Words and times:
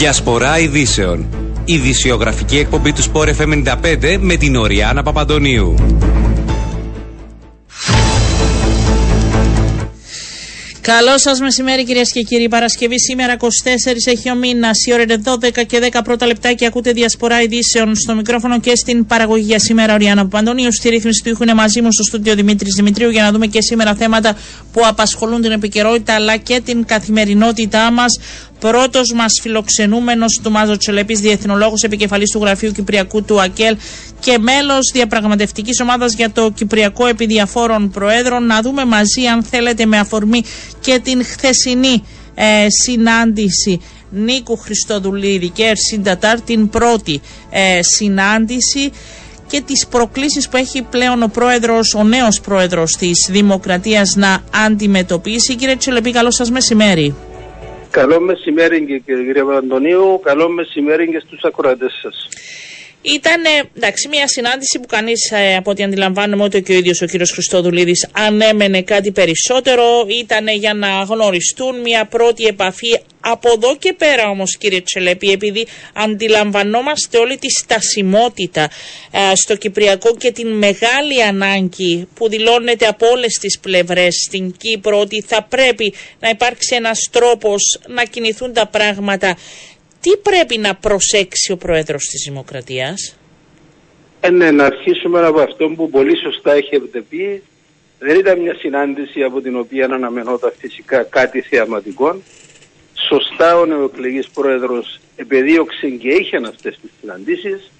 Διασπορά 0.00 0.58
ειδήσεων. 0.58 1.26
Ειδησιογραφική 1.64 2.58
εκπομπή 2.58 2.92
του 2.92 3.02
Sport 3.02 3.34
FM 3.38 3.64
95 3.64 4.16
με 4.20 4.36
την 4.36 4.56
Οριάνα 4.56 5.02
Παπαντονίου. 5.02 5.74
Καλό 10.80 11.18
σας 11.18 11.40
μεσημέρι, 11.40 11.84
κυρίες 11.84 12.12
και 12.12 12.20
κύριοι. 12.22 12.48
Παρασκευή 12.48 13.00
σήμερα 13.00 13.36
24 13.36 13.46
έχει 14.04 14.30
ο 14.30 14.34
μήνας. 14.34 14.86
Η 14.86 14.92
ώρα 14.92 15.02
είναι 15.02 15.22
12 15.24 15.64
και 15.66 15.78
10 15.92 16.00
πρώτα 16.04 16.26
λεπτά 16.26 16.52
και 16.52 16.66
ακούτε 16.66 16.92
διασπορά 16.92 17.42
ειδήσεων 17.42 17.96
στο 17.96 18.14
μικρόφωνο 18.14 18.60
και 18.60 18.76
στην 18.76 19.06
παραγωγή 19.06 19.44
για 19.46 19.58
σήμερα. 19.58 19.94
Ο 19.94 19.96
Ριάννα 19.96 20.22
Παπαντονίου. 20.22 20.72
Στη 20.72 20.88
ρύθμιση 20.88 21.22
του 21.22 21.28
ήχου 21.28 21.42
είναι 21.42 21.54
μαζί 21.54 21.80
μου 21.82 21.92
στο 21.92 22.02
στούντιο 22.02 22.34
Δημήτρης 22.34 22.74
Δημητρίου 22.74 23.10
για 23.10 23.22
να 23.22 23.32
δούμε 23.32 23.46
και 23.46 23.62
σήμερα 23.62 23.94
θέματα 23.94 24.36
που 24.72 24.80
απασχολούν 24.86 25.40
την 25.40 25.50
επικαιρότητα 25.50 26.14
αλλά 26.14 26.36
και 26.36 26.60
την 26.64 26.84
καθημερινότητά 26.84 27.90
μας. 27.90 28.18
Πρώτος 28.60 29.12
μας 29.12 29.38
φιλοξενούμενος 29.42 30.40
του 30.42 30.50
Μάζο 30.50 30.76
Τσελεπή, 30.76 31.14
διεθνολόγος 31.14 31.82
επικεφαλής 31.82 32.30
του 32.30 32.38
Γραφείου 32.38 32.72
Κυπριακού 32.72 33.22
του 33.22 33.40
ΑΚΕΛ 33.40 33.76
και 34.20 34.38
μέλος 34.38 34.90
διαπραγματευτικής 34.92 35.80
ομάδας 35.80 36.14
για 36.14 36.30
το 36.30 36.50
Κυπριακό 36.50 37.06
επί 37.06 37.26
διαφόρων 37.26 37.90
Προέδρων. 37.90 38.46
Να 38.46 38.60
δούμε 38.60 38.84
μαζί, 38.84 39.26
αν 39.26 39.42
θέλετε, 39.42 39.86
με 39.86 39.98
αφορμή 39.98 40.42
και 40.80 41.00
την 41.04 41.24
χθεσινή 41.24 42.02
ε, 42.34 42.66
συνάντηση 42.84 43.80
Νίκου 44.10 44.56
Χριστοδουλίδη 44.56 45.48
και 45.48 45.64
Ερσίν 45.64 46.02
Τατάρ, 46.02 46.40
την 46.40 46.68
πρώτη 46.68 47.20
ε, 47.50 47.82
συνάντηση 47.82 48.90
και 49.46 49.60
τις 49.60 49.86
προκλήσεις 49.86 50.48
που 50.48 50.56
έχει 50.56 50.82
πλέον 50.82 51.22
ο 51.22 51.26
πρόεδρος, 51.26 51.94
ο 51.94 52.04
νέος 52.04 52.40
πρόεδρος 52.40 52.96
της 52.96 53.28
Δημοκρατίας 53.30 54.14
να 54.16 54.42
αντιμετωπίσει. 54.66 55.56
Κύριε 55.56 55.76
Τσελεπή, 55.76 56.10
καλό 56.10 56.30
σας 56.30 56.50
μεσημέρι. 56.50 57.14
Καλό 57.90 58.20
μεσημέρι 58.20 58.84
και 58.86 58.98
κύριε 58.98 59.44
Παντονίου, 59.44 60.20
καλό 60.22 60.48
μεσημέρι 60.48 61.10
και 61.10 61.22
στους 61.26 61.42
ακροατές 61.42 61.92
σας. 62.02 62.28
Ήταν 63.02 63.42
εντάξει, 63.76 64.08
μια 64.08 64.28
συνάντηση 64.28 64.78
που 64.80 64.86
κανείς 64.86 65.30
ε, 65.30 65.56
από 65.56 65.70
ό,τι 65.70 65.82
αντιλαμβάνομαι, 65.82 66.44
ούτε 66.44 66.60
και 66.60 66.72
ο 66.72 66.74
ίδιος 66.74 67.02
ο 67.02 67.06
κύριος 67.06 67.30
Χριστόδουλίδης 67.30 68.08
ανέμενε 68.12 68.82
κάτι 68.82 69.12
περισσότερο. 69.12 70.06
Ήταν 70.20 70.46
για 70.48 70.74
να 70.74 71.02
γνωριστούν 71.02 71.80
μια 71.80 72.04
πρώτη 72.04 72.44
επαφή. 72.44 73.00
Από 73.20 73.50
εδώ 73.50 73.76
και 73.76 73.92
πέρα 73.92 74.28
όμως, 74.28 74.56
κύριε 74.56 74.80
Τσελέπη, 74.80 75.30
επειδή 75.30 75.66
αντιλαμβανόμαστε 75.94 77.18
όλη 77.18 77.36
τη 77.38 77.50
στασιμότητα 77.50 78.70
ε, 79.10 79.34
στο 79.34 79.56
Κυπριακό 79.56 80.16
και 80.16 80.32
την 80.32 80.48
μεγάλη 80.48 81.22
ανάγκη 81.22 82.08
που 82.14 82.28
δηλώνεται 82.28 82.86
από 82.86 83.06
όλες 83.06 83.38
τις 83.40 83.58
πλευρές 83.58 84.14
στην 84.26 84.54
Κύπρο 84.56 85.00
ότι 85.00 85.24
θα 85.26 85.42
πρέπει 85.42 85.94
να 86.20 86.28
υπάρξει 86.28 86.74
ένας 86.74 87.08
τρόπος 87.12 87.80
να 87.86 88.04
κινηθούν 88.04 88.52
τα 88.52 88.66
πράγματα 88.66 89.36
τι 90.00 90.16
πρέπει 90.16 90.58
να 90.58 90.74
προσέξει 90.74 91.52
ο 91.52 91.56
Πρόεδρος 91.56 92.04
της 92.04 92.24
Δημοκρατίας; 92.28 93.16
Ε, 94.20 94.30
ναι, 94.30 94.50
να 94.50 94.64
αρχίσουμε 94.64 95.26
από 95.26 95.40
αυτό 95.40 95.68
που 95.68 95.90
πολύ 95.90 96.16
σωστά 96.16 96.52
έχετε 96.52 97.00
πει. 97.08 97.42
Δεν 97.98 98.18
ήταν 98.18 98.40
μια 98.40 98.54
συνάντηση 98.54 99.22
από 99.22 99.40
την 99.40 99.58
οποία 99.58 99.84
αναμενόταν 99.84 100.52
φυσικά 100.58 101.02
κάτι 101.02 101.40
θεαματικό. 101.40 102.16
Σωστά 103.12 103.58
ο 103.58 103.66
νεοεκλεγής 103.66 104.28
πρόεδρος 104.28 105.00
επεδίωξε 105.16 105.88
και 105.88 106.08
είχε 106.08 106.36
αυτές 106.36 106.78
τις 106.82 106.90
συναντήσεις 107.00 107.70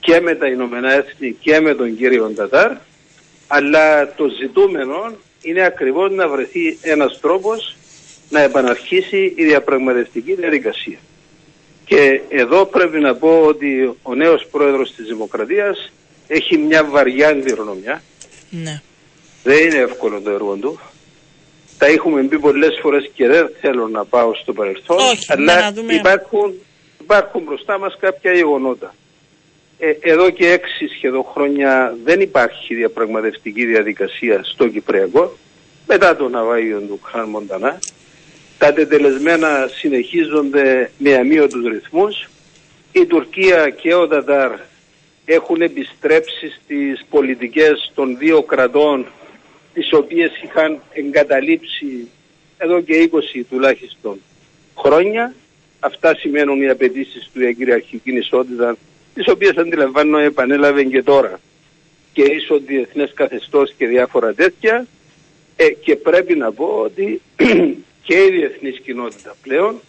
και 0.00 0.20
με 0.20 0.34
τα 0.34 0.46
Ηνωμένα 0.46 0.92
Έθνη 0.92 1.36
και 1.40 1.60
με 1.60 1.74
τον 1.74 1.96
κύριο 1.96 2.32
Τατάρ 2.36 2.72
αλλά 3.46 4.14
το 4.14 4.28
ζητούμενο 4.40 5.12
είναι 5.42 5.64
ακριβώς 5.64 6.10
να 6.10 6.28
βρεθεί 6.28 6.78
ένας 6.80 7.20
τρόπος 7.20 7.76
να 8.28 8.40
επαναρχίσει 8.40 9.32
η 9.36 9.44
διαπραγματευτική 9.44 10.34
διαδικασία. 10.34 10.98
Και 11.84 12.20
εδώ 12.28 12.66
πρέπει 12.66 13.00
να 13.00 13.14
πω 13.14 13.40
ότι 13.46 13.96
ο 14.02 14.14
νέος 14.14 14.46
πρόεδρος 14.50 14.94
της 14.94 15.06
Δημοκρατίας 15.06 15.92
έχει 16.26 16.58
μια 16.58 16.84
βαριά 16.84 17.28
αντιρρονομιά. 17.28 18.02
Ναι. 18.50 18.82
Δεν 19.42 19.64
είναι 19.64 19.78
εύκολο 19.78 20.20
το 20.20 20.30
έργο 20.30 20.54
του. 20.54 20.80
Τα 21.80 21.86
έχουμε 21.86 22.22
πει 22.22 22.38
πολλές 22.38 22.78
φορές 22.82 23.10
και 23.14 23.26
δεν 23.26 23.50
θέλω 23.60 23.88
να 23.88 24.04
πάω 24.04 24.34
στο 24.34 24.52
παρελθόν. 24.52 24.96
Όχι, 24.96 25.26
αλλά 25.28 25.72
υπάρχουν, 25.88 26.54
υπάρχουν 27.00 27.42
μπροστά 27.42 27.78
μας 27.78 27.96
κάποια 28.00 28.32
γεγονότα. 28.32 28.94
Ε, 29.78 29.92
εδώ 30.00 30.30
και 30.30 30.50
έξι 30.50 30.86
σχεδόν 30.88 31.24
χρόνια 31.32 31.96
δεν 32.04 32.20
υπάρχει 32.20 32.74
διαπραγματευτική 32.74 33.64
διαδικασία 33.64 34.40
στο 34.44 34.68
Κυπριακό 34.68 35.36
μετά 35.86 36.16
το 36.16 36.28
ναυάγιο 36.28 36.80
του 36.80 37.00
Χάν 37.02 37.28
Μοντανά 37.28 37.78
τα 38.60 38.72
τετελεσμένα 38.72 39.68
συνεχίζονται 39.78 40.90
με 40.98 41.14
αμύωτους 41.14 41.64
ρυθμούς. 41.64 42.28
Η 42.92 43.06
Τουρκία 43.06 43.70
και 43.70 43.94
ο 43.94 44.08
Τατάρ 44.08 44.52
έχουν 45.24 45.62
επιστρέψει 45.62 46.50
στις 46.50 47.04
πολιτικές 47.10 47.92
των 47.94 48.16
δύο 48.18 48.42
κρατών 48.42 49.06
τις 49.74 49.92
οποίες 49.92 50.30
είχαν 50.44 50.80
εγκαταλείψει 50.92 52.08
εδώ 52.58 52.80
και 52.80 53.10
20 53.12 53.44
τουλάχιστον 53.50 54.20
χρόνια. 54.78 55.34
Αυτά 55.80 56.16
σημαίνουν 56.16 56.62
οι 56.62 56.68
απαιτήσεις 56.68 57.30
του 57.32 57.40
για 57.40 57.52
κυριαρχική 57.52 58.10
ισότητας, 58.10 58.76
τις 59.14 59.28
οποίες 59.28 59.56
αντιλαμβάνω 59.56 60.18
επανέλαβε 60.18 60.84
και 60.84 61.02
τώρα 61.02 61.40
και 62.12 62.22
ίσο 62.22 62.58
διεθνές 62.58 63.12
καθεστώς 63.14 63.72
και 63.76 63.86
διάφορα 63.86 64.34
τέτοια. 64.34 64.86
Ε, 65.56 65.68
και 65.68 65.96
πρέπει 65.96 66.36
να 66.36 66.52
πω 66.52 66.64
ότι 66.64 67.20
και 68.06 68.14
η 68.14 68.30
διεθνής 68.30 68.80
κοινότητα 68.80 69.36
πλέον 69.42 69.80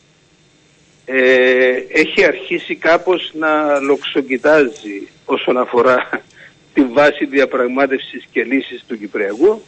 ε, 1.05 1.83
έχει 1.91 2.25
αρχίσει 2.25 2.75
κάπως 2.75 3.31
να 3.33 3.79
λοξοκοιτάζει 3.79 5.07
όσον 5.25 5.57
αφορά 5.57 6.09
τη 6.73 6.83
βάση 6.83 7.25
διαπραγμάτευσης 7.25 8.25
και 8.31 8.43
λύσης 8.43 8.83
του 8.87 8.97
Κυπριακού. 8.97 9.61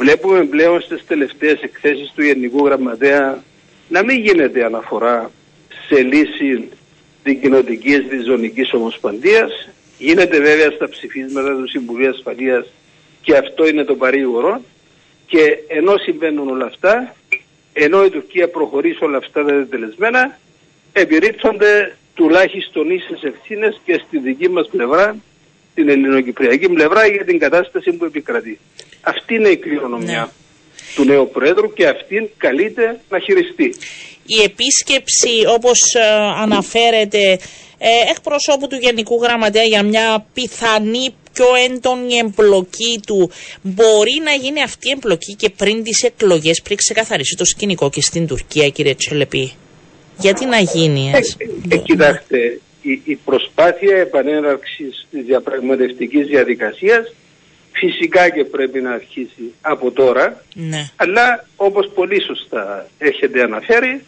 Βλέπουμε 0.00 0.44
πλέον 0.44 0.80
στις 0.80 1.04
τελευταίες 1.06 1.60
εκθέσεις 1.62 2.12
του 2.14 2.22
Γενικού 2.22 2.66
Γραμματέα 2.66 3.42
να 3.88 4.04
μην 4.04 4.20
γίνεται 4.20 4.64
αναφορά 4.64 5.30
σε 5.88 6.02
λύση 6.02 6.68
δικοινοτικής 7.22 7.98
διζωνικής 8.08 8.72
ομοσπονδίας. 8.72 9.68
Γίνεται 9.98 10.40
βέβαια 10.40 10.70
στα 10.70 10.88
ψηφίσματα 10.88 11.56
του 11.56 11.68
Συμβουλίου 11.68 12.08
Ασφαλείας 12.08 12.66
και 13.22 13.36
αυτό 13.36 13.66
είναι 13.66 13.84
το 13.84 13.94
παρήγορο. 13.94 14.60
Και 15.26 15.58
ενώ 15.68 15.96
συμβαίνουν 15.96 16.48
όλα 16.48 16.66
αυτά, 16.66 17.14
ενώ 17.72 18.04
η 18.04 18.10
Τουρκία 18.10 18.48
προχωρεί 18.48 18.94
σε 18.94 19.04
όλα 19.04 19.16
αυτά 19.16 19.44
τα 19.44 19.66
τελεσμένα, 19.70 20.38
επιρρύπτονται 20.92 21.96
τουλάχιστον 22.14 22.90
ίσες 22.90 23.22
ευθύνες 23.22 23.80
και 23.84 24.00
στη 24.06 24.18
δική 24.18 24.48
μας 24.48 24.68
πλευρά, 24.70 25.16
την 25.80 25.88
ελληνοκυπριακή 25.88 26.68
πλευρά 26.68 27.06
για 27.06 27.24
την 27.24 27.38
κατάσταση 27.38 27.92
που 27.92 28.04
επικρατεί. 28.04 28.58
Αυτή 29.00 29.34
είναι 29.34 29.48
η 29.48 29.56
κληρονομιά 29.56 30.20
ναι. 30.20 30.28
του 30.94 31.04
νέου 31.04 31.30
Πρόεδρου 31.32 31.72
και 31.72 31.86
αυτήν 31.86 32.28
καλείται 32.36 33.00
να 33.08 33.18
χειριστεί. 33.18 33.74
Η 34.26 34.42
επίσκεψη 34.42 35.34
όπως 35.46 35.78
ε, 35.94 36.00
αναφέρεται 36.44 37.38
ε, 37.78 38.10
εκπροσώπου 38.10 38.66
του 38.66 38.76
Γενικού 38.76 39.22
Γραμματέα 39.22 39.62
για 39.62 39.82
μια 39.82 40.26
πιθανή 40.34 41.14
πιο 41.32 41.46
έντονη 41.66 42.16
εμπλοκή 42.16 43.00
του. 43.06 43.30
Μπορεί 43.62 44.20
να 44.24 44.32
γίνει 44.32 44.62
αυτή 44.62 44.88
η 44.88 44.90
εμπλοκή 44.90 45.34
και 45.34 45.50
πριν 45.50 45.82
τις 45.82 46.02
εκλογές, 46.02 46.60
πριν 46.62 46.76
ξεκαθαρίσει 46.76 47.36
το 47.36 47.44
σκηνικό 47.44 47.90
και 47.90 48.00
στην 48.00 48.26
Τουρκία, 48.26 48.68
κύριε 48.68 48.94
Τσελεπή; 48.94 49.52
Γιατί 50.18 50.44
να 50.44 50.58
γίνει, 50.58 51.10
ε, 51.14 51.18
ε, 51.74 51.76
Κοιτάξτε, 51.76 52.60
η, 52.82 53.00
η 53.04 53.16
προσπάθεια 53.16 53.96
επανέναρξης 53.96 55.06
της 55.10 55.24
διαπραγματευτικής 55.24 56.26
διαδικασίας 56.26 57.14
φυσικά 57.72 58.28
και 58.28 58.44
πρέπει 58.44 58.80
να 58.80 58.92
αρχίσει 58.92 59.52
από 59.60 59.90
τώρα, 59.90 60.44
ναι. 60.54 60.90
αλλά 60.96 61.46
όπως 61.56 61.90
πολύ 61.94 62.22
σωστά 62.22 62.86
έχετε 62.98 63.42
αναφέρει, 63.42 64.02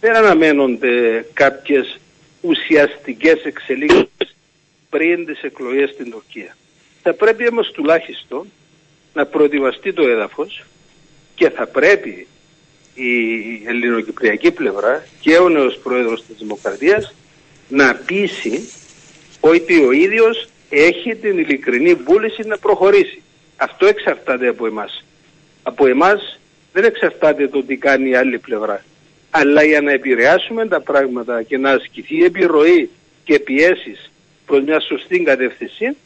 δεν 0.00 0.16
αναμένονται 0.16 1.24
κάποιες 1.32 1.98
ουσιαστικές 2.40 3.44
εξελίξεις 3.44 4.36
πριν 4.90 5.26
τις 5.26 5.42
εκλογές 5.42 5.90
στην 5.90 6.10
Τουρκία. 6.10 6.56
Θα 7.02 7.14
πρέπει 7.14 7.48
όμως 7.48 7.70
τουλάχιστον 7.70 8.46
να 9.14 9.26
προετοιμαστεί 9.26 9.92
το 9.92 10.02
έδαφος 10.02 10.64
και 11.34 11.50
θα 11.50 11.66
πρέπει 11.66 12.26
η 12.94 13.12
ελληνοκυπριακή 13.66 14.50
πλευρά 14.50 15.06
και 15.20 15.36
ο 15.36 15.48
νέος 15.48 15.78
πρόεδρος 15.82 16.24
της 16.26 16.36
Δημοκρατίας 16.38 17.14
να 17.68 17.94
πείσει 17.94 18.68
ότι 19.40 19.84
ο 19.84 19.92
ίδιος 19.92 20.48
έχει 20.68 21.14
την 21.14 21.38
ειλικρινή 21.38 21.94
βούληση 21.94 22.42
να 22.42 22.58
προχωρήσει. 22.58 23.22
Αυτό 23.56 23.86
εξαρτάται 23.86 24.48
από 24.48 24.66
εμάς. 24.66 25.04
Από 25.62 25.86
εμάς 25.86 26.40
δεν 26.72 26.84
εξαρτάται 26.84 27.48
το 27.48 27.62
τι 27.62 27.76
κάνει 27.76 28.08
η 28.08 28.14
άλλη 28.14 28.38
πλευρά. 28.38 28.84
Αλλά 29.30 29.62
για 29.62 29.80
να 29.80 29.92
επηρεάσουμε 29.92 30.66
τα 30.66 30.80
πράγματα 30.80 31.42
και 31.42 31.58
να 31.58 31.70
ασκηθεί 31.70 32.24
επιρροή 32.24 32.90
και 33.24 33.38
πιέσεις 33.38 34.10
προς 34.46 34.62
μια 34.62 34.80
σωστή 34.80 35.22
κατεύθυνση 35.22 35.96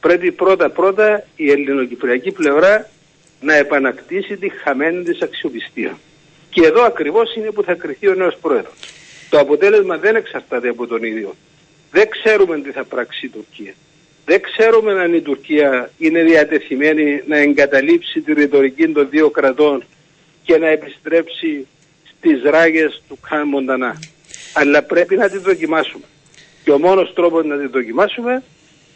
πρέπει 0.00 0.32
πρώτα-πρώτα 0.32 1.26
η 1.36 1.50
ελληνοκυπριακή 1.50 2.30
πλευρά 2.30 2.88
να 3.40 3.54
επανακτήσει 3.54 4.36
τη 4.36 4.48
χαμένη 4.48 5.02
της 5.02 5.22
αξιοπιστία. 5.22 5.98
Και 6.50 6.66
εδώ 6.66 6.82
ακριβώς 6.82 7.34
είναι 7.34 7.50
που 7.50 7.62
θα 7.62 7.74
κρυθεί 7.74 8.08
ο 8.08 8.14
νέος 8.14 8.36
πρόεδρος. 8.40 8.74
Το 9.32 9.38
αποτέλεσμα 9.38 9.98
δεν 9.98 10.16
εξαρτάται 10.16 10.68
από 10.68 10.86
τον 10.86 11.02
ίδιο. 11.02 11.34
Δεν 11.90 12.08
ξέρουμε 12.08 12.60
τι 12.60 12.70
θα 12.70 12.84
πράξει 12.84 13.26
η 13.26 13.28
Τουρκία. 13.28 13.74
Δεν 14.24 14.40
ξέρουμε 14.42 14.92
αν 14.92 15.14
η 15.14 15.20
Τουρκία 15.20 15.90
είναι 15.98 16.22
διατεθειμένη 16.22 17.22
να 17.26 17.36
εγκαταλείψει 17.36 18.20
τη 18.20 18.32
ρητορική 18.32 18.88
των 18.88 19.08
δύο 19.10 19.30
κρατών 19.30 19.84
και 20.42 20.58
να 20.58 20.68
επιστρέψει 20.68 21.66
στις 22.04 22.42
ράγες 22.42 23.02
του 23.08 23.18
Καν 23.28 23.48
Μοντανά. 23.48 23.98
Αλλά 24.54 24.82
πρέπει 24.82 25.16
να 25.16 25.28
τη 25.28 25.38
δοκιμάσουμε. 25.38 26.04
Και 26.64 26.70
ο 26.70 26.78
μόνος 26.78 27.12
τρόπος 27.14 27.44
να 27.44 27.58
τη 27.58 27.66
δοκιμάσουμε 27.66 28.42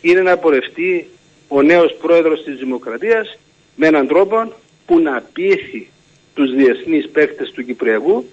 είναι 0.01 0.21
να 0.21 0.37
πορευτεί 0.37 1.09
ο 1.49 1.63
νέος 1.63 1.95
πρόεδρος 2.01 2.45
της 2.45 2.59
Δημοκρατίας 2.59 3.39
με 3.77 3.87
έναν 3.87 4.07
τρόπο 4.07 4.53
που 4.87 5.01
να 5.01 5.23
πείθει 5.33 5.89
τους 6.35 6.55
διεθνείς 6.55 7.09
παίκτες 7.09 7.51
του 7.51 7.65
Κυπριακού 7.65 8.25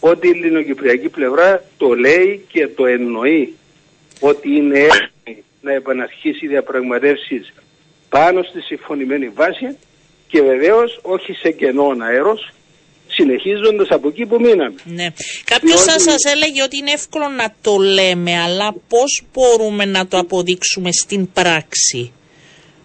ότι 0.00 0.26
η 0.26 0.30
ελληνοκυπριακή 0.30 1.08
πλευρά 1.08 1.64
το 1.76 1.94
λέει 1.94 2.44
και 2.48 2.68
το 2.68 2.86
εννοεί 2.86 3.54
ότι 4.20 4.56
είναι 4.56 4.78
έτοιμη 4.78 5.44
να 5.60 5.72
επαναρχίσει 5.72 6.46
διαπραγματεύσεις 6.46 7.52
πάνω 8.08 8.42
στη 8.42 8.60
συμφωνημένη 8.60 9.28
βάση 9.28 9.76
και 10.28 10.42
βεβαίως 10.42 10.98
όχι 11.02 11.32
σε 11.32 11.50
κενό 11.50 11.96
αέρος 11.98 12.52
συνεχίζοντας 13.06 13.88
από 13.90 14.08
εκεί 14.08 14.26
που 14.26 14.40
μείναμε. 14.40 14.74
Ναι. 14.84 15.06
Κάποιος 15.44 15.82
θα 15.82 15.98
σας 15.98 16.24
έλεγε 16.34 16.62
ότι 16.62 16.76
είναι 16.76 16.90
εύκολο 16.90 17.28
να 17.28 17.54
το 17.60 17.76
λέμε, 17.76 18.40
αλλά 18.40 18.74
πώς 18.88 19.22
μπορούμε 19.32 19.84
να 19.84 20.06
το 20.06 20.18
αποδείξουμε 20.18 20.92
στην 20.92 21.32
πράξη. 21.32 22.12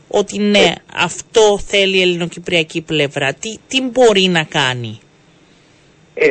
Ότι 0.07 0.39
ναι, 0.39 0.59
ε. 0.59 0.75
αυτό 0.95 1.59
θέλει 1.67 1.97
η 1.97 2.01
ελληνοκυπριακή 2.01 2.81
πλευρά; 2.81 3.33
Τι, 3.33 3.57
τι 3.67 3.81
μπορεί 3.81 4.27
να 4.27 4.43
κάνει; 4.43 4.99
Ε, 6.13 6.29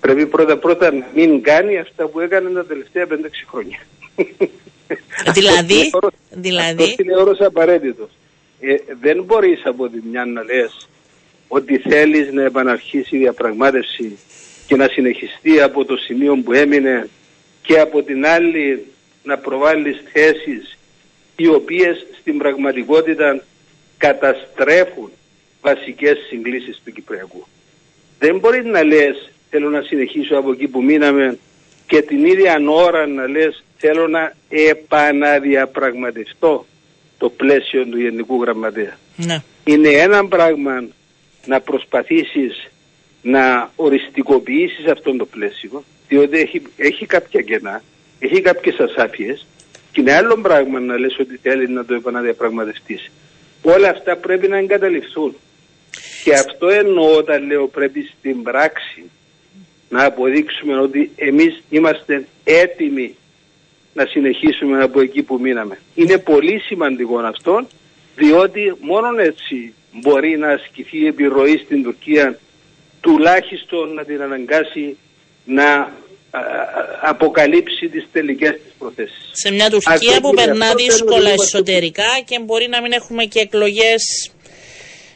πρέπει 0.00 0.26
πρώτα 0.26 0.56
πρώτα 0.56 0.92
να 0.92 1.06
μην 1.14 1.42
κάνει 1.42 1.78
αυτά 1.78 2.06
που 2.06 2.20
έκανε 2.20 2.50
τα 2.50 2.64
τελευταία 2.64 3.06
5-6 3.10 3.10
χρόνια. 3.50 3.78
δηλαδή, 5.34 5.80
αυτό 5.80 6.08
δηλαδή... 6.30 6.82
Αυτό 6.82 7.02
είναι 7.02 7.16
όρος 7.16 7.40
απαραίτητος. 7.40 8.10
Ε, 8.60 8.74
δεν 9.00 9.22
μπορείς 9.22 9.60
από 9.64 9.88
τη 9.88 10.00
μια 10.10 10.24
να 10.24 10.42
λες 10.42 10.88
ότι 11.48 11.78
θέλεις 11.78 12.32
να 12.32 12.42
επαναρχίσει 12.42 13.16
η 13.16 13.18
διαπραγμάτευση 13.18 14.18
και 14.66 14.76
να 14.76 14.88
συνεχιστεί 14.88 15.60
από 15.60 15.84
το 15.84 15.96
σημείο 15.96 16.36
που 16.36 16.52
έμεινε 16.52 17.08
και 17.62 17.78
από 17.78 18.02
την 18.02 18.26
άλλη 18.26 18.86
να 19.22 19.38
προβάλλεις 19.38 20.02
θέσεις 20.12 20.78
οι 21.36 21.48
οποίες 21.48 22.06
στην 22.20 22.38
πραγματικότητα 22.38 23.42
καταστρέφουν 23.98 25.10
βασικές 25.60 26.18
συγκλήσεις 26.28 26.80
του 26.84 26.92
Κυπριακού. 26.92 27.46
Δεν 28.18 28.38
μπορείς 28.38 28.64
να 28.64 28.82
λες 28.82 29.30
θέλω 29.50 29.70
να 29.70 29.82
συνεχίσω 29.82 30.36
από 30.36 30.52
εκεί 30.52 30.68
που 30.68 30.82
μείναμε 30.82 31.38
και 31.86 32.02
την 32.02 32.24
ίδια 32.24 32.56
ώρα 32.68 33.06
να 33.06 33.28
λες 33.28 33.64
θέλω 33.76 34.08
να 34.08 34.32
επαναδιαπραγματευτώ 34.48 36.66
το 37.18 37.30
πλαίσιο 37.30 37.86
του 37.86 38.00
Γενικού 38.00 38.42
Γραμματέα. 38.42 38.98
Ναι. 39.16 39.42
Είναι 39.64 39.88
ένα 39.88 40.26
πράγμα 40.26 40.84
να 41.46 41.60
προσπαθήσεις 41.60 42.70
να 43.22 43.70
οριστικοποιήσεις 43.76 44.86
αυτό 44.86 45.16
το 45.16 45.26
πλαίσιο, 45.26 45.84
διότι 46.08 46.38
έχει, 46.38 46.62
έχει 46.76 47.06
κάποια 47.06 47.40
κενά, 47.40 47.82
έχει 48.18 48.40
κάποιες 48.40 48.78
ασάφειες 48.78 49.46
και 49.92 50.00
είναι 50.00 50.14
άλλο 50.14 50.36
πράγμα 50.36 50.80
να 50.80 50.98
λες 50.98 51.18
ότι 51.18 51.38
θέλει 51.42 51.68
να 51.68 51.84
το 51.84 51.94
επαναδιαπραγματευτείς. 51.94 53.10
Όλα 53.62 53.90
αυτά 53.90 54.16
πρέπει 54.16 54.48
να 54.48 54.56
εγκαταλειφθούν. 54.56 55.36
Και 56.24 56.34
αυτό 56.34 56.68
εννοώ 56.68 57.16
όταν 57.16 57.46
λέω 57.46 57.66
πρέπει 57.66 58.10
στην 58.18 58.42
πράξη 58.42 59.04
να 59.88 60.04
αποδείξουμε 60.04 60.78
ότι 60.80 61.10
εμείς 61.16 61.62
είμαστε 61.70 62.26
έτοιμοι 62.44 63.14
να 63.92 64.06
συνεχίσουμε 64.06 64.82
από 64.82 65.00
εκεί 65.00 65.22
που 65.22 65.38
μείναμε. 65.40 65.78
Είναι 65.94 66.18
πολύ 66.18 66.58
σημαντικό 66.58 67.18
αυτό, 67.18 67.66
διότι 68.16 68.74
μόνο 68.80 69.08
έτσι 69.18 69.74
μπορεί 69.92 70.38
να 70.38 70.48
ασκηθεί 70.48 71.06
επιρροή 71.06 71.56
στην 71.64 71.82
Τουρκία 71.82 72.38
τουλάχιστον 73.00 73.94
να 73.94 74.04
την 74.04 74.22
αναγκάσει 74.22 74.96
να 75.44 75.92
αποκαλύψει 77.02 77.88
τις 77.88 78.06
τελικές 78.12 78.50
της 78.50 78.72
προθέσεις. 78.78 79.30
Σε 79.32 79.50
μια 79.52 79.70
Τουρκία 79.70 80.20
που 80.20 80.30
περνά 80.34 80.74
δύσκολα 80.74 81.30
εσωτερικά 81.30 82.10
και 82.24 82.40
μπορεί 82.40 82.68
να 82.68 82.80
μην 82.80 82.92
έχουμε 82.92 83.24
και 83.24 83.40
εκλογές 83.40 84.30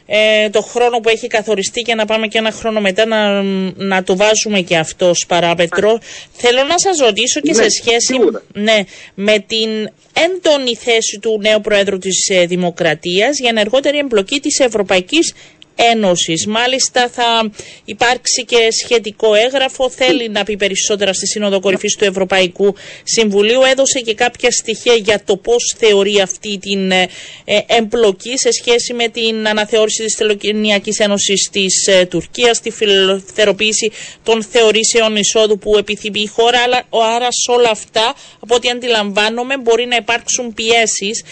ε, 0.05 0.49
το 0.49 0.61
χρόνο 0.61 0.99
που 0.99 1.09
έχει 1.09 1.27
καθοριστεί 1.27 1.81
και 1.81 1.95
να 1.95 2.05
πάμε 2.05 2.27
και 2.27 2.37
ένα 2.37 2.51
χρόνο 2.51 2.81
μετά 2.81 3.05
να, 3.05 3.41
να 3.75 4.03
το 4.03 4.15
βάζουμε 4.15 4.61
και 4.61 4.77
αυτό 4.77 5.09
ως 5.09 5.25
παράπετρο. 5.27 5.99
Θέλω 6.33 6.63
να 6.63 6.79
σας 6.79 6.97
ρωτήσω 6.97 7.39
και 7.39 7.53
σε 7.53 7.61
ναι, 7.63 7.69
σχέση 7.69 8.13
ναι, 8.53 8.83
με 9.13 9.39
την 9.47 9.69
έντονη 10.13 10.75
θέση 10.75 11.19
του 11.21 11.39
νέου 11.41 11.61
Προέδρου 11.61 11.97
της 11.97 12.29
ε, 12.29 12.45
Δημοκρατίας 12.45 13.39
για 13.39 13.49
ενεργότερη 13.49 13.97
εμπλοκή 13.97 14.39
της 14.39 14.59
Ευρωπαϊκής 14.59 15.33
Ένωσης. 15.75 16.45
Μάλιστα 16.47 17.09
θα 17.09 17.51
υπάρξει 17.85 18.45
και 18.45 18.67
σχετικό 18.83 19.33
έγγραφο, 19.33 19.89
θέλει 19.89 20.29
να 20.29 20.43
πει 20.43 20.57
περισσότερα 20.57 21.13
στη 21.13 21.27
Σύνοδο 21.27 21.59
Κορυφής 21.59 21.95
του 21.95 22.03
Ευρωπαϊκού 22.03 22.75
Συμβουλίου. 23.03 23.61
Έδωσε 23.71 23.99
και 23.99 24.13
κάποια 24.13 24.51
στοιχεία 24.51 24.93
για 24.93 25.23
το 25.25 25.37
πώς 25.37 25.75
θεωρεί 25.77 26.21
αυτή 26.21 26.57
την 26.57 26.91
ε, 26.91 27.07
ε, 27.45 27.59
εμπλοκή 27.67 28.37
σε 28.37 28.51
σχέση 28.51 28.93
με 28.93 29.07
την 29.07 29.47
αναθεώρηση 29.47 30.03
της 30.03 30.15
Τελωνιακής 30.15 30.99
Ένωσης 30.99 31.49
της 31.51 31.87
ε, 31.87 32.05
Τουρκίας, 32.05 32.59
τη 32.59 32.69
φιλελευθεροποίηση 32.71 33.91
των 34.23 34.43
θεωρήσεων 34.43 35.15
εισόδου 35.15 35.57
που 35.57 35.77
επιθυμεί 35.77 36.21
η 36.21 36.27
χώρα, 36.27 36.59
αλλά 36.59 36.83
άρα 37.15 37.27
σε 37.31 37.51
όλα 37.51 37.69
αυτά, 37.69 38.15
από 38.39 38.55
ό,τι 38.55 38.69
αντιλαμβάνομαι, 38.69 39.57
μπορεί 39.57 39.85
να 39.85 39.95
υπάρξουν 39.95 40.53
πιέσεις 40.53 41.23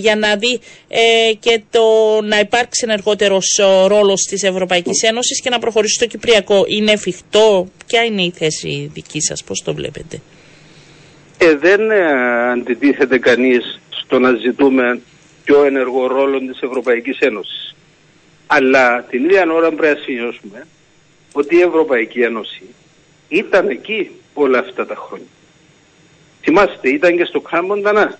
για 0.00 0.16
να 0.16 0.36
δει 0.36 0.60
και 1.38 1.60
το 1.70 1.80
να 2.22 2.38
υπάρξει 2.38 2.84
ενεργότερος 2.88 3.58
ο 3.58 3.86
ρόλος 3.86 4.22
της 4.22 4.42
Ευρωπαϊκής 4.42 5.02
Ένωσης 5.02 5.40
και 5.40 5.50
να 5.50 5.58
προχωρήσει 5.58 5.94
στο 5.94 6.06
Κυπριακό. 6.06 6.64
Είναι 6.68 6.92
εφικτό; 6.92 7.68
Ποια 7.86 8.04
είναι 8.04 8.22
η 8.22 8.32
θέση 8.36 8.90
δική 8.92 9.20
σας, 9.20 9.44
πώς 9.44 9.62
το 9.62 9.74
βλέπετε; 9.74 10.20
Ε, 11.38 11.54
δεν 11.56 11.90
ε, 11.90 12.50
αντιτίθεται 12.50 13.18
κανείς 13.18 13.80
στο 13.90 14.18
να 14.18 14.32
ζητούμε 14.32 15.00
πιο 15.44 15.64
ενεργό 15.64 16.06
ρόλο 16.06 16.38
της 16.38 16.60
Ευρωπαϊκής 16.60 17.18
Ένωσης. 17.18 17.74
Αλλά 18.46 19.02
την 19.10 19.24
ίδια 19.24 19.52
ώρα 19.52 19.72
πρέπει 19.72 19.96
να 19.98 20.02
σημειώσουμε 20.04 20.66
ότι 21.32 21.56
η 21.56 21.60
Ευρωπαϊκή 21.60 22.20
Ένωση 22.20 22.62
ήταν 23.28 23.68
εκεί 23.68 24.10
όλα 24.34 24.58
αυτά 24.58 24.86
τα 24.86 24.94
χρόνια. 24.94 25.26
Θυμάστε, 26.42 26.88
ήταν 26.88 27.16
και 27.16 27.24
στο 27.24 27.40
Κάμοντανα 27.40 28.18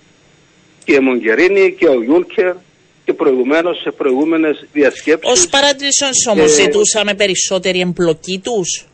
και 0.83 0.93
η 0.93 0.99
Μογκερίνη 0.99 1.73
και 1.73 1.87
ο 1.87 2.03
Γιούλκερ 2.03 2.53
και 3.05 3.13
προηγουμένως 3.13 3.81
σε 3.81 3.91
προηγούμενες 3.91 4.65
διασκέψεις. 4.71 5.31
Ως 5.31 5.47
παρατηρήσεως 5.47 6.27
όμως 6.27 6.51
ε, 6.51 6.61
ζητούσαμε 6.61 7.13
περισσότερη 7.13 7.79
εμπλοκή 7.79 8.41
τους; 8.43 8.85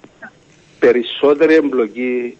Περισσότερη 0.79 1.53
εμπλοκή 1.53 2.37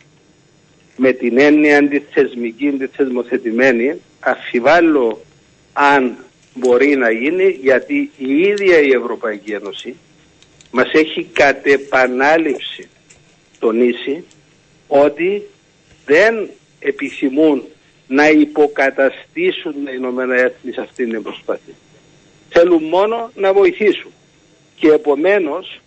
με 0.96 1.12
την 1.12 1.40
έννοια 1.40 1.78
αντιθεσμική, 1.78 2.68
αντιθεσμοθετημένη, 2.68 4.02
αφιβάλλω 4.20 5.22
αν 5.74 6.18
μπορεί 6.54 6.96
να 6.96 7.12
γίνει 7.12 7.60
γιατί 7.62 8.12
η 8.18 8.38
ίδια 8.38 8.80
η 8.80 8.90
Ευρωπαϊκή 9.02 9.52
Ένωση 9.52 9.96
μας 10.72 10.92
έχει 10.94 11.24
κατ' 11.34 11.66
επανάληψη 11.66 12.90
τονίσει 13.60 14.24
ότι 14.88 15.44
δεν 16.06 16.50
επιθυμούν 16.80 17.64
να 18.08 18.30
υποκαταστήσουν 18.30 19.74
τα 19.86 19.92
Ηνωμένα 19.92 20.36
Έθνη 20.36 20.72
σε 20.72 20.82
αυτήν 20.82 21.10
την 21.10 21.24
προσπάθεια. 21.24 21.74
Θέλουν 22.50 22.84
μόνο 22.84 23.32
να 23.36 23.54
βοηθήσουν. 23.54 24.12
Και 24.76 24.88
επομένως 24.88 25.82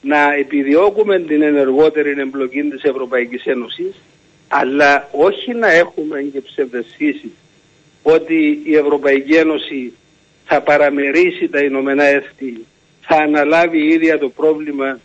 να 0.00 0.32
επιδιώκουμε 0.34 1.18
την 1.18 1.42
ενεργότερη 1.42 2.20
εμπλοκή 2.20 2.62
της 2.62 2.82
Ευρωπαϊκής 2.82 3.44
Ένωσης 3.44 3.94
αλλά 4.54 5.08
όχι 5.12 5.54
να 5.54 5.72
έχουμε 5.72 6.20
και 6.32 6.40
ψευδεσθήσεις 6.40 7.30
ότι 8.02 8.60
η 8.64 8.76
Ευρωπαϊκή 8.76 9.34
Ένωση 9.34 9.92
θα 10.44 10.60
παραμερίσει 10.60 11.48
τα 11.48 11.58
Ηνωμένα 11.58 12.04
Έθνη, 12.04 12.58
θα 13.00 13.16
αναλάβει 13.16 13.78
η 13.78 13.88
ίδια 13.88 14.18
το 14.18 14.28
πρόβλημα 14.28 15.00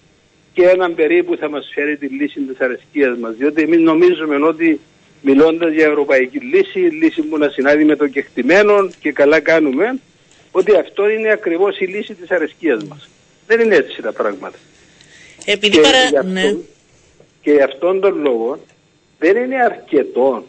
και 0.54 0.64
έναν 0.64 0.96
περίπου 0.96 1.38
θα 1.38 1.50
μας 1.50 1.72
φέρει 1.74 1.98
τη 1.98 2.08
λύση 2.08 2.40
της 2.40 2.60
αρεσκίας 2.60 3.18
μας. 3.18 3.36
Διότι 3.36 3.62
εμείς 3.62 3.80
νομίζουμε 3.80 4.36
ότι 4.36 4.80
μιλώντας 5.27 5.74
για 5.74 5.86
ευρωπαϊκή 5.86 6.39
λύση, 6.39 6.79
λύση 6.79 7.22
που 7.22 7.38
να 7.38 7.50
συνάδει 7.50 7.84
με 7.84 7.96
το 7.96 8.07
κεκτημένο 8.07 8.89
και 9.00 9.12
καλά 9.12 9.39
κάνουμε, 9.39 10.00
ότι 10.51 10.75
αυτό 10.75 11.10
είναι 11.10 11.31
ακριβώς 11.31 11.79
η 11.79 11.86
λύση 11.86 12.13
της 12.13 12.31
αρεσκίας 12.31 12.84
μας. 12.84 13.10
Δεν 13.48 13.60
είναι 13.60 13.75
έτσι 13.75 14.01
τα 14.01 14.12
πράγματα. 14.12 14.57
Επειδή 15.46 15.75
και, 15.75 15.81
παρα... 15.81 16.03
γι 16.03 16.31
ναι. 16.31 16.55
και 17.41 17.51
γι' 17.51 17.62
αυτόν 17.62 18.00
τον 18.00 18.22
λόγο 18.22 18.60
δεν 19.19 19.36
είναι 19.36 19.62
αρκετό 19.62 20.46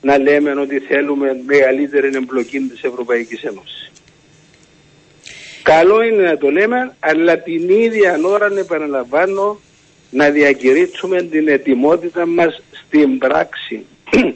να 0.00 0.18
λέμε 0.18 0.50
ότι 0.50 0.78
θέλουμε 0.78 1.42
μεγαλύτερη 1.46 2.10
εμπλοκή 2.14 2.58
της 2.58 2.82
Ευρωπαϊκής 2.82 3.42
Ένωσης. 3.42 3.92
Καλό 5.62 6.02
είναι 6.02 6.22
να 6.22 6.38
το 6.38 6.50
λέμε, 6.50 6.96
αλλά 7.00 7.38
την 7.38 7.68
ίδια 7.68 8.20
ώρα 8.24 8.58
επαναλαμβάνω 8.58 9.60
να 10.10 10.30
διακηρύξουμε 10.30 11.22
την 11.22 11.48
ετοιμότητα 11.48 12.26
μας 12.26 12.62
στην 12.86 13.18
πράξη 13.18 13.84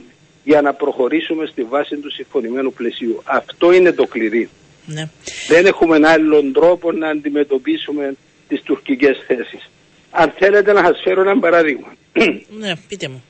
για 0.51 0.63
να 0.63 0.73
προχωρήσουμε 0.75 1.47
στη 1.47 1.63
βάση 1.63 1.97
του 1.97 2.11
συμφωνημένου 2.11 2.73
πλαισίου. 2.73 3.23
Αυτό 3.25 3.73
είναι 3.73 3.93
το 3.93 4.07
κλειδί. 4.07 4.49
Ναι. 4.87 5.09
Δεν 5.49 5.67
έχουμε 5.67 6.01
άλλον 6.09 6.53
τρόπο 6.53 6.93
να 6.93 7.09
αντιμετωπίσουμε 7.09 8.15
τις 8.49 8.63
τουρκικές 8.63 9.25
θέσεις. 9.27 9.71
Αν 10.11 10.33
θέλετε 10.39 10.73
να 10.73 10.85
σας 10.85 11.01
φέρω 11.05 11.21
ένα 11.21 11.39
παράδειγμα. 11.39 11.95
Ναι, 12.61 12.73
πείτε 12.89 13.09
μου. 13.09 13.23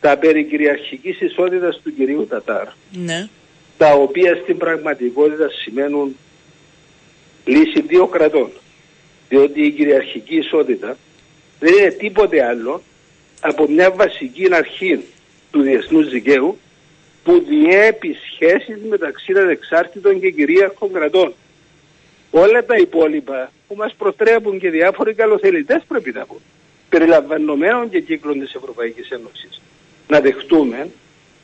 Τα 0.00 0.16
περί 0.18 0.44
κυριαρχικής 0.44 1.20
ισότητας 1.20 1.80
του 1.82 1.94
κυρίου 1.94 2.26
Τατάρ, 2.26 2.66
Ναι. 2.92 3.28
τα 3.78 3.92
οποία 3.92 4.38
στην 4.42 4.56
πραγματικότητα 4.56 5.48
σημαίνουν 5.62 6.16
λύση 7.44 7.80
δύο 7.86 8.06
κρατών. 8.06 8.50
Διότι 9.28 9.62
η 9.62 9.70
κυριαρχική 9.70 10.36
ισότητα 10.36 10.96
δεν 11.58 11.72
είναι 11.74 11.90
τίποτε 11.90 12.44
άλλο 12.44 12.82
από 13.40 13.68
μια 13.68 13.90
βασική 13.90 14.54
αρχή 14.54 15.04
του 15.50 15.62
διεθνούς 15.62 16.08
δικαίου 16.08 16.58
που 17.24 17.44
διέπει 17.48 18.16
σχέσεις 18.32 18.78
μεταξύ 18.88 19.32
ανεξάρτητων 19.32 20.20
και 20.20 20.30
κυρίαρχων 20.30 20.92
κρατών. 20.92 21.34
Όλα 22.30 22.64
τα 22.64 22.76
υπόλοιπα 22.76 23.52
που 23.68 23.74
μας 23.74 23.94
προτρέπουν 23.98 24.58
και 24.58 24.70
διάφοροι 24.70 25.14
καλοθελητές 25.14 25.82
πρέπει 25.88 26.12
να 26.12 26.26
πούν, 26.26 26.40
περιλαμβανομένων 26.88 27.90
και 27.90 28.00
κύκλων 28.00 28.40
της 28.40 28.54
Ευρωπαϊκής 28.54 29.10
Ένωσης. 29.10 29.60
Να 30.08 30.20
δεχτούμε 30.20 30.88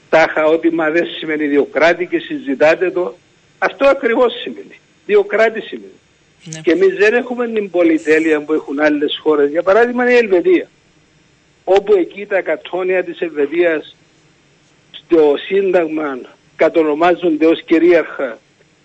τάχα 0.08 0.44
ότι 0.44 0.70
μα 0.70 0.90
δεν 0.90 1.06
σημαίνει 1.06 1.46
διοκράτη 1.46 2.06
και 2.06 2.18
συζητάτε 2.18 2.90
το. 2.90 3.14
Αυτό 3.58 3.86
ακριβώς 3.86 4.32
σημαίνει. 4.40 4.78
Διοκράτη 5.06 5.60
σημαίνει. 5.60 5.98
Ναι. 6.44 6.60
Και 6.60 6.70
εμείς 6.70 6.94
δεν 6.96 7.14
έχουμε 7.14 7.48
την 7.48 7.70
πολυτέλεια 7.70 8.40
που 8.40 8.52
έχουν 8.52 8.80
άλλες 8.80 9.18
χώρες. 9.22 9.50
Για 9.50 9.62
παράδειγμα 9.62 10.10
η 10.10 10.16
Ελβετία. 10.16 10.68
Όπου 11.64 11.94
εκεί 11.94 12.26
τα 12.26 12.40
κατόνια 12.40 13.04
της 13.04 13.20
Ελβετία 13.20 13.82
στο 14.90 15.34
Σύνταγμα 15.46 16.18
κατονομάζονται 16.56 17.46
ω 17.46 17.52
κυρίαρχα. 17.52 18.38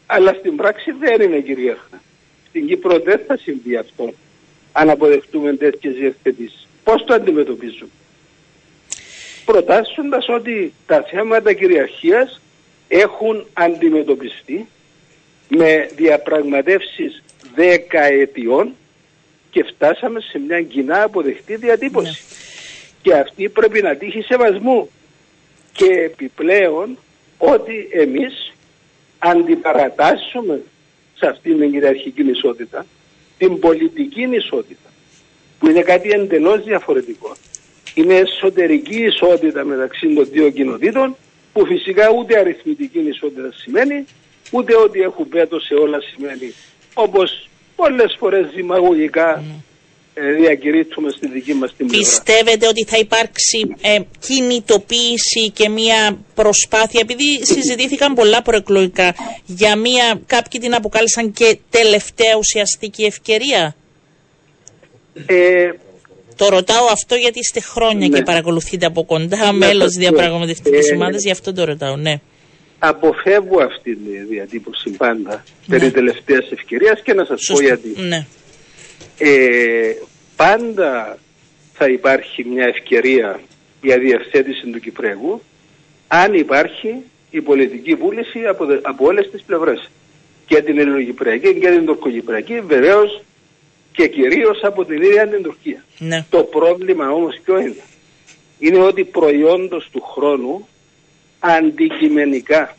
Αλλά 0.05 0.33
στην 0.33 0.55
πράξη 0.55 0.91
δεν 0.91 1.21
είναι 1.21 1.39
κυρίαρχα. 1.39 2.01
Στην 2.47 2.67
Κύπρο 2.67 2.99
δεν 2.99 3.21
θα 3.27 3.37
συμβεί 3.37 3.75
αυτό. 3.75 4.13
Αν 4.71 4.89
αποδεχτούμε 4.89 5.53
τέτοιες 5.53 5.93
διευθετήσεις. 5.93 6.67
Πώς 6.83 7.03
το 7.05 7.13
αντιμετωπίζουμε; 7.13 7.89
Προτάσσοντας 9.45 10.29
ότι 10.29 10.73
τα 10.85 11.01
θέματα 11.11 11.53
κυριαρχίας 11.53 12.41
έχουν 12.87 13.47
αντιμετωπιστεί 13.53 14.67
με 15.47 15.89
διαπραγματεύσεις 15.95 17.23
δεκαετιών 17.55 18.75
και 19.49 19.63
φτάσαμε 19.63 20.19
σε 20.19 20.39
μια 20.39 20.61
κοινά 20.61 21.03
αποδεκτή 21.03 21.55
διατύπωση. 21.55 22.23
Και 23.01 23.13
αυτή 23.13 23.49
πρέπει 23.49 23.81
να 23.81 23.95
τύχει 23.95 24.21
σεβασμού. 24.21 24.89
Και 25.71 25.85
επιπλέον 25.85 26.97
ότι 27.37 27.89
εμείς 27.91 28.53
αντιπαρατάσσουμε 29.19 30.61
σε 31.15 31.27
αυτήν 31.27 31.59
την 31.59 31.71
κυριαρχική 31.71 32.21
ισότητα 32.21 32.85
την 33.37 33.59
πολιτική 33.59 34.21
ισότητα 34.21 34.89
που 35.59 35.69
είναι 35.69 35.81
κάτι 35.81 36.09
εντελώς 36.09 36.63
διαφορετικό. 36.63 37.35
Είναι 37.93 38.13
εσωτερική 38.13 39.03
ισότητα 39.03 39.63
μεταξύ 39.63 40.13
των 40.13 40.27
δύο 40.31 40.49
κοινοτήτων 40.49 41.15
που 41.53 41.65
φυσικά 41.65 42.09
ούτε 42.09 42.39
αριθμητική 42.39 42.99
ισότητα 42.99 43.49
σημαίνει 43.53 44.05
ούτε 44.51 44.75
ότι 44.75 45.01
έχουν 45.01 45.29
πέτος 45.29 45.65
σε 45.65 45.73
όλα 45.73 45.99
σημαίνει 46.01 46.53
όπως 46.93 47.49
πολλές 47.75 48.15
φορές 48.19 48.49
δημαγωγικά 48.55 49.29
ε, 49.37 49.43
διακηρύττουμε 50.39 51.09
στη 51.11 51.27
δική 51.27 51.53
μας 51.53 51.73
την 51.77 51.87
πλευρά. 51.87 52.07
Πιστεύετε 52.07 52.67
ότι 52.67 52.83
θα 52.85 52.97
υπάρξει 52.97 53.75
ε, 53.81 53.99
κινητοποίηση 54.19 55.49
και 55.53 55.69
μια 55.69 56.17
προσπάθεια, 56.35 56.99
επειδή 57.03 57.45
συζητήθηκαν 57.45 58.13
πολλά 58.13 58.41
προεκλογικά, 58.41 59.15
για 59.45 59.75
μια, 59.75 60.21
κάποιοι 60.25 60.59
την 60.61 60.73
αποκάλεσαν 60.73 61.31
και 61.31 61.57
τελευταία 61.69 62.35
ουσιαστική 62.37 63.03
ευκαιρία; 63.03 63.75
Ε, 65.25 65.69
Το 66.35 66.49
ρωτάω 66.49 66.85
αυτό 66.91 67.15
γιατί 67.15 67.39
είστε 67.39 67.59
χρόνια 67.59 68.07
Ναι. 68.07 68.17
και 68.17 68.23
παρακολουθείτε 68.23 68.85
από 68.85 69.03
κοντά 69.05 69.51
Ναι, 69.51 69.57
μέλος 69.57 69.83
σωστό. 69.83 69.99
διαπραγματευτικής 69.99 70.89
Ε, 70.89 70.95
ομάδας, 70.95 71.23
γι' 71.23 71.31
αυτό 71.31 71.53
το 71.53 71.63
ρωτάω, 71.63 71.95
ναι. 71.95 72.19
αποφεύγω 72.79 73.61
αυτή 73.63 73.95
τη 73.95 74.17
διατύπωση 74.29 74.89
πάντα 74.89 75.43
Ναι. 75.65 75.77
περί 75.77 75.91
τελευταίας 75.91 76.51
ευκαιρίας 76.51 77.01
και 77.03 77.13
να 77.13 77.25
σας 77.25 77.45
πω 77.47 77.55
Σωστό. 77.55 77.63
γιατί. 77.63 77.93
Ναι. 77.97 78.25
Ε, 79.17 79.29
πάντα 80.43 81.17
θα 81.73 81.87
υπάρχει 81.89 82.43
μια 82.45 82.65
ευκαιρία 82.65 83.39
για 83.81 83.97
διευθέτηση 83.99 84.67
του 84.67 84.79
Κυπριακού 84.79 85.41
αν 86.07 86.33
υπάρχει 86.33 86.95
η 87.29 87.41
πολιτική 87.41 87.93
βούληση 87.95 88.45
από, 88.45 88.65
δε- 88.65 88.79
από 88.81 89.05
όλες 89.05 89.29
τις 89.29 89.41
πλευρές. 89.43 89.89
Και 90.45 90.61
την 90.61 90.77
Ελληνοκυπριακή 90.79 91.53
και 91.59 91.69
την 91.69 91.85
Τουρκοκυπριακή 91.85 92.61
βεβαίως 92.61 93.21
και 93.91 94.07
κυρίως 94.07 94.63
από 94.63 94.85
την 94.85 95.01
ίδια 95.01 95.27
την 95.27 95.43
Τουρκία. 95.43 95.83
ναι. 95.99 96.25
Το 96.29 96.43
πρόβλημα 96.43 97.09
όμως 97.09 97.39
ποιο 97.43 97.59
είναι; 97.59 97.75
Είναι 98.59 98.77
ότι 98.77 99.03
προϊόντος 99.03 99.89
του 99.91 100.01
χρόνου 100.01 100.67
αντικειμενικά 101.39 102.77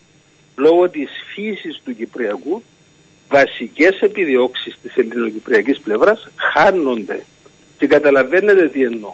λόγω 0.56 0.88
της 0.88 1.10
φύσης 1.34 1.80
του 1.84 1.96
Κυπριακού 1.96 2.62
βασικές 3.28 4.00
επιδιώξεις 4.00 4.78
της 4.82 4.96
ελληνοκυπριακής 4.96 5.78
πλευράς 5.80 6.28
χάνονται. 6.36 7.24
Και 7.80 7.86
καταλαβαίνετε 7.86 8.68
τι 8.68 8.82
εννοώ. 8.82 9.12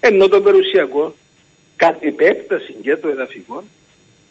Ενώ 0.00 0.28
το 0.28 0.40
περιουσιακό, 0.40 1.14
κατ' 1.76 2.02
επέκταση 2.04 2.74
και 2.82 2.96
το 2.96 3.08
εδαφικό 3.08 3.64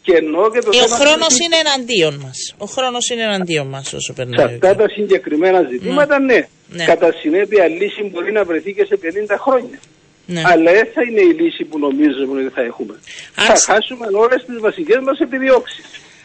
και 0.02 0.12
εννοώ 0.16 0.50
και 0.50 0.58
το 0.60 0.70
Ε, 0.74 0.78
ο 0.78 0.86
θέμα 0.88 0.96
χρόνος 0.96 1.26
της- 1.26 1.38
είναι 1.44 1.56
εναντίον 1.64 2.14
μας. 2.14 2.54
Ο 2.58 2.64
χρόνος 2.66 3.08
είναι 3.10 3.22
εναντίον 3.22 3.66
μας 3.66 3.86
όσο 3.92 4.00
σε 4.00 4.12
περνάει. 4.12 4.44
ο 4.46 4.48
αυτά 4.54 4.74
τα 4.76 4.88
συγκεκριμένα 4.88 5.62
ζητήματα, 5.70 6.18
ναι. 6.18 6.48
Ναι. 6.68 6.84
Κατά 6.84 7.12
συνέπεια 7.12 7.66
λύση 7.68 8.02
μπορεί 8.12 8.32
να 8.32 8.44
βρεθεί 8.44 8.72
και 8.74 8.84
σε 8.84 8.96
50 8.96 9.36
χρόνια. 9.38 9.78
Ναι. 10.26 10.42
Αλλά 10.46 10.72
δεν 10.72 10.88
θα 10.94 11.02
είναι 11.02 11.20
η 11.20 11.32
λύση 11.42 11.64
που 11.64 11.78
νομίζουμε 11.78 12.40
ότι 12.44 12.52
θα 12.54 12.62
έχουμε. 12.62 12.94
Αν 13.34 13.46
Θα 13.46 13.56
σ- 13.56 13.64
χάσουμε 13.70 14.06
όλες 14.12 14.44
τις 14.46 14.58
βασικές 14.60 14.98
μας 15.02 15.18
επιδιώξεις. 15.18 15.84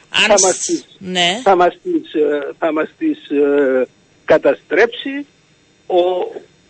Αν 0.09 0.21
θα 0.27 0.37
σ- 0.37 0.43
μας 0.45 0.57
τις, 0.57 0.85
ναι. 0.99 1.39
θα 1.43 1.55
μας 1.55 1.73
τις, 1.83 2.13
ε, 2.13 2.53
θα 2.59 2.71
μας 2.73 2.89
τις 2.97 3.17
ε, 3.29 3.87
καταστρέψει 4.25 5.25
ο 5.87 5.99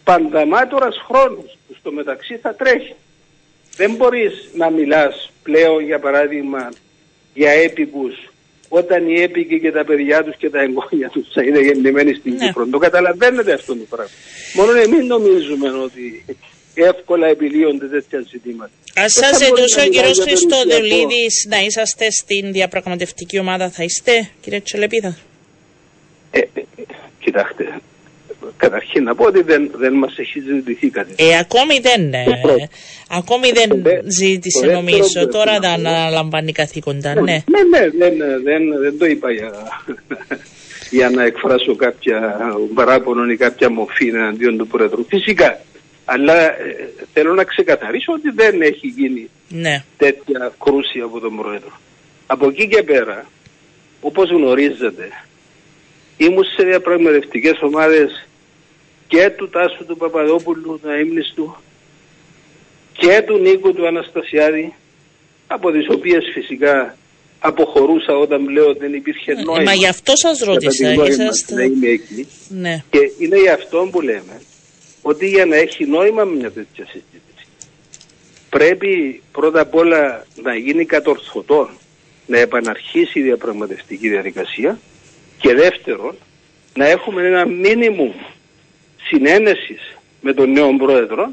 πανδαμάτορας 0.04 0.98
χρόνος 1.08 1.58
που 1.68 1.76
στο 1.80 1.92
μεταξύ 1.92 2.38
θα 2.38 2.56
τρέχει. 2.56 2.96
Δεν 3.76 3.92
μπορείς 3.96 4.50
να 4.54 4.70
μιλάς 4.70 5.32
πλέον 5.44 5.84
για 5.84 6.00
παράδειγμα 6.00 6.70
για 7.34 7.52
έπικους 7.52 8.32
όταν 8.70 9.10
οι 9.10 9.22
έπικοι 9.22 9.60
και 9.60 9.72
τα 9.72 9.86
παιδιά 9.86 10.24
τους 10.24 10.36
και 10.36 10.50
τα 10.50 10.62
εγγόνια 10.62 11.10
τους 11.10 11.28
θα 11.34 11.44
είναι 11.44 11.60
γεννημένοι 11.60 12.14
στην 12.14 12.34
Ναι. 12.34 12.46
Κύπρο. 12.46 12.68
Το 12.68 12.78
καταλαβαίνετε 12.78 13.54
αυτό 13.54 13.76
το 13.76 13.86
πράγμα. 13.90 14.12
Μόνο 14.54 14.72
εμείς 14.72 15.06
νομίζουμε 15.06 15.70
ότι 15.70 16.26
εύκολα 16.74 17.28
επιλύονται 17.28 17.86
τέτοια 17.86 18.24
ζητήματα. 18.30 18.72
Αν 18.96 19.04
Δεν 19.04 19.10
σας 19.10 19.38
θα 19.38 19.48
μπορεί 19.50 19.62
ζητούσε 19.62 19.80
να 19.80 19.86
ο 19.86 19.88
μιλάει 19.90 20.04
κύριο 20.04 20.12
για 20.12 20.24
περιουσιακό. 20.24 20.56
Χριστοδουλίδης 20.56 21.46
να 21.50 21.60
είσαστε 21.60 22.12
στην 22.12 22.52
διαπραγματευτική 22.52 23.40
ομάδα, 23.40 23.70
θα 23.70 23.84
είστε, 23.84 24.30
κύριε 24.42 24.62
Τσελεπίδα; 24.62 25.18
Ε, 26.32 26.40
ε, 26.40 26.46
κοιτάξτε, 27.20 27.82
καταρχήν 28.66 29.04
να 29.04 29.16
πω 29.16 29.26
ότι 29.26 29.42
δεν, 29.44 29.72
δεν 29.76 29.94
μας 29.94 30.18
έχει 30.18 30.40
ζητηθεί 30.40 30.90
κάτι. 30.90 31.14
Ε, 31.18 31.38
ακόμη 31.38 31.80
δεν, 31.80 32.14
ε, 32.14 32.24
Το 32.24 32.36
πρώτο. 32.42 32.68
ακόμη 33.10 33.52
δεν 33.52 33.70
Το 33.70 33.76
δε- 33.82 34.02
ζήτησε 34.06 34.60
το 34.60 34.68
δεύτερο 34.68 34.82
νομίζω. 34.82 35.20
που 35.22 35.28
Τώρα 35.38 35.52
θέλω 35.52 35.64
θα 35.64 35.78
να 35.78 35.90
πω- 35.90 35.98
αναλαμβάνει 35.98 36.52
καθήκοντα, 36.52 37.14
ναι. 37.14 37.22
ναι, 37.22 37.62
ναι 37.72 37.90
δεν, 38.00 38.14
δεν, 38.44 38.62
δεν 38.82 38.98
το 38.98 39.06
είπα 39.06 39.32
για, 39.32 39.52
για 40.98 41.10
να 41.10 41.24
εκφράσω 41.24 41.76
κάποια 41.76 42.38
παράπονο 42.74 43.32
ή 43.32 43.38
κάποια 43.38 43.70
μορφή 43.70 44.08
εναντίον 44.08 44.58
του 44.58 44.68
Πρόεδρου. 44.68 45.06
Φυσικά. 45.10 45.60
Αλλά 46.06 46.36
ε, 46.42 46.90
θέλω 47.14 47.34
να 47.34 47.44
ξεκαθαρίσω 47.44 48.14
ότι 48.14 48.30
δεν 48.36 48.62
έχει 48.62 48.88
γίνει 48.88 49.30
Ναι, 49.50 49.84
τέτοια 49.98 50.52
κρούση 50.64 51.00
από 51.00 51.20
τον 51.20 51.36
Πρόεδρο. 51.38 51.80
Από 52.28 52.48
εκεί 52.48 52.68
και 52.68 52.84
πέρα, 52.84 53.26
όπως 54.02 54.30
γνωρίζετε, 54.30 55.08
ήμουν 56.18 56.44
σε 56.44 56.64
διαπραγματευτικές 56.64 57.58
ομάδες 57.62 58.28
και 59.12 59.30
του 59.38 59.50
Τάσου 59.50 59.86
του 59.86 59.98
Παπαδόπουλου, 59.98 60.80
του 60.84 60.90
αείμνηστου, 60.90 61.56
και 62.94 63.24
του 63.28 63.38
Νίκου 63.38 63.74
του 63.74 63.88
Αναστασιάδη, 63.88 64.74
από 65.48 65.72
τις 65.72 65.88
οποίες 65.90 66.24
φυσικά 66.34 66.98
αποχωρούσα 67.40 68.14
όταν 68.18 68.50
λέω 68.50 68.74
δεν 68.74 68.94
υπήρχε 68.94 69.32
Ε, 69.32 69.36
νόημα. 69.42 69.64
μα 69.64 69.74
γι' 69.74 69.88
αυτό 69.88 70.16
σας 70.16 70.40
κατά 70.40 70.52
ρώτησα, 70.52 70.70
τη 70.88 70.94
γνώμη 70.94 70.98
μας 70.98 71.18
είσαστε- 71.18 71.56
να 71.56 71.64
είμαι 71.64 71.88
εκεί. 71.88 72.28
ναι. 72.50 72.84
Και 72.90 73.00
είναι 73.20 73.40
γι' 73.40 73.50
αυτό 73.50 73.88
που 73.92 74.02
λέμε 74.02 74.42
ότι 75.02 75.28
για 75.28 75.46
να 75.46 75.56
έχει 75.56 75.86
νόημα 75.86 76.24
μια 76.24 76.52
τέτοια 76.52 76.86
συζήτηση 76.86 77.46
πρέπει 78.50 79.22
πρώτα 79.32 79.62
απ' 79.62 79.76
όλα 79.76 80.26
να 80.44 80.56
γίνει 80.56 80.86
κατορθωτό 80.86 81.70
να 82.28 82.38
επαναρχίσει 82.40 83.20
η 83.20 83.22
διαπραγματευτική 83.22 84.10
διαδικασία 84.10 84.80
και 85.40 85.54
δεύτερον 85.54 86.16
να 86.76 86.88
έχουμε 86.88 87.28
ένα 87.28 87.46
μίνιμουμ 87.48 88.12
συνένεσης 89.12 89.98
με 90.22 90.34
τον 90.34 90.52
νέο 90.52 90.76
πρόεδρο 90.76 91.32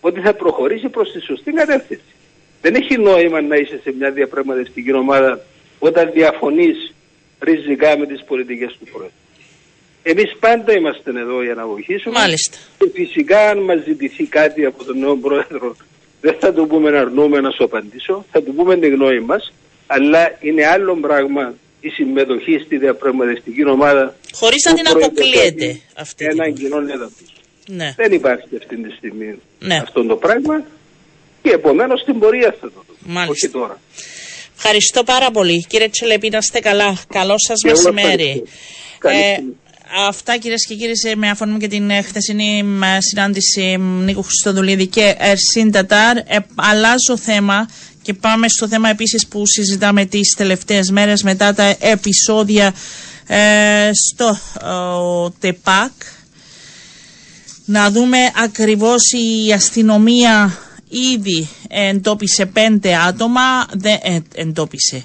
ότι 0.00 0.20
θα 0.20 0.34
προχωρήσει 0.34 0.88
προς 0.88 1.12
τη 1.12 1.20
σωστή 1.20 1.52
κατεύθυνση. 1.52 2.12
Δεν 2.60 2.74
έχει 2.74 2.98
νόημα 2.98 3.40
να 3.40 3.56
είσαι 3.56 3.80
σε 3.82 3.94
μια 3.98 4.10
διαπραγματευτική 4.10 4.92
ομάδα 4.92 5.40
όταν 5.78 6.10
διαφωνείς 6.12 6.94
ριζικά 7.40 7.98
με 7.98 8.06
τις 8.06 8.24
πολιτικές 8.24 8.76
του 8.78 8.86
Πρόεδρου. 8.92 9.16
Εμείς 10.02 10.36
πάντα 10.40 10.72
είμαστε 10.72 11.10
εδώ 11.10 11.42
για 11.42 11.54
να 11.54 11.66
βοηθήσουμε. 11.66 12.18
Μάλιστα. 12.18 12.56
Και 12.78 12.90
φυσικά 12.94 13.48
αν 13.48 13.58
μας 13.58 13.82
ζητηθεί 13.84 14.24
κάτι 14.24 14.64
από 14.64 14.84
τον 14.84 14.98
νέο 14.98 15.16
Πρόεδρο 15.16 15.76
δεν 16.20 16.36
θα 16.40 16.52
το 16.52 16.66
πούμε 16.66 16.90
να 16.90 17.00
αρνούμε 17.00 17.40
να 17.40 17.50
σου 17.50 17.64
απαντήσω, 17.64 18.24
θα 18.30 18.42
του 18.42 18.54
πούμε 18.54 18.76
την 18.76 18.94
γνώμη 18.94 19.20
μας, 19.20 19.52
αλλά 19.86 20.36
είναι 20.40 20.66
άλλο 20.66 20.96
πράγμα 20.96 21.54
η 21.80 21.88
συμμετοχή 21.88 22.62
στη 22.64 22.76
διαπραγματευτική 22.78 23.68
ομάδα. 23.68 24.16
Χωρίς 24.32 24.64
να 24.64 24.74
την 24.74 24.88
αποκλείεται 24.88 25.80
αυτή 25.94 26.24
Έναν 26.24 26.54
κοινό 26.54 26.76
έδαφος. 26.78 27.32
Ναι. 27.66 27.94
Δεν 27.96 28.12
υπάρχει 28.12 28.48
αυτή 28.60 28.76
τη 28.82 28.90
στιγμή 28.96 29.34
Ναι. 29.58 29.76
αυτό 29.76 30.04
το 30.06 30.16
πράγμα 30.16 30.62
και 31.42 31.50
επομένως 31.50 32.00
στην 32.00 32.18
πορεία 32.18 32.56
θα 32.60 32.66
το 32.70 32.84
δούμε. 32.86 32.98
Μάλιστα. 33.14 33.32
Όχι 33.32 33.48
τώρα. 33.48 33.80
Ευχαριστώ 34.56 35.02
πάρα 35.04 35.30
πολύ. 35.30 35.64
Κύριε 35.68 35.88
Τσελεπή, 35.88 36.28
να 36.28 36.38
είστε 36.38 36.60
καλά. 36.60 36.98
Καλό 37.08 37.34
σας 37.38 37.60
Και 37.62 37.68
εγώ 37.68 37.92
μεσημέρι. 37.92 38.22
ευχαριστώ. 38.22 38.46
Καλή 38.98 39.16
Ε, 39.18 39.32
στιγμή. 39.32 39.56
αυτά 40.08 40.36
κυρίες 40.36 40.66
και 40.66 40.74
κύριοι 40.74 40.96
σε- 40.96 41.16
με 41.16 41.28
αφορμή 41.30 41.58
και 41.58 41.68
την 41.68 41.90
ε, 41.90 42.02
χθεσινή 42.02 42.62
μ, 42.62 42.80
συνάντηση 42.98 43.76
μ, 43.78 44.04
Νίκου 44.04 44.22
Χριστοδουλίδη 44.22 44.86
και 44.86 45.14
Ερσίν 45.18 45.70
Τατάρ. 45.70 46.16
Ε, 46.16 46.24
αλλάζω 46.54 47.16
θέμα 47.16 47.68
και 48.08 48.14
πάμε 48.14 48.48
στο 48.48 48.68
θέμα 48.68 48.88
επίσης 48.88 49.26
που 49.26 49.46
συζητάμε 49.46 50.04
τις 50.04 50.34
τελευταίες 50.36 50.90
μέρες 50.90 51.22
μετά 51.22 51.54
τα 51.54 51.76
επεισόδια 51.80 52.74
ε, 53.26 53.90
στο 53.92 54.38
ε, 54.60 55.30
ΤΕΠΑΚ. 55.38 55.92
Να 57.64 57.90
δούμε 57.90 58.18
ακριβώς 58.44 59.02
η 59.12 59.52
αστυνομία 59.52 60.58
ήδη 61.14 61.48
εντόπισε 61.68 62.46
πέντε 62.46 62.94
άτομα, 62.96 63.66
δεν 63.72 63.98
ε, 64.02 64.18
εντόπισε. 64.34 65.04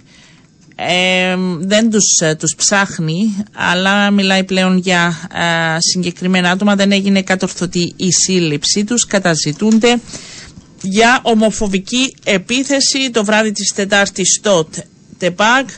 Ε, 0.75 1.35
δεν 1.59 1.89
τους, 1.89 2.19
ε, 2.21 2.35
τους 2.35 2.55
ψάχνει, 2.57 3.35
αλλά 3.53 4.11
μιλάει 4.11 4.43
πλέον 4.43 4.77
για 4.77 5.29
ε, 5.33 5.77
συγκεκριμένα 5.79 6.51
άτομα. 6.51 6.75
Δεν 6.75 6.91
έγινε 6.91 7.21
κατορθωτή 7.21 7.93
η 7.95 8.11
σύλληψή 8.11 8.83
τους, 8.83 9.05
καταζητούνται 9.05 9.99
για 10.83 11.19
ομοφοβική 11.23 12.15
επίθεση 12.23 13.09
το 13.11 13.23
βράδυ 13.25 13.51
της 13.51 13.73
Τετάρτης 13.73 14.35
στο 14.39 14.67
ΤΕΠΑΚ. 15.17 15.69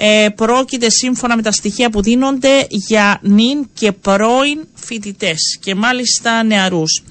Ε, 0.00 0.28
πρόκειται 0.34 0.90
σύμφωνα 0.90 1.36
με 1.36 1.42
τα 1.42 1.52
στοιχεία 1.52 1.90
που 1.90 2.02
δίνονται 2.02 2.66
για 2.68 3.18
νυν 3.22 3.68
και 3.74 3.92
πρώην 3.92 4.66
φοιτητές 4.74 5.58
και 5.60 5.74
μάλιστα 5.74 6.42
νεαρούς. 6.42 7.02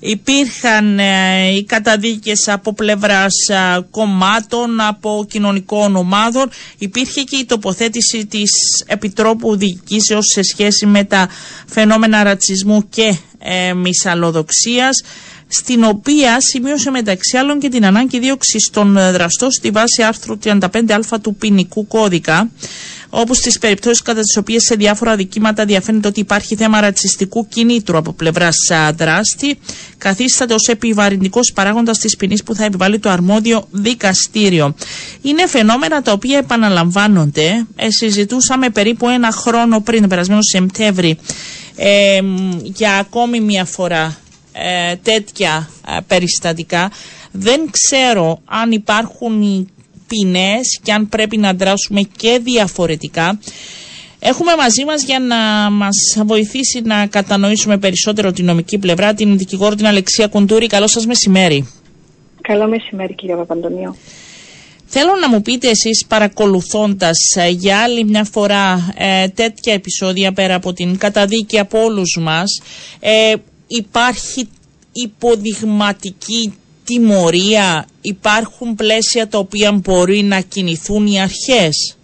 Υπήρχαν 0.00 0.98
ε, 0.98 1.48
οι 1.56 1.64
καταδίκες 1.64 2.48
από 2.48 2.72
πλευράς 2.74 3.34
ε, 3.48 3.86
κομμάτων, 3.90 4.80
από 4.80 5.26
κοινωνικών 5.28 5.96
ομάδων. 5.96 6.50
Υπήρχε 6.78 7.22
και 7.22 7.36
η 7.36 7.44
τοποθέτηση 7.44 8.26
της 8.26 8.50
Επιτρόπου 8.86 9.56
Διοικήσεως 9.56 10.24
σε 10.32 10.42
σχέση 10.42 10.86
με 10.86 11.04
τα 11.04 11.28
φαινόμενα 11.66 12.22
ρατσισμού 12.22 12.88
και 12.88 13.16
ε, 13.38 13.72
μυσαλλοδοξίας 13.74 15.02
στην 15.60 15.84
οποία 15.84 16.36
σημείωσε 16.40 16.90
μεταξύ 16.90 17.36
άλλων 17.36 17.58
και 17.58 17.68
την 17.68 17.86
ανάγκη 17.86 18.18
δίωξη 18.18 18.56
των 18.72 18.92
δραστών 18.92 19.50
στη 19.50 19.70
βάση 19.70 20.02
άρθρου 20.02 20.38
35α 20.44 21.00
του 21.22 21.34
ποινικού 21.34 21.86
κώδικα, 21.86 22.50
όπου 23.10 23.34
στις 23.34 23.58
περιπτώσεις 23.58 24.02
κατά 24.02 24.20
τις 24.20 24.36
οποίες 24.36 24.62
σε 24.62 24.74
διάφορα 24.74 25.16
δικήματα 25.16 25.64
διαφαίνεται 25.64 26.08
ότι 26.08 26.20
υπάρχει 26.20 26.56
θέμα 26.56 26.80
ρατσιστικού 26.80 27.46
κινήτρου 27.48 27.96
από 27.96 28.12
πλευράς 28.12 28.56
δράστη, 28.96 29.58
καθίσταται 29.98 30.54
ω 30.54 30.58
επιβαρυντικός 30.66 31.52
παράγοντας 31.54 31.98
της 31.98 32.16
ποινής 32.16 32.42
που 32.42 32.54
θα 32.54 32.64
επιβάλλει 32.64 32.98
το 32.98 33.10
αρμόδιο 33.10 33.66
δικαστήριο. 33.70 34.74
Είναι 35.22 35.46
φαινόμενα 35.46 36.02
τα 36.02 36.12
οποία 36.12 36.38
επαναλαμβάνονται. 36.38 37.66
Ε, 37.76 37.90
συζητούσαμε 37.90 38.70
περίπου 38.70 39.08
ένα 39.08 39.30
χρόνο 39.30 39.80
πριν, 39.80 40.00
τον 40.00 40.08
περασμένο 40.08 40.40
Σεπτέμβρη, 40.42 41.18
ε, 41.76 42.20
για 42.62 42.92
ακόμη 42.94 43.40
μια 43.40 43.64
φορά 43.64 44.16
ε, 44.56 44.96
τέτοια 44.96 45.68
ε, 45.88 45.96
περιστατικά. 46.06 46.90
Δεν 47.32 47.70
ξέρω 47.70 48.38
αν 48.44 48.70
υπάρχουν 48.72 49.42
οι 49.42 49.66
ποινές 50.06 50.80
και 50.82 50.92
αν 50.92 51.08
πρέπει 51.08 51.36
να 51.36 51.52
δράσουμε 51.52 52.00
και 52.16 52.40
διαφορετικά. 52.42 53.38
Έχουμε 54.18 54.56
μαζί 54.56 54.84
μας 54.84 55.04
για 55.04 55.18
να 55.18 55.70
μας 55.70 55.96
βοηθήσει 56.24 56.80
να 56.80 57.06
κατανοήσουμε 57.06 57.78
περισσότερο 57.78 58.32
την 58.32 58.44
νομική 58.44 58.78
πλευρά 58.78 59.14
την 59.14 59.38
δικηγόρο 59.38 59.74
την 59.74 59.86
Αλεξία 59.86 60.26
Κουντούρη. 60.26 60.66
Καλό 60.66 60.86
σας 60.86 61.06
μεσημέρι. 61.06 61.68
Καλό 62.40 62.68
μεσημέρι 62.68 63.14
κύριε 63.14 63.34
Παπαντονίου. 63.36 63.96
Θέλω 64.86 65.10
να 65.20 65.28
μου 65.28 65.42
πείτε 65.42 65.68
εσείς 65.68 66.04
παρακολουθώντας 66.08 67.16
ε, 67.36 67.48
για 67.48 67.78
άλλη 67.78 68.04
μια 68.04 68.24
φορά 68.24 68.94
ε, 68.96 69.28
τέτοια 69.28 69.72
επεισόδια 69.72 70.32
πέρα 70.32 70.54
από 70.54 70.72
την 70.72 70.98
καταδίκη 70.98 71.58
από 71.58 71.82
όλους 71.84 72.18
μας 72.20 72.62
ε, 73.00 73.34
υπάρχει 73.66 74.48
υποδειγματική 74.92 76.54
τιμωρία, 76.84 77.86
υπάρχουν 78.00 78.74
πλαίσια 78.74 79.28
τα 79.28 79.38
οποία 79.38 79.72
μπορεί 79.72 80.22
να 80.22 80.40
κινηθούν 80.40 81.06
οι 81.06 81.20
αρχές. 81.20 81.96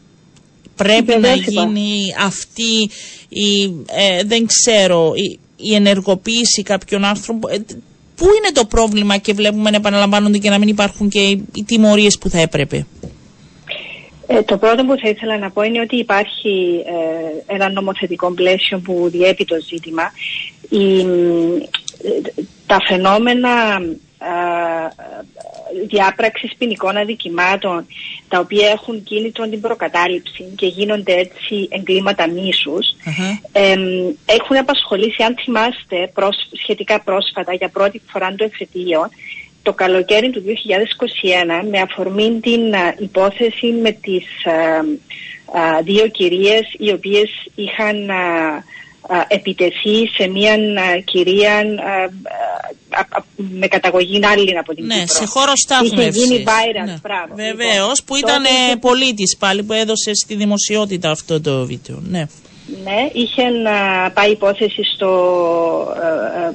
Πρέπει 0.77 1.07
να 1.07 1.14
Βεβαίως 1.20 1.46
υπάρχει. 1.46 1.59
γίνει 1.68 2.14
αυτή 2.25 2.90
η, 3.29 3.62
ε, 3.90 4.23
δεν 4.25 4.46
ξέρω, 4.46 5.12
η, 5.14 5.38
η 5.57 5.75
ενεργοποίηση 5.75 6.62
κάποιων 6.62 7.05
άρθρων. 7.05 7.40
Ε, 7.51 7.57
Πού 8.16 8.27
είναι 8.27 8.53
το 8.53 8.64
πρόβλημα 8.64 9.16
και 9.16 9.33
βλέπουμε 9.33 9.70
να 9.70 9.77
επαναλαμβάνονται 9.77 10.38
και 10.38 10.51
να 10.51 10.59
μην 10.59 10.68
υπάρχουν 10.68 11.09
και 11.09 11.20
οι, 11.20 11.44
οι 11.55 11.64
τιμωρίες 11.64 12.18
που 12.18 12.29
θα 12.29 12.40
έπρεπε; 12.40 12.87
Ε, 14.27 14.42
το 14.42 14.57
πρώτο 14.59 14.85
που 14.85 14.96
θα 15.03 15.09
ήθελα 15.09 15.38
να 15.38 15.51
πω 15.51 15.62
είναι 15.62 15.81
ότι 15.81 15.96
υπάρχει 15.96 16.83
ε, 17.46 17.55
ένα 17.55 17.70
νομοθετικό 17.70 18.33
πλαίσιο 18.33 18.79
που 18.79 19.09
διέπει 19.11 19.44
το 19.44 19.57
ζήτημα. 19.68 20.03
Η, 20.70 21.00
ε, 21.00 22.42
τα 22.66 22.76
φαινόμενα 22.88 23.50
ε, 24.18 24.88
διάπραξης 25.87 26.54
ποινικών 26.59 26.96
αδικημάτων 26.96 27.87
τα 28.28 28.38
οποία 28.38 28.68
έχουν 28.68 29.02
κίνητρο 29.02 29.48
την 29.48 29.61
προκατάληψη 29.61 30.44
και 30.56 30.66
γίνονται 30.66 31.12
έτσι 31.12 31.68
εγκλήματα 31.70 32.28
μίσους 32.28 32.87
Αχα. 33.09 33.40
εμ, 33.52 33.80
έχουν 34.26 34.56
απασχολήσει 34.56 35.22
αν 35.22 35.37
θυμάστε 35.44 36.11
προσ- 36.14 36.56
σχετικά 36.62 37.00
πρόσφατα 37.00 37.54
για 37.54 37.68
πρώτη 37.68 38.00
φορά 38.11 38.35
το 38.35 38.44
εφετείο 38.44 39.09
το 39.62 39.72
καλοκαίρι 39.72 40.30
του 40.30 40.42
2021 41.62 41.68
με 41.70 41.80
αφορμή 41.80 42.40
την 42.40 42.74
α, 42.74 42.94
υπόθεση 42.98 43.66
με 43.83 43.90
τις 43.92 44.24
α, 44.44 44.52
α, 45.61 45.83
δύο 45.83 46.09
κυρίες 46.09 46.74
οι 46.78 46.90
οποίες 46.92 47.30
είχαν 47.54 48.11
α, 48.11 48.14
α, 48.14 48.62
επιτεθεί 49.28 50.06
σε 50.16 50.26
μια 50.28 50.52
α, 50.52 51.00
κυρία 51.04 51.52
α, 51.54 51.62
α, 52.90 53.06
α, 53.10 53.22
με 53.36 53.66
καταγωγή 53.66 54.20
άλλη 54.26 54.58
από 54.58 54.74
την 54.74 54.84
Ναι, 54.86 54.94
Κύπρο. 54.98 55.14
σε 55.14 55.24
χώρο 55.26 55.52
στάθμευσης. 55.54 56.22
Είχε 56.22 56.34
γίνει 56.34 56.44
viral, 56.46 56.84
Ναι. 56.86 56.96
μπράβο. 57.02 57.34
Βεβαίως, 57.34 57.98
Λοιπόν, 57.98 58.04
που 58.06 58.16
ήταν 58.16 58.42
τότε- 58.42 58.72
ε, 58.72 58.76
πολίτης 58.76 59.36
πάλι 59.38 59.62
που 59.62 59.72
έδωσε 59.72 60.14
στη 60.14 60.34
δημοσιότητα 60.34 61.10
αυτό 61.10 61.40
το 61.40 61.66
βίντεο. 61.66 62.02
Ναι. 62.08 62.26
Ναι, 62.85 63.11
είχε 63.12 63.48
να 63.48 64.11
πάει 64.11 64.30
υπόθεση 64.30 64.83
στο. 64.94 65.11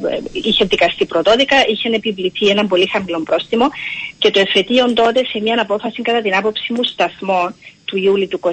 ε, 0.01 0.15
ε, 0.15 0.19
είχε 0.31 0.65
δικαστεί 0.65 1.05
πρωτόδικα, 1.05 1.55
είχε 1.67 1.89
επιβληθεί 1.89 2.47
ένα 2.47 2.67
πολύ 2.67 2.87
χαμηλό 2.87 3.19
πρόστιμο 3.19 3.69
και 4.17 4.31
το 4.31 4.39
εφετείο 4.39 4.93
τότε 4.93 5.25
σε 5.25 5.39
μια 5.39 5.61
απόφαση 5.61 6.01
κατά 6.01 6.21
την 6.21 6.35
άποψη 6.35 6.73
μου 6.73 6.83
σταθμό 6.83 7.53
του 7.85 7.97
Ιούλη 7.97 8.27
του 8.27 8.39
2021 8.43 8.49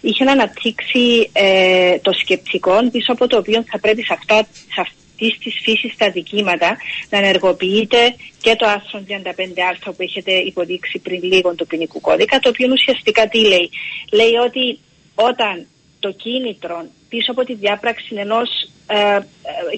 είχε 0.00 0.24
να 0.24 0.32
αναπτύξει 0.32 1.30
ε, 1.32 1.98
το 1.98 2.12
σκεπτικό 2.12 2.90
πίσω 2.90 3.12
από 3.12 3.26
το 3.26 3.36
οποίο 3.36 3.64
θα 3.70 3.78
πρέπει 3.78 4.02
σε 4.02 4.12
αυτά 4.12 4.46
σε 4.74 4.80
αυτής 4.80 5.38
της 5.38 5.60
φύσης 5.62 5.96
τα 5.96 6.10
δικήματα 6.10 6.76
να 7.10 7.18
ενεργοποιείται 7.18 8.14
και 8.40 8.56
το 8.56 8.66
άρθρο 8.66 9.04
35α 9.08 9.78
που 9.84 9.94
έχετε 9.98 10.32
υποδείξει 10.32 10.98
πριν 10.98 11.22
λίγο 11.22 11.54
του 11.54 11.66
ποινικού 11.66 12.00
κώδικα, 12.00 12.38
το 12.38 12.48
οποίο 12.48 12.68
ουσιαστικά 12.72 13.28
τι 13.28 13.38
λέει. 13.38 13.70
Λέει 14.12 14.34
ότι 14.46 14.78
όταν 15.14 15.66
το 16.06 16.10
κίνητρο 16.10 16.86
πίσω 17.08 17.30
από 17.30 17.44
τη 17.44 17.54
διάπραξη 17.54 18.14
ενός 18.14 18.48
ε, 18.86 19.16
ε, 19.16 19.20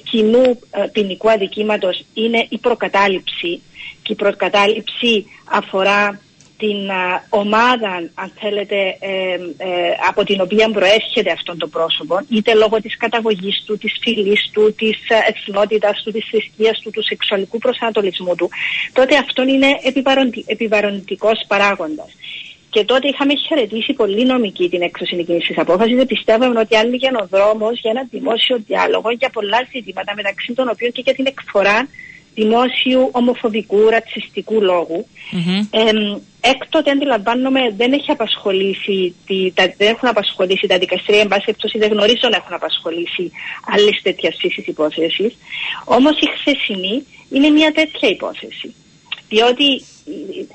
κοινού 0.09 0.59
ε, 0.71 0.87
ποινικού 0.91 1.29
αδικήματος 1.31 2.05
είναι 2.13 2.45
η 2.49 2.57
προκατάληψη 2.57 3.61
και 4.01 4.13
η 4.13 4.15
προκατάληψη 4.15 5.25
αφορά 5.51 6.19
την 6.57 6.89
α, 6.91 7.23
ομάδα, 7.29 7.93
αν 8.13 8.31
θέλετε, 8.39 8.97
ε, 8.99 9.33
ε, 9.57 9.91
από 10.09 10.23
την 10.23 10.41
οποία 10.41 10.71
προέρχεται 10.71 11.31
αυτόν 11.31 11.57
το 11.57 11.67
πρόσωπο, 11.67 12.19
είτε 12.29 12.53
λόγω 12.53 12.81
της 12.81 12.97
καταγωγής 12.97 13.63
του, 13.65 13.77
της 13.77 13.97
φυλής 14.01 14.49
του, 14.53 14.73
της 14.77 14.97
ε, 15.07 15.19
εθνότητας 15.31 16.03
του, 16.03 16.11
της 16.11 16.25
θρησκείας 16.31 16.79
του, 16.79 16.89
του 16.89 17.03
σεξουαλικού 17.03 17.57
προσανατολισμού 17.57 18.35
του, 18.35 18.49
τότε 18.93 19.15
αυτό 19.17 19.41
είναι 19.41 19.79
επιβαροντι- 19.83 20.43
επιβαροντικός 20.47 21.45
παράγοντας. 21.47 22.09
Και 22.77 22.85
τότε 22.85 23.07
είχαμε 23.07 23.33
χαιρετήσει 23.35 23.93
πολύ 23.93 24.25
νομική 24.25 24.69
την 24.69 24.81
έκδοση 24.81 25.15
εκείνη 25.19 25.39
τη 25.39 25.53
απόφασης. 25.57 25.95
Δεν 25.95 26.05
πιστεύαμε 26.05 26.59
ότι 26.59 26.75
άνοιγε 26.75 27.09
ο 27.21 27.27
δρόμος 27.29 27.79
για 27.79 27.91
ένα 27.91 28.07
δημόσιο 28.11 28.57
διάλογο 28.67 29.11
για 29.11 29.29
πολλά 29.29 29.67
ζητήματα, 29.71 30.13
μεταξύ 30.15 30.53
των 30.53 30.69
οποίων 30.69 30.91
και 30.91 31.01
για 31.05 31.13
την 31.13 31.25
εκφορά 31.25 31.87
δημόσιου 32.33 33.09
ομοφοβικού, 33.11 33.89
ρατσιστικού 33.89 34.59
έκτοτε 36.41 36.91
αντιλαμβάνομαι 36.91 37.61
δεν 37.77 37.93
έχει 37.93 38.11
απασχολήσει, 38.11 39.15
τη, 39.25 39.51
τα, 39.51 39.73
δεν 39.77 39.87
έχουν 39.87 40.09
απασχολήσει 40.09 40.67
τα 40.67 40.77
δικαστήρια, 40.77 41.21
εν 41.21 41.27
πάση 41.27 41.45
περιπτώσει 41.45 41.77
δεν 41.77 41.91
γνωρίζω 41.91 42.27
να 42.31 42.35
έχουν 42.35 42.53
απασχολήσει 42.53 43.31
άλλες 43.73 43.99
τέτοια 44.03 44.33
φύση 44.37 44.63
υπόθεσης. 44.67 45.37
Όμως 45.85 46.19
η 46.19 46.27
χθεσινή 46.37 47.05
είναι 47.29 47.49
μια 47.49 47.71
τέτοια 47.71 48.09
υπόθεση. 48.09 48.73
Διότι 49.29 49.83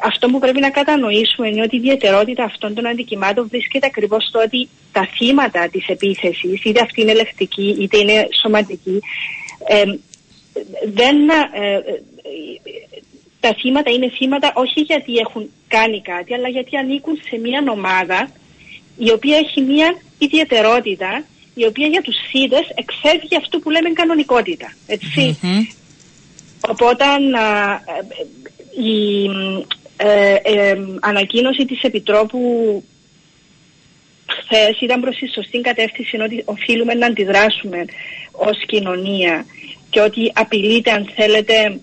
αυτό 0.04 0.28
που 0.28 0.38
πρέπει 0.38 0.60
να 0.60 0.70
κατανοήσουμε 0.70 1.48
είναι 1.48 1.62
ότι 1.62 1.74
η 1.76 1.78
ιδιαιτερότητα 1.78 2.44
αυτών 2.44 2.74
των 2.74 2.86
αντικειμάτων 2.86 3.48
βρίσκεται 3.48 3.86
ακριβώς 3.86 4.24
στο 4.24 4.38
ότι 4.38 4.68
τα 4.92 5.08
θύματα 5.16 5.68
της 5.68 5.86
επίθεσης, 5.86 6.64
είτε 6.64 6.80
αυτή 6.82 7.00
είναι 7.00 7.10
ελεκτική 7.10 7.76
είτε 7.80 7.98
είναι 7.98 8.28
σωματική, 8.42 9.00
ε, 9.68 9.82
δεν, 10.92 11.28
ε, 11.28 11.80
τα 13.40 13.54
θύματα 13.60 13.90
είναι 13.90 14.10
θύματα 14.10 14.52
όχι 14.54 14.80
γιατί 14.80 15.16
έχουν 15.16 15.50
κάνει 15.68 16.00
κάτι, 16.02 16.34
αλλά 16.34 16.48
γιατί 16.48 16.76
ανήκουν 16.76 17.20
σε 17.28 17.38
μια 17.38 17.64
ομάδα 17.68 18.30
η 18.98 19.10
οποία 19.10 19.36
έχει 19.36 19.60
μια 19.60 19.96
ιδιαιτερότητα, 20.18 21.24
η 21.54 21.64
οποία 21.66 21.86
για 21.86 22.02
τους 22.02 22.16
θύτες 22.30 22.66
εξέφυγε 22.74 23.36
αυτό 23.36 23.58
που 23.58 23.70
λέμε 23.70 23.90
κανονικότητα. 23.90 24.72
Οπότε 26.68 27.04
η 28.76 29.24
ε, 29.96 30.34
ε, 30.42 30.76
ανακοίνωση 31.00 31.64
της 31.64 31.82
Επιτρόπου 31.82 32.40
χθες 34.26 34.80
ήταν 34.80 35.00
προς 35.00 35.16
τη 35.16 35.28
σωστή 35.28 35.60
κατεύθυνση 35.60 36.20
ότι 36.20 36.42
οφείλουμε 36.44 36.94
να 36.94 37.06
αντιδράσουμε 37.06 37.84
ως 38.32 38.58
κοινωνία 38.66 39.46
και 39.90 40.00
ότι 40.00 40.32
απειλείται 40.34 40.90
αν 40.90 41.12
θέλετε 41.16 41.80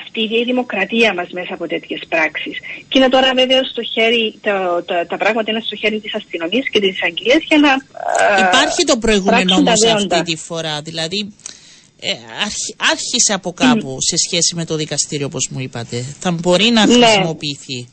αυτή 0.00 0.20
η 0.20 0.44
δημοκρατία 0.44 1.14
μας 1.14 1.28
μέσα 1.30 1.54
από 1.54 1.66
τέτοιες 1.66 2.00
πράξεις. 2.08 2.58
Και 2.88 2.98
είναι 2.98 3.08
τώρα 3.08 3.34
βέβαια 3.34 3.64
στο 3.64 3.82
χέρι, 3.82 4.34
το, 4.40 4.82
το, 4.84 4.94
τα 5.08 5.16
πράγματα 5.16 5.50
είναι 5.50 5.62
στο 5.64 5.76
χέρι 5.76 6.00
της 6.00 6.14
αστυνομίας 6.14 6.68
και 6.68 6.80
της 6.80 7.02
αγγλίας 7.02 7.42
για 7.48 7.58
να 7.58 7.70
Υπάρχει 8.46 8.84
το 8.84 8.96
προηγούμενο 8.98 9.54
όμως 9.54 9.84
αυτή 9.84 10.22
τη 10.22 10.36
φορά, 10.36 10.80
δηλαδή 10.82 11.34
ε, 12.00 12.12
άρχισε 12.76 13.32
από 13.32 13.52
κάπου 13.52 13.96
σε 14.00 14.16
σχέση 14.16 14.54
με 14.54 14.64
το 14.64 14.76
δικαστήριο 14.76 15.26
όπως 15.26 15.48
μου 15.50 15.60
είπατε. 15.60 16.04
Θα 16.20 16.30
μπορεί 16.30 16.64
να 16.70 16.86
ναι. 16.86 17.06
χρησιμοποιηθεί. 17.06 17.88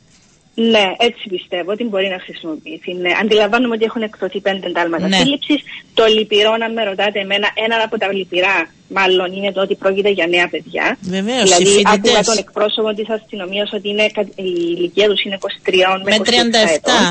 Ναι, 0.55 0.85
έτσι 0.97 1.29
πιστεύω 1.29 1.71
ότι 1.71 1.83
μπορεί 1.83 2.07
να 2.07 2.19
χρησιμοποιηθεί. 2.19 2.93
Ναι. 2.93 3.11
Αντιλαμβάνομαι 3.21 3.75
ότι 3.75 3.83
έχουν 3.83 4.01
εκδοθεί 4.01 4.39
πέντε 4.39 4.67
εντάλματα 4.67 5.07
ναι. 5.07 5.17
σύλληψης. 5.17 5.61
Το 5.93 6.05
λυπηρό, 6.05 6.51
αν 6.51 6.73
με 6.73 6.83
ρωτάτε 6.83 7.19
εμένα, 7.19 7.47
ένα 7.65 7.83
από 7.85 7.97
τα 7.97 8.13
λυπηρά 8.13 8.69
μάλλον 8.87 9.33
είναι 9.33 9.51
το 9.51 9.61
ότι 9.61 9.75
πρόκειται 9.75 10.09
για 10.09 10.27
νέα 10.27 10.47
παιδιά. 10.49 10.97
Βεβαίως. 11.01 11.43
Δηλαδή, 11.43 11.81
άκουγα 11.85 12.21
τον 12.21 12.37
εκπρόσωπο 12.37 12.93
της 12.93 13.09
αστυνομίας 13.09 13.71
ότι 13.73 13.89
είναι, 13.89 14.03
η 14.35 14.43
ηλικία 14.77 15.07
τους 15.07 15.23
είναι 15.23 15.37
23 15.39 15.73
με, 16.03 16.17
37 16.17 16.29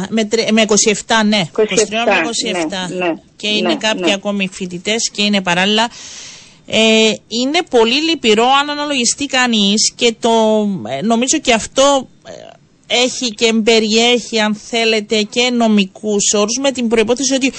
με, 0.09 0.29
με 0.51 0.65
27, 0.69 0.73
ναι. 1.27 1.43
27, 1.57 1.61
23 1.61 1.65
με 2.07 2.21
27. 2.53 2.95
Ναι, 2.99 3.07
ναι, 3.07 3.13
και 3.37 3.49
είναι 3.49 3.69
ναι, 3.69 3.75
κάποιοι 3.75 4.03
ναι. 4.07 4.13
ακόμη 4.13 4.49
φοιτητές 4.53 5.11
και 5.11 5.23
είναι 5.23 5.43
παράλληλα. 5.43 5.89
Ε, 6.73 7.13
είναι 7.29 7.59
πολύ 7.71 8.03
λυπηρό 8.03 8.47
αν 8.61 8.71
αναλογιστεί 8.71 9.27
κανείς 9.27 9.93
και 9.95 10.15
το, 10.21 10.31
ε, 10.89 11.03
νομίζω 11.03 11.39
και 11.39 11.53
αυτό 11.53 12.09
ε, 12.25 12.31
έχει 12.95 13.31
και 13.31 13.53
περιέχει 13.65 14.41
αν 14.41 14.55
θέλετε 14.55 15.23
και 15.23 15.51
νομικούς 15.51 16.33
όρους 16.35 16.59
με 16.61 16.71
την 16.71 16.89
προϋπόθεση 16.89 17.35
ότι 17.35 17.53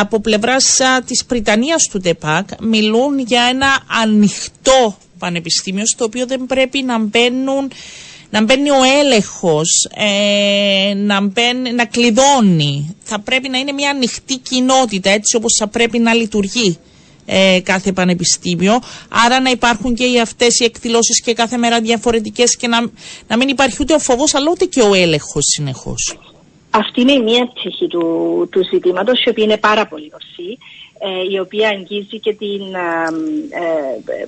από 0.00 0.20
πλευράς 0.20 0.78
της 1.06 1.24
Πριτανίας 1.24 1.88
του 1.90 1.98
ΤΕΠΑΚ 1.98 2.48
μιλούν 2.60 3.18
για 3.18 3.42
ένα 3.42 3.84
ανοιχτό 4.02 4.96
πανεπιστήμιο 5.18 5.86
στο 5.86 6.04
οποίο 6.04 6.26
δεν 6.26 6.46
πρέπει 6.46 6.82
να 6.82 6.98
μπαίνουν 6.98 7.70
να 8.30 8.42
μπαίνει 8.42 8.70
ο 8.70 8.82
έλεγχος, 9.00 9.88
ε, 9.94 10.94
να, 10.94 11.20
μπαίνει, 11.20 11.72
να 11.72 11.84
κλειδώνει. 11.84 12.96
Θα 13.02 13.20
πρέπει 13.20 13.48
να 13.48 13.58
είναι 13.58 13.72
μια 13.72 13.90
ανοιχτή 13.90 14.36
κοινότητα 14.36 15.10
έτσι 15.10 15.36
όπως 15.36 15.56
θα 15.58 15.66
πρέπει 15.66 15.98
να 15.98 16.14
λειτουργεί 16.14 16.78
ε, 17.30 17.60
κάθε 17.62 17.92
πανεπιστήμιο. 17.92 18.78
Άρα 19.24 19.40
να 19.40 19.50
υπάρχουν 19.50 19.94
και 19.94 20.20
αυτές 20.20 20.60
οι 20.60 20.64
εκδηλώσεις 20.64 21.22
και 21.22 21.32
κάθε 21.32 21.56
μέρα 21.56 21.80
διαφορετικές 21.80 22.56
και 22.56 22.68
να, 22.68 22.90
να 23.28 23.36
μην 23.36 23.48
υπάρχει 23.48 23.76
ούτε 23.80 23.94
ο 23.94 23.98
φόβος 23.98 24.34
αλλά 24.34 24.50
ούτε 24.50 24.64
και 24.64 24.80
ο 24.80 24.94
έλεγχος 24.94 25.44
συνεχώς. 25.54 26.18
Αυτή 26.70 27.00
είναι 27.00 27.12
η 27.12 27.22
μία 27.22 27.52
ψυχή 27.54 27.86
του, 27.86 28.04
του 28.50 28.64
ζητήματος, 28.72 29.24
η 29.24 29.28
οποία 29.28 29.44
είναι 29.44 29.56
πάρα 29.56 29.86
πολύ 29.86 30.10
ορθή. 30.12 30.58
Ε, 31.00 31.32
η 31.32 31.38
οποία 31.38 31.68
αγγίζει 31.68 32.18
και 32.18 32.34
την, 32.34 32.74
ε, 32.74 33.08
ε, 34.10 34.26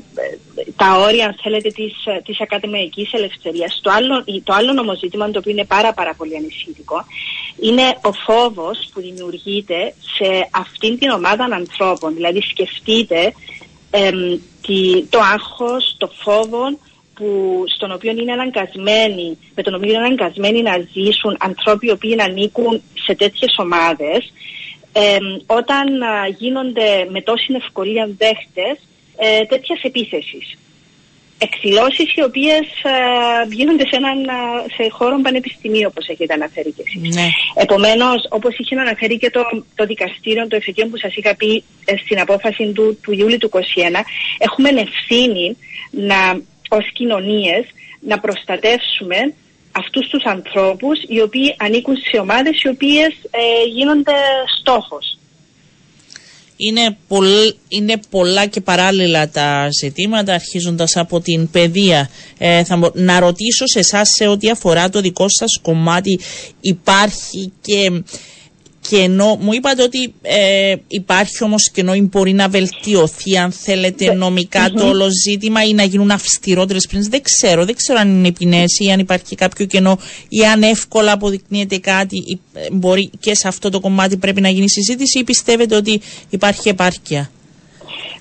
τα 0.77 0.99
όρια, 0.99 1.27
αν 1.27 1.37
θέλετε, 1.43 1.69
της, 1.69 1.95
της 2.25 2.41
ακαδημαϊκής 2.41 3.13
ελευθερίας. 3.13 3.81
Το 3.83 3.91
άλλο, 3.91 4.25
το 4.45 4.53
άλλο 4.53 4.73
νομοζήτημα, 4.73 5.31
το 5.31 5.39
οποίο 5.39 5.53
είναι 5.53 5.65
πάρα, 5.65 5.93
πάρα 5.93 6.15
πολύ 6.15 6.37
ανησυχητικό, 6.37 7.05
είναι 7.61 7.83
ο 8.03 8.13
φόβος 8.13 8.89
που 8.93 9.01
δημιουργείται 9.01 9.95
σε 10.17 10.49
αυτήν 10.51 10.99
την 10.99 11.11
ομάδα 11.11 11.45
ανθρώπων. 11.45 12.15
Δηλαδή, 12.15 12.41
σκεφτείτε 12.41 13.33
το 15.11 15.19
άγχος, 15.33 15.95
το 15.99 16.11
φόβο 16.23 16.79
που, 17.15 17.63
στον 17.75 17.93
οποίο 17.93 18.11
είναι 18.11 18.33
αναγκασμένοι, 18.33 19.39
με 19.55 19.63
τον 19.63 19.75
οποίο 19.75 19.89
είναι 19.89 20.05
αναγκασμένοι 20.05 20.63
να 20.63 20.79
ζήσουν 20.93 21.37
ανθρώποι 21.39 21.87
οι 21.87 21.91
οποίοι 21.91 22.21
ανήκουν 22.21 22.83
σε 22.95 23.15
τέτοιες 23.15 23.55
ομάδες 23.59 24.33
όταν 25.47 25.87
γίνονται 26.39 27.07
με 27.11 27.23
τόση 27.23 27.55
ευκολία 27.57 28.11
δέχτες 28.19 28.79
ε, 29.17 29.45
τέτοιας 29.45 29.83
επίθεσης. 29.83 30.59
Εκδηλώσεις 31.43 32.15
οι 32.15 32.23
οποίες 32.23 32.67
γίνονται 33.51 33.87
σε, 33.87 33.97
έναν, 33.97 34.19
σε 34.77 34.91
χώρο 34.91 35.21
πανεπιστημίου, 35.23 35.89
όπως 35.91 36.09
έχετε 36.09 36.35
αναφέρει 36.35 36.73
και 36.73 36.83
εσείς. 36.87 37.15
Ναι. 37.15 37.29
Επομένως, 37.55 38.27
όπως 38.29 38.59
είχε 38.59 38.75
αναφέρει 38.79 39.19
και 39.19 39.31
το, 39.31 39.43
το 39.75 39.87
δικαστήριο, 39.87 40.49
το 40.49 40.57
εφετείο 40.57 40.87
που 40.87 40.97
σας 40.97 41.17
είχα 41.17 41.37
πει 41.37 41.65
ε, 41.85 41.97
στην 41.97 42.21
απόφαση 42.21 42.73
του, 42.73 42.99
του 43.03 43.13
Ιούλη 43.13 43.39
του 43.39 43.51
2021, 43.53 43.59
έχουμε 44.39 44.69
ευθύνη 44.69 45.57
να, 45.91 46.41
ως 46.69 46.93
κοινωνίες 46.93 47.65
να 48.01 48.21
προστατεύσουμε 48.21 49.35
αυτούς 49.73 50.09
τους 50.09 50.25
ανθρώπους 50.25 50.99
οι 51.09 51.21
οποίοι 51.21 51.55
ανήκουν 51.59 51.97
σε 51.97 52.21
ομάδες 52.21 52.63
οι 52.63 52.69
οποίες 52.69 53.09
ε, 53.31 53.69
γίνονται 53.75 54.13
στόχος. 54.61 55.19
Είναι, 56.57 56.97
είναι 57.69 58.01
πολλά 58.11 58.47
και 58.47 58.61
παράλληλα 58.61 59.29
τα 59.29 59.69
ζητήματα 59.81 60.35
αρχίζοντας 60.35 60.97
από 60.97 61.21
την 61.21 61.51
παιδεία. 61.51 62.11
Ε, 62.39 62.65
θα, 62.65 62.91
να 62.95 63.21
ρωτήσω 63.21 63.67
σε 63.67 63.79
εσάς 63.79 64.09
σε 64.19 64.27
ό,τι 64.27 64.51
αφορά 64.51 64.89
το 64.89 65.01
δικό 65.01 65.29
σας 65.29 65.59
κομμάτι 65.63 66.21
υπάρχει 66.61 67.53
και 67.61 68.03
κενό. 68.89 69.39
Μου 69.41 69.53
είπατε 69.53 69.83
ότι 69.83 70.15
ε, 70.23 70.75
υπάρχει 70.89 71.45
όμως 71.45 71.71
κενό 71.71 71.95
ή 71.95 72.01
μπορεί 72.01 72.33
να 72.33 72.49
βελτιωθεί, 72.49 73.39
αν 73.39 73.53
θέλετε, 73.53 74.05
ναι. 74.05 74.13
νομικά 74.13 74.71
το 74.71 74.89
όλο 74.89 75.09
ζήτημα 75.29 75.65
ή 75.65 75.75
να 75.75 75.83
γίνουν 75.83 76.11
αυστηρότερες 76.11 76.87
πριν. 76.87 77.11
Δεν 77.11 77.23
ξέρω. 77.23 77.65
Δεν 77.65 77.75
ξέρω 77.75 77.99
αν 77.99 78.09
είναι 78.09 78.33
ποινέ 78.33 78.65
ή 78.79 78.93
αν 78.93 78.99
υπάρχει 78.99 79.35
κάποιο 79.35 79.67
κενό 79.67 79.99
ή 80.29 80.45
αν 80.45 80.63
εύκολα 80.63 81.13
αποδεικνύεται 81.13 81.79
κάτι. 81.79 82.17
Ή, 82.17 82.41
ε, 82.55 82.67
μπορεί 82.73 83.11
και 83.21 83.35
σε 83.35 83.49
αυτό 83.49 83.71
το 83.71 83.81
κομμάτι 83.81 84.17
πρέπει 84.17 84.41
να 84.41 84.49
γίνει 84.49 84.71
συζήτηση 84.71 85.19
ή 85.19 85.25
πιστεύετε 85.25 85.77
ότι 85.77 86.01
υπάρχει 86.31 86.69
επάρκεια; 86.69 87.31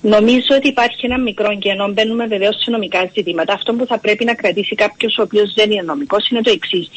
Νομίζω 0.00 0.56
ότι 0.56 0.68
υπάρχει 0.68 1.06
ένα 1.06 1.18
μικρό 1.18 1.58
κενό. 1.58 1.88
Μπαίνουμε 1.88 2.26
βεβαίως 2.26 2.56
σε 2.62 2.70
νομικά 2.70 3.10
ζητήματα. 3.14 3.52
Αυτό 3.52 3.72
που 3.74 3.86
θα 3.86 3.98
πρέπει 3.98 4.24
να 4.24 4.34
κρατήσει 4.34 4.74
κάποιος 4.74 5.18
ο 5.18 5.22
οποίος 5.22 5.52
δεν 5.54 5.70
είναι 5.70 5.82
νομικός 5.82 6.28
είναι 6.28 6.40
το 6.40 6.50
εξής. 6.50 6.90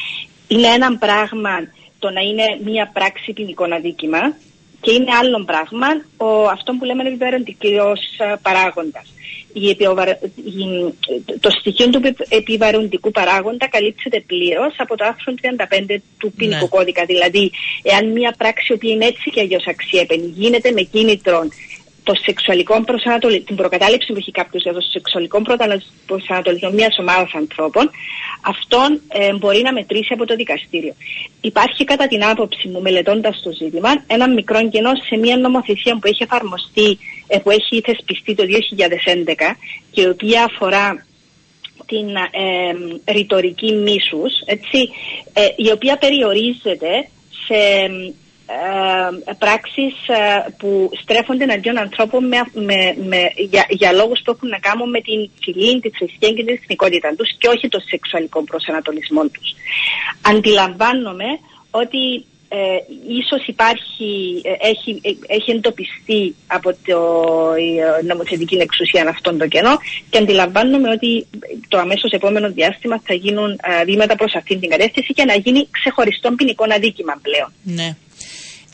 Είναι 0.47 0.67
ένα 0.67 0.97
πράγμα 0.97 1.49
το 2.04 2.10
να 2.10 2.22
είναι 2.22 2.46
μία 2.63 2.86
πράξη 2.94 3.34
ποινικό 3.34 3.63
αδίκημα 3.78 4.22
και 4.82 4.92
είναι 4.92 5.12
άλλο 5.22 5.44
πράγμα 5.52 5.88
ο, 6.18 6.28
αυτό 6.56 6.74
που 6.74 6.86
λέμε 6.86 7.04
επιβαρυντικός 7.08 8.00
παράγοντας. 8.42 9.08
Η, 9.54 9.78
το 11.39 11.50
στοιχείο 11.60 11.89
του 11.89 12.02
επιβαρυντικού 12.30 13.12
παράγοντα 13.12 13.68
καλύπτεται 13.70 14.20
πλήρως 14.20 14.74
από 14.78 14.98
το 14.98 15.06
άρθρο 15.06 15.34
35 15.89 15.96
του 16.18 16.32
ποινικού 16.32 16.68
ναι. 16.70 16.76
κώδικα. 16.76 17.06
Δηλαδή, 17.06 17.52
εάν 17.84 18.12
μια 18.12 18.36
πράξη 18.38 18.78
που 18.78 18.88
είναι 18.88 19.06
έτσι 19.06 19.30
και 19.30 19.42
αλλιώς 19.42 19.66
αξιέπαινη 19.68 20.28
γίνεται 20.36 20.72
με 20.72 20.82
κίνητρο 20.82 21.39
το 22.04 22.13
σεξουαλικό 22.26 22.84
προσανατολισμό, 22.84 23.46
την 23.46 23.56
προκατάληψη 23.56 24.12
που 24.12 24.18
έχει 24.18 24.32
κάποιος 24.32 24.63
για 24.63 24.74
το 24.74 24.82
σεξουαλικό 24.82 25.42
προσανατολισμό 26.06 26.70
μιας 26.70 26.98
ομάδας 27.00 27.34
ανθρώπων, 27.34 27.89
αυτόν 28.42 29.02
ε, 29.08 29.34
μπορεί 29.34 29.62
να 29.62 29.74
μετρήσει 29.74 30.13
από 30.13 30.26
το 30.26 30.36
δικαστήριο. 30.36 30.94
Υπάρχει 31.42 31.84
κατά 31.84 32.08
την 32.08 32.26
άποψη 32.26 32.68
μου, 32.68 32.82
μελετώντας 32.82 33.42
το 33.44 33.52
ζήτημα, 33.52 33.89
ένα 34.08 34.30
μικρό 34.30 34.70
κενό 34.70 34.92
σε 35.10 35.18
μια 35.18 35.38
νομοθεσία 35.38 35.94
που 36.00 36.08
έχει 36.08 36.24
εφαρμοστεί, 36.24 36.98
ε, 37.28 37.38
που 37.38 37.50
έχει 37.50 37.82
θεσπιστεί 37.82 38.36
το 38.36 38.44
2011 38.44 39.58
και 39.92 40.02
η 40.02 40.08
οποία 40.08 40.44
αφορά 40.44 41.06
την 41.86 42.16
ε, 42.16 43.12
ρητορική 43.12 43.74
μίσους, 43.74 44.34
έτσι, 44.46 44.89
ε, 45.34 45.48
η 45.56 45.72
οποία 45.72 45.98
περιορίζεται 45.98 47.08
σε 47.46 47.54
ε, 47.54 48.13
πράξεις 49.38 49.93
ε, 50.08 50.53
που 50.58 50.89
στρέφονται 51.01 51.43
εναντίον 51.43 51.77
ανθρώπων 51.77 52.27
με, 52.27 52.38
με, 52.53 52.95
με, 53.08 53.32
για, 53.36 53.65
για 53.69 53.91
λόγους 53.91 54.21
που 54.23 54.32
έχουν 54.32 54.49
να 54.49 54.60
κάνουν 54.60 54.89
με 54.89 55.01
την 55.01 55.29
φυλή, 55.41 55.79
τη 55.79 55.89
θρησκεία 55.89 56.29
και 56.29 56.43
την 56.43 56.58
εθνικότητα 56.62 57.13
τους 57.17 57.29
και 57.38 57.47
όχι 57.47 57.67
το 57.67 57.79
σεξουαλικό 57.89 58.43
προσανατολισμό 58.43 59.21
τους. 59.21 59.56
Αντιλαμβάνομαι 60.21 61.25
ότι 61.71 62.25
ε, 62.47 62.58
ίσως 63.08 63.47
υπάρχει, 63.47 64.41
ε, 64.43 64.69
έχει, 64.69 65.01
έχει 65.27 65.51
εντοπιστεί 65.51 66.36
από 66.47 66.69
το 66.86 66.99
νομοθετική 68.08 68.56
εξουσία 68.56 69.10
αυτόν 69.10 69.38
το 69.38 69.47
κενό 69.47 69.77
και 70.10 70.17
αντιλαμβάνομαι 70.17 70.89
ότι 70.89 71.27
το 71.67 71.77
αμέσως 71.77 72.12
επόμενο 72.12 72.51
διάστημα 72.51 73.01
θα 73.03 73.13
γίνουν 73.13 73.60
βήματα 73.86 74.15
προς 74.15 74.36
αυτήν 74.36 74.60
την 74.60 74.69
κατεύθυνση 74.69 75.13
και 75.13 75.25
να 75.25 75.36
γίνει 75.36 75.67
ξεχωριστό 75.71 76.32
ποινικό 76.32 76.65
αδίκημα 76.69 77.19
πλέον. 77.21 77.53
Ναι. 77.63 77.95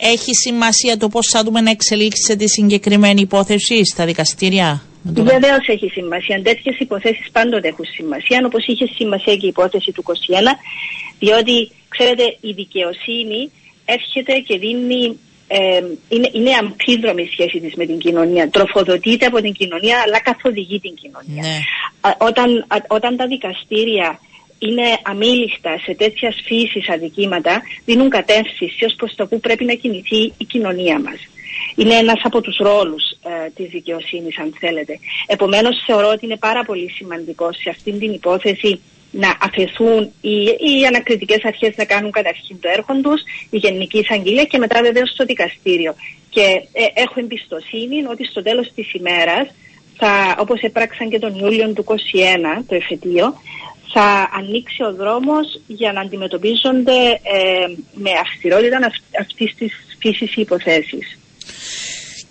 Έχει 0.01 0.35
σημασία 0.35 0.97
το 0.97 1.07
πώς 1.07 1.27
θα 1.27 1.43
δούμε 1.43 1.61
να 1.61 1.69
εξελίξει 1.69 2.35
τη 2.35 2.49
συγκεκριμένη 2.49 3.21
υπόθεση 3.21 3.85
στα 3.85 4.05
δικαστήρια; 4.05 4.83
Βεβαίως 5.03 5.67
έχει 5.67 5.89
σημασία. 5.89 6.41
Τέτοιες 6.41 6.79
υποθέσεις 6.79 7.31
πάντοτε 7.31 7.67
έχουν 7.67 7.85
σημασία, 7.85 8.41
όπως 8.45 8.65
είχε 8.67 8.85
σημασία 8.95 9.35
και 9.35 9.45
η 9.45 9.49
υπόθεση 9.49 9.91
του 9.91 10.03
21, 10.05 10.11
διότι 11.19 11.71
ξέρετε, 11.87 12.37
η 12.41 12.51
δικαιοσύνη 12.51 13.51
έρχεται 13.85 14.33
και 14.39 14.57
δίνει. 14.57 15.19
Ε, 15.51 15.81
είναι, 16.09 16.29
είναι 16.33 16.51
αμφίδρομη 16.61 17.21
η 17.21 17.29
σχέση 17.31 17.59
της 17.59 17.73
με 17.75 17.85
την 17.85 17.97
κοινωνία. 17.97 18.49
Τροφοδοτείται 18.49 19.25
από 19.25 19.41
την 19.41 19.53
κοινωνία, 19.53 20.01
αλλά 20.05 20.21
καθοδηγεί 20.21 20.79
την 20.79 20.93
κοινωνία. 20.95 21.43
Ναι. 21.43 21.59
όταν, 22.17 22.65
όταν 22.87 23.17
τα 23.17 23.27
δικαστήρια 23.27 24.19
είναι 24.59 24.99
αμήλιστα 25.03 25.79
σε 25.79 25.93
τέτοιας 25.93 26.35
φύσης 26.45 26.89
αδικήματα, 26.89 27.61
δίνουν 27.85 28.09
κατεύθυνση 28.09 28.85
ως 28.85 28.93
προς 28.97 29.15
το 29.15 29.27
που 29.27 29.39
πρέπει 29.39 29.65
να 29.65 29.73
κινηθεί 29.73 30.33
η 30.37 30.45
κοινωνία 30.47 30.99
μας. 30.99 31.27
Είναι 31.75 31.95
ένας 31.95 32.21
από 32.23 32.41
τους 32.41 32.57
ρόλους 32.57 33.03
ε, 33.09 33.49
της 33.55 33.69
δικαιοσύνης, 33.69 34.37
αν 34.37 34.53
θέλετε. 34.59 34.99
Επομένως, 35.27 35.83
θεωρώ 35.85 36.09
ότι 36.09 36.25
είναι 36.25 36.37
πάρα 36.37 36.63
πολύ 36.63 36.89
σημαντικό 36.89 37.53
σε 37.53 37.69
αυτήν 37.69 37.99
την 37.99 38.13
υπόθεση 38.13 38.79
να 39.11 39.37
αφαιθούν 39.41 40.11
οι, 40.21 40.43
οι 40.43 40.85
ανακριτικές 40.87 41.43
αρχές 41.43 41.75
να 41.75 41.85
κάνουν 41.85 42.11
καταρχήν 42.11 42.59
το 42.59 42.69
έργο 42.69 43.01
τους, 43.01 43.21
η 43.49 43.57
Γενική 43.57 43.99
Εισαγγελία 43.99 44.43
και 44.43 44.57
μετά 44.57 44.81
βεβαίως 44.81 45.09
στο 45.09 45.25
δικαστήριο. 45.25 45.95
Και 46.29 46.41
ε, 46.73 47.01
έχω 47.01 47.13
εμπιστοσύνη 47.19 48.05
ότι 48.05 48.25
στο 48.25 48.41
τέλος 48.41 48.71
της 48.75 48.93
ημέρας, 48.93 49.47
όπως 50.37 50.61
έπραξαν 50.61 51.09
και 51.09 51.19
τον 51.19 51.35
Ιούλιο 51.35 51.73
του 51.73 51.85
2021, 51.87 51.95
το 52.67 52.75
εφετείο, 52.75 53.33
θα 53.93 54.29
ανοίξει 54.37 54.83
ο 54.83 54.93
δρόμος 54.93 55.59
για 55.67 55.91
να 55.91 56.01
αντιμετωπίζονται 56.01 56.99
ε, 57.35 57.65
με 57.93 58.11
αυστηρότητα 58.21 58.91
αυτής 59.19 59.55
της 59.55 59.73
φύσης 59.99 60.35
υποθέσεις. 60.35 61.17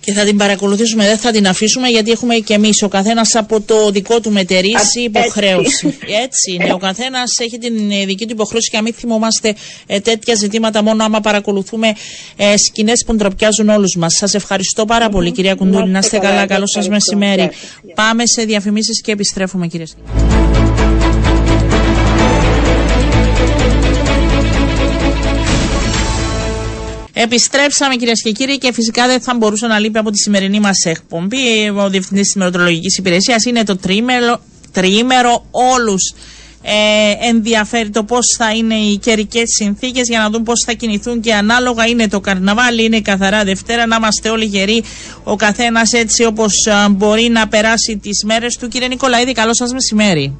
Και 0.08 0.14
θα 0.14 0.24
την 0.24 0.36
παρακολουθήσουμε, 0.36 1.04
δεν 1.04 1.18
θα 1.18 1.30
την 1.30 1.46
αφήσουμε 1.46 1.88
γιατί 1.88 2.10
έχουμε 2.10 2.34
και 2.34 2.54
εμείς 2.54 2.82
ο 2.82 2.88
καθένας 2.88 3.34
από 3.34 3.60
το 3.60 3.90
δικό 3.90 4.20
του 4.20 4.32
μετερήσει 4.32 5.00
υποχρέωση. 5.00 5.98
Έτσι 6.24 6.52
είναι. 6.52 6.72
Ο 6.72 6.78
καθένας 6.78 7.38
έχει 7.38 7.58
την 7.58 7.90
ε, 7.90 8.04
δική 8.04 8.24
του 8.26 8.32
υποχρέωση 8.32 8.70
και 8.70 8.76
να 8.76 8.82
μην 8.82 8.92
θυμόμαστε 8.92 9.54
ε, 9.86 10.00
τέτοια 10.00 10.34
ζητήματα 10.34 10.82
μόνο 10.82 11.04
άμα 11.04 11.20
παρακολουθούμε 11.20 11.92
ε, 12.36 12.56
σκηνές 12.56 13.04
που 13.06 13.14
ντροπιάζουν 13.14 13.68
όλους 13.68 13.96
μας. 13.96 14.14
Σας 14.14 14.34
ευχαριστώ 14.34 14.84
πάρα 14.84 15.08
πολύ, 15.08 15.30
κυρία 15.30 15.54
Κουντούλη. 15.54 15.90
Να 15.90 15.98
είστε 15.98 16.18
καλά. 16.18 16.46
Καλό 16.46 16.66
σας 16.66 16.88
μεσημέρι. 16.88 17.50
Πάμε 17.94 18.26
σε 18.26 18.44
διαφημίσεις 18.44 19.00
και 19.00 19.12
επιστρέφουμε, 19.12 19.66
κυρίες 19.66 19.96
Επιστρέψαμε 27.20 27.94
κυρίες 27.94 28.22
και 28.22 28.30
κύριοι 28.30 28.58
και 28.58 28.72
φυσικά 28.72 29.06
δεν 29.06 29.20
θα 29.20 29.34
μπορούσε 29.36 29.66
να 29.66 29.78
λείπει 29.78 29.98
από 29.98 30.10
τη 30.10 30.18
σημερινή 30.18 30.60
μας 30.60 30.84
εκπομπή. 30.84 31.68
Ο 31.76 31.88
Διευθυντής 31.88 32.24
της 32.26 32.34
Μερωτολογική 32.34 32.86
Υπηρεσίας 32.98 33.44
είναι 33.44 33.64
το 33.64 33.76
τρίμερο, 33.76 34.40
τριήμερο 34.72 35.44
όλους. 35.50 36.14
Ε, 36.62 37.28
ενδιαφέρει 37.28 37.90
το 37.90 38.04
πώς 38.04 38.34
θα 38.38 38.52
είναι 38.52 38.74
οι 38.74 38.96
καιρικές 38.96 39.44
συνθήκες 39.58 40.08
για 40.08 40.18
να 40.18 40.30
δουν 40.30 40.42
πώς 40.42 40.64
θα 40.66 40.72
κινηθούν 40.72 41.20
και 41.20 41.34
ανάλογα 41.34 41.86
είναι 41.86 42.08
το 42.08 42.20
καρναβάλι, 42.20 42.84
είναι 42.84 43.00
καθαρά 43.00 43.44
Δευτέρα. 43.44 43.86
Να 43.86 43.96
είμαστε 43.96 44.30
όλοι 44.30 44.44
γεροί, 44.44 44.82
ο 45.24 45.36
καθένας 45.36 45.92
έτσι 45.92 46.24
όπως 46.24 46.52
μπορεί 46.90 47.28
να 47.28 47.48
περάσει 47.48 47.96
τις 48.02 48.24
μέρες 48.24 48.56
του. 48.56 48.68
Κύριε 48.68 48.88
Νικολαίδη, 48.88 49.32
καλό 49.32 49.54
σας 49.54 49.72
μεσημέρι. 49.72 50.38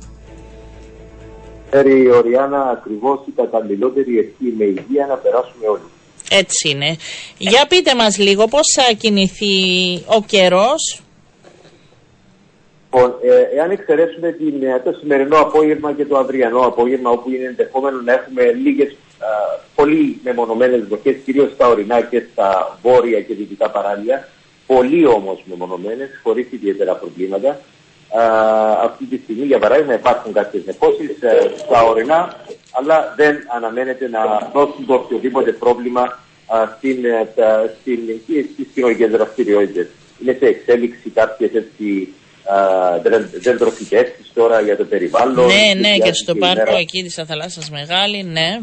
Φέρει 1.71 2.11
Οριάννα 2.11 2.71
ακριβώς 2.71 3.21
η 3.27 3.31
καταλληλότερη 3.31 4.19
ευχή 4.19 4.55
με 4.59 4.65
υγεία 4.65 5.07
να 5.09 5.15
περάσουμε 5.15 5.67
όλοι. 5.67 5.89
Έτσι 6.31 6.69
είναι. 6.69 6.97
Για 7.39 7.67
πείτε 7.69 7.95
μας 7.95 8.19
λίγο 8.19 8.47
πώς 8.47 8.67
θα 8.77 8.93
κινηθεί 8.93 9.55
ο 10.07 10.23
καιρός; 10.27 11.03
Λοιπόν, 12.93 13.15
ε, 13.23 13.59
εάν 13.59 13.71
εξαιρέσουμε 13.71 14.33
την, 14.33 14.63
ε, 14.63 14.81
το 14.85 14.93
σημερινό 14.93 15.39
απόγευμα 15.39 15.93
και 15.93 16.05
το 16.05 16.17
αυριανό 16.17 16.61
απόγευμα, 16.61 17.11
όπου 17.11 17.31
είναι 17.31 17.45
ενδεχόμενο 17.45 18.01
να 18.01 18.13
έχουμε 18.13 18.53
λίγες 18.53 18.97
πολύ 19.75 20.21
μεμονωμένες 20.25 20.85
βροχές, 20.89 21.17
κυρίως 21.25 21.53
στα 21.53 21.69
ορεινά 21.69 22.01
και 22.01 22.23
στα 22.33 22.79
βόρεια 22.83 23.21
και 23.21 23.35
δυτικά 23.35 23.71
παράλια, 23.71 24.29
πολύ 24.67 25.07
όμως 25.07 25.43
μεμονωμένες, 25.45 26.09
χωρίς 26.23 26.47
ιδιαίτερα 26.51 26.95
προβλήματα. 26.95 27.61
Α, 28.11 28.23
αυτή 28.83 29.05
τη 29.05 29.17
στιγμή, 29.23 29.47
για 29.47 29.59
παράδειγμα, 29.59 29.95
υπάρχουν 29.95 30.33
κάποιες 30.33 30.65
νεφώσεις 30.65 31.11
ε, 31.21 31.51
στα 31.57 31.83
ορεινά, 31.83 32.35
αλλά 32.71 33.15
δεν 33.17 33.37
αναμένεται 33.57 34.09
να 34.09 34.51
δώσουν 34.53 34.87
το 34.87 34.95
οποιοδήποτε 34.95 35.53
πρόβλημα 35.53 36.19
στην, 36.77 37.05
ε, 37.05 37.29
στην, 37.81 37.99
στις 38.53 38.67
κοινωνικές 38.75 39.11
δραστηριότητες. 39.11 39.87
Είναι 40.23 40.37
σε 40.39 40.47
εξέλιξη 40.47 41.11
κάποιες 41.11 41.51
έτσι 41.55 42.13
δεντροφυτεύσεις 43.39 44.31
τώρα 44.35 44.61
για 44.61 44.77
το 44.77 44.85
περιβάλλον. 44.85 45.47
Ναι, 45.47 45.89
ναι, 45.89 45.97
και 45.97 46.13
στο 46.13 46.35
πάρκο 46.35 46.77
εκεί 46.77 47.03
της 47.03 47.19
Αθαλάσσας 47.19 47.71
Μεγάλη, 47.71 48.23
ναι. 48.23 48.61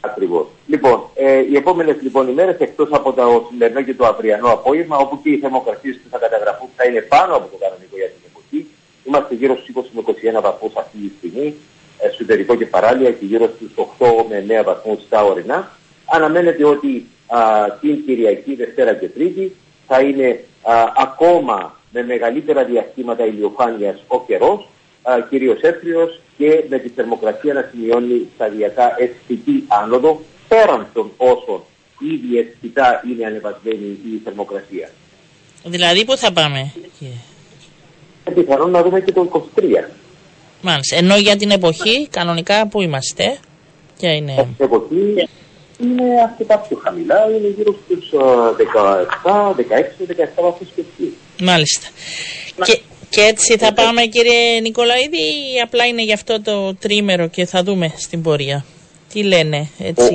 Ακριβώς. 0.00 0.46
Λοιπόν, 0.68 1.00
ε, 1.14 1.38
οι 1.50 1.56
επόμενες 1.56 1.96
λοιπόν 2.00 2.28
ημέρες, 2.28 2.56
εκτός 2.58 2.88
από 2.92 3.12
το 3.12 3.46
σημερινό 3.50 3.82
και 3.82 3.94
το 3.94 4.06
αυριανό 4.06 4.48
απόγευμα, 4.52 4.96
όπου 4.96 5.20
και 5.22 5.30
οι 5.30 5.36
θερμοκρασίες 5.36 5.96
που 5.96 6.08
θα 6.10 6.18
καταγραφούν 6.18 6.68
θα 6.76 6.84
είναι 6.84 7.00
πάνω 7.00 7.36
από 7.36 7.46
το 7.52 7.56
κανονικό 7.56 7.96
για 7.96 8.06
την 8.06 8.22
εποχή, 8.30 8.66
είμαστε 9.06 9.34
γύρω 9.34 9.56
στους 9.56 9.74
20 9.74 9.82
με 9.92 10.02
21 10.38 10.40
βαθμούς 10.42 10.72
αυτή 10.76 10.96
τη 10.98 11.10
στιγμή 11.18 11.54
εσωτερικό 11.98 12.54
και 12.54 12.66
παράλια 12.66 13.10
και 13.10 13.24
γύρω 13.24 13.50
στους 13.56 13.72
8 13.98 14.06
με 14.28 14.60
9 14.60 14.64
βαθμούς 14.64 14.98
στα 15.06 15.24
ορεινά. 15.24 15.70
Αναμένεται 16.04 16.64
ότι 16.64 17.06
α, 17.26 17.38
την 17.80 18.04
Κυριακή, 18.04 18.54
Δευτέρα 18.54 18.94
και 18.94 19.08
Τρίτη 19.08 19.56
θα 19.86 20.00
είναι 20.00 20.44
ακόμα 20.96 21.76
με 21.92 22.04
μεγαλύτερα 22.04 22.64
διαστήματα 22.64 23.26
ηλιοφάνειας 23.26 24.04
ο 24.06 24.24
καιρός, 24.24 24.68
κυρίως 25.28 25.60
έφριος 25.60 26.20
και 26.38 26.64
με 26.68 26.78
τη 26.78 26.88
θερμοκρασία 26.88 27.52
να 27.52 27.68
σημειώνει 27.70 28.28
σταδιακά 28.34 28.94
αισθητή 28.98 29.64
άνοδο 29.68 30.20
πέραν 30.48 30.86
των 30.94 31.10
όσων 31.16 31.62
ήδη 31.98 32.38
αισθητά 32.38 33.02
είναι 33.10 33.26
ανεβασμένη 33.26 33.86
η 33.86 34.20
θερμοκρασία. 34.24 34.90
Δηλαδή 35.64 36.04
πού 36.04 36.16
θα 36.16 36.32
πάμε; 36.32 36.72
Πιθανόν 38.34 38.70
να 38.70 38.82
δούμε 38.82 39.00
και 39.00 39.12
το 39.12 39.46
23. 39.56 39.90
Μάλιστα. 40.62 40.96
Ενώ 40.96 41.16
για 41.16 41.36
την 41.36 41.50
εποχή, 41.50 42.08
κανονικά 42.10 42.68
που 42.68 42.82
είμαστε; 42.82 43.38
Ποια 43.98 44.12
είναι; 44.14 44.32
Στην 44.32 44.64
εποχή 44.64 45.28
είναι 45.80 46.04
αρκετά 46.22 46.58
πιο 46.58 46.80
χαμηλά, 46.84 47.16
είναι 47.30 47.48
γύρω 47.56 47.74
στους 47.84 48.10
17, 48.12 49.54
16, 49.54 50.06
17 50.06 50.42
βαθμούς 50.42 50.68
και 50.74 50.80
εκεί. 50.80 51.14
Μάλιστα. 51.40 51.86
Και, 52.64 52.80
και 53.08 53.20
έτσι 53.20 53.56
θα 53.56 53.72
πάμε 53.72 54.02
κύριε 54.02 54.60
Νικολαίδη 54.60 55.22
ή 55.54 55.60
απλά 55.62 55.86
είναι 55.86 56.02
γι' 56.02 56.12
αυτό 56.12 56.42
το 56.42 56.74
τρίμερο 56.74 57.28
και 57.28 57.46
θα 57.46 57.62
δούμε 57.62 57.92
στην 57.96 58.22
πορεία; 58.22 58.64
Τι 59.12 59.22
λένε 59.22 59.68
έτσι. 59.78 60.14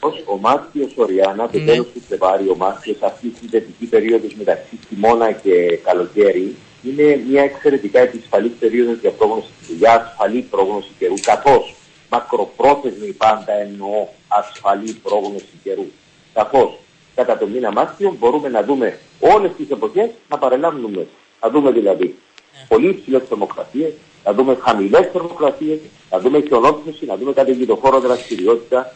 Ο, 0.00 0.08
ο, 0.08 0.32
ο 0.32 0.36
Μάρτιος 0.36 0.92
Οριάννα, 0.96 1.48
το 1.48 1.58
ναι. 1.58 1.64
τέλος 1.64 1.86
του 1.94 2.02
Φλεβάρι, 2.06 2.48
ο 2.48 2.56
Μάρτιος 2.56 2.96
αυτή 3.00 3.26
η 3.26 3.32
συνδετική 3.38 3.86
περίοδος 3.86 4.34
μεταξύ 4.34 4.78
χειμώνα 4.88 5.32
και 5.32 5.78
καλοκαίρι, 5.84 6.56
είναι 6.82 7.22
μια 7.28 7.42
εξαιρετικά 7.42 8.00
επισφαλή 8.00 8.48
περίοδος 8.48 8.98
για 9.00 9.10
πρόγνωση 9.10 9.48
για 9.78 9.94
ασφαλή 9.94 10.40
πρόγνωση 10.40 10.88
καιρού, 10.98 11.14
καθώς 11.22 11.74
μακροπρόθεσμη 12.10 13.12
πάντα 13.12 13.52
εννοώ 13.52 14.06
ασφαλή 14.28 14.92
πρόγνωση 14.92 15.54
καιρού. 15.62 15.86
Καθώς 16.34 16.78
κατά 17.14 17.38
το 17.38 17.46
μήνα 17.46 17.72
Μάρτιο 17.72 18.16
μπορούμε 18.18 18.48
να 18.48 18.62
δούμε 18.62 18.98
όλες 19.20 19.50
τις 19.56 19.70
εποχές 19.70 20.10
να 20.28 20.38
παρελάβουν 20.38 20.90
μέσα. 20.90 21.06
Να 21.42 21.50
δούμε 21.50 21.70
δηλαδή 21.70 22.14
yeah. 22.14 22.64
πολύ 22.68 22.88
υψηλές 22.88 23.22
θερμοκρασίες, 23.28 23.92
να 24.24 24.32
δούμε 24.32 24.58
χαμηλές 24.60 25.08
θερμοκρασίες, 25.12 25.78
να 26.10 26.18
δούμε 26.18 26.40
χιονόπτωση, 26.46 27.04
να 27.06 27.16
δούμε 27.16 27.32
καταιγιδοφόρο 27.32 28.00
δραστηριότητα, 28.00 28.94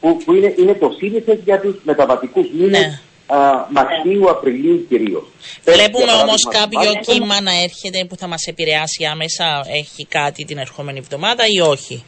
που, 0.00 0.16
που 0.24 0.32
είναι, 0.34 0.54
είναι 0.58 0.74
το 0.74 0.90
σύνηθες 0.98 1.38
για 1.44 1.60
τους 1.60 1.74
μεταβατικούς 1.82 2.46
μήνες 2.58 2.80
yeah. 2.82 3.10
Μαρτίου, 3.70 4.30
Απριλίου 4.30 4.86
κυρίως. 4.88 5.24
Βλέπουμε 5.64 6.12
όμως 6.22 6.42
κάποιο 6.50 7.00
κύμα 7.00 7.40
να 7.40 7.52
έρχεται 7.62 8.04
που 8.08 8.16
θα 8.16 8.26
μας 8.26 8.46
επηρεάσει 8.46 9.04
άμεσα. 9.04 9.64
Έχει 9.72 10.06
κάτι 10.06 10.44
την 10.44 10.58
ερχόμενη 10.58 10.98
εβδομάδα 10.98 11.44
ή 11.56 11.60
όχι; 11.60 12.04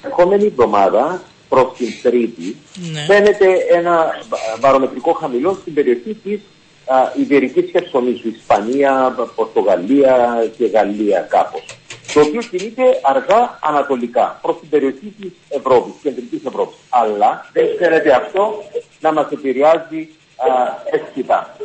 Την 0.00 0.10
ερχόμενη 0.10 0.44
εβδομάδα 0.44 1.22
προς 1.48 1.72
την 1.76 1.88
Τρίτη, 2.02 2.56
Ναι. 2.92 3.00
φαίνεται 3.00 3.46
ένα 3.72 4.10
βαρομετρικό 4.60 5.12
χαμηλό 5.12 5.58
στην 5.60 5.74
περιοχή 5.74 6.14
της 6.14 6.40
α, 6.92 7.12
Ιβερικής 7.16 7.70
Χερσονήσου, 7.70 8.28
Ισπανία, 8.28 9.14
Πορτογαλία 9.34 10.14
και 10.56 10.66
Γαλλία 10.66 11.20
κάπως. 11.20 11.64
Το 12.14 12.20
οποίο 12.20 12.40
κινείται 12.50 12.82
αργά 13.02 13.58
ανατολικά 13.62 14.38
προς 14.42 14.56
την 14.60 14.68
περιοχή 14.68 15.14
της 15.20 15.30
Ευρώπης, 15.48 15.92
της 15.92 16.02
κεντρικής 16.02 16.40
Ευρώπης. 16.44 16.76
Αλλά 16.88 17.50
δεν 17.52 17.66
φαίνεται 17.78 18.12
αυτό 18.14 18.62
να 19.00 19.12
μας 19.12 19.30
επηρεάζει 19.30 20.08
α, 20.36 20.48
αισθητά. 20.90 21.56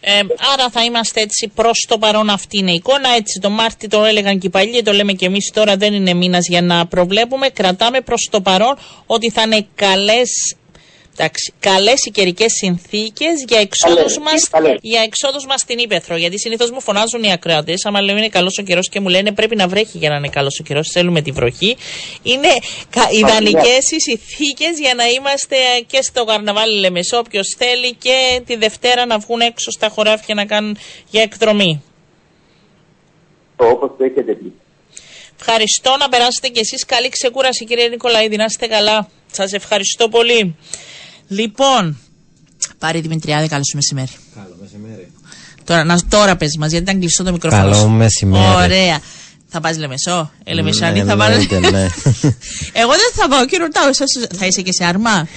Ε, 0.00 0.20
άρα 0.52 0.70
θα 0.70 0.84
είμαστε 0.84 1.20
έτσι 1.20 1.52
προς 1.54 1.86
το 1.88 1.98
παρόν 1.98 2.30
αυτή 2.30 2.58
είναι 2.58 2.70
η 2.70 2.74
εικόνα. 2.74 3.08
Έτσι 3.16 3.40
το 3.40 3.50
Μάρτι 3.50 3.88
το 3.88 4.04
έλεγαν 4.04 4.38
και 4.38 4.46
οι 4.46 4.50
παλιοί, 4.50 4.82
το 4.82 4.92
λέμε 4.92 5.12
και 5.12 5.26
εμείς 5.26 5.50
τώρα 5.54 5.76
δεν 5.76 5.92
είναι 5.92 6.14
μήνας 6.14 6.48
για 6.48 6.62
να 6.62 6.86
προβλέπουμε. 6.86 7.48
Κρατάμε 7.48 8.00
προς 8.00 8.28
το 8.30 8.40
παρόν 8.40 8.78
ότι 9.06 9.30
θα 9.30 9.42
είναι 9.42 9.66
καλές. 9.74 10.56
Εντάξει, 11.20 11.52
καλές 11.60 12.04
οι 12.04 12.10
καιρικές 12.10 12.52
συνθήκες 12.52 13.44
για 13.48 13.58
εξόδους 13.60 13.96
Καλές, 13.96 14.18
μας, 14.18 14.48
καλές. 14.48 14.78
για 14.82 15.00
εξόδους 15.02 15.46
μας 15.46 15.60
στην 15.60 15.78
Ήπεθρο. 15.78 16.16
Γιατί 16.16 16.38
συνήθως 16.38 16.70
μου 16.70 16.80
φωνάζουν 16.80 17.22
οι 17.22 17.32
ακροατές, 17.32 17.84
άμα 17.84 18.00
λέω 18.00 18.16
είναι 18.16 18.28
καλός 18.28 18.58
ο 18.58 18.62
καιρός 18.62 18.88
και 18.88 19.00
μου 19.00 19.08
λένε 19.08 19.32
πρέπει 19.32 19.56
να 19.56 19.68
βρέχει 19.68 19.98
για 19.98 20.08
να 20.10 20.16
είναι 20.16 20.28
καλός 20.28 20.58
ο 20.60 20.62
καιρός, 20.62 20.88
θέλουμε 20.92 21.20
τη 21.22 21.30
βροχή. 21.30 21.76
Είναι 22.22 22.48
κα- 22.90 23.08
ιδανικές 23.10 23.90
οι 23.90 24.00
συνθήκες 24.00 24.78
για 24.78 24.94
να 24.94 25.06
είμαστε 25.06 25.56
και 25.86 26.02
στο 26.02 26.24
καρναβάλι 26.24 26.78
Λεμεσό, 26.78 27.18
όποιος 27.18 27.54
θέλει 27.58 27.94
και 27.94 28.40
τη 28.46 28.56
Δευτέρα 28.56 29.06
να 29.06 29.18
βγουν 29.18 29.40
έξω 29.40 29.70
στα 29.70 29.88
χωράφια 29.88 30.34
να 30.34 30.44
κάνουν 30.46 30.78
για 31.10 31.22
εκδρομή. 31.22 31.82
Το 33.56 33.66
όπως 33.68 33.90
το 33.98 34.04
έχετε 34.04 34.32
πει. 34.32 34.52
Ευχαριστώ 35.40 35.96
να 35.98 36.08
περάσετε 36.08 36.48
κι 36.48 36.60
εσείς 36.60 36.84
καλή 36.84 37.08
ξεκούραση 37.08 37.64
κύριε 37.64 37.88
Νικολαίδη, 37.88 38.36
να 38.36 38.44
είστε 38.44 38.66
καλά. 38.66 39.08
Σας 39.32 39.52
ευχαριστώ 39.52 40.08
πολύ. 40.08 40.56
Λοιπόν, 41.28 41.96
Πάρη 42.78 43.00
Δημητριάδη, 43.00 43.48
καλό 43.48 43.62
σου 43.64 43.76
μεσημέρι. 43.76 44.10
Καλό 44.34 44.56
μεσημέρι. 44.60 45.10
Τώρα, 45.64 45.84
να, 45.84 45.98
τώρα 46.08 46.36
πες 46.36 46.56
μας, 46.58 46.70
γιατί 46.70 46.84
ήταν 46.90 47.00
κλειστό 47.00 47.24
το 47.24 47.32
μικρόφωνο 47.32 47.62
Καλό 47.62 47.74
σου. 47.74 47.88
μεσημέρι. 47.88 48.54
Ωραία. 48.64 49.00
Θα 49.48 49.60
πας 49.60 49.76
Λεμεσό, 49.78 50.30
ε, 50.44 50.52
Λεμεσάνη, 50.54 50.98
Ναι, 51.02 51.04
θα 51.04 51.16
πας... 51.16 51.28
εννοείται, 51.28 51.58
ναι. 51.58 51.82
Εγώ 52.82 52.90
δεν 52.90 53.10
θα 53.14 53.28
πάω 53.28 53.46
και 53.46 53.56
ρωτάω, 53.56 53.88
εσάς 53.88 54.06
θα 54.38 54.46
είσαι 54.46 54.62
και 54.62 54.72
σε 54.72 54.84
αρμά. 54.84 55.28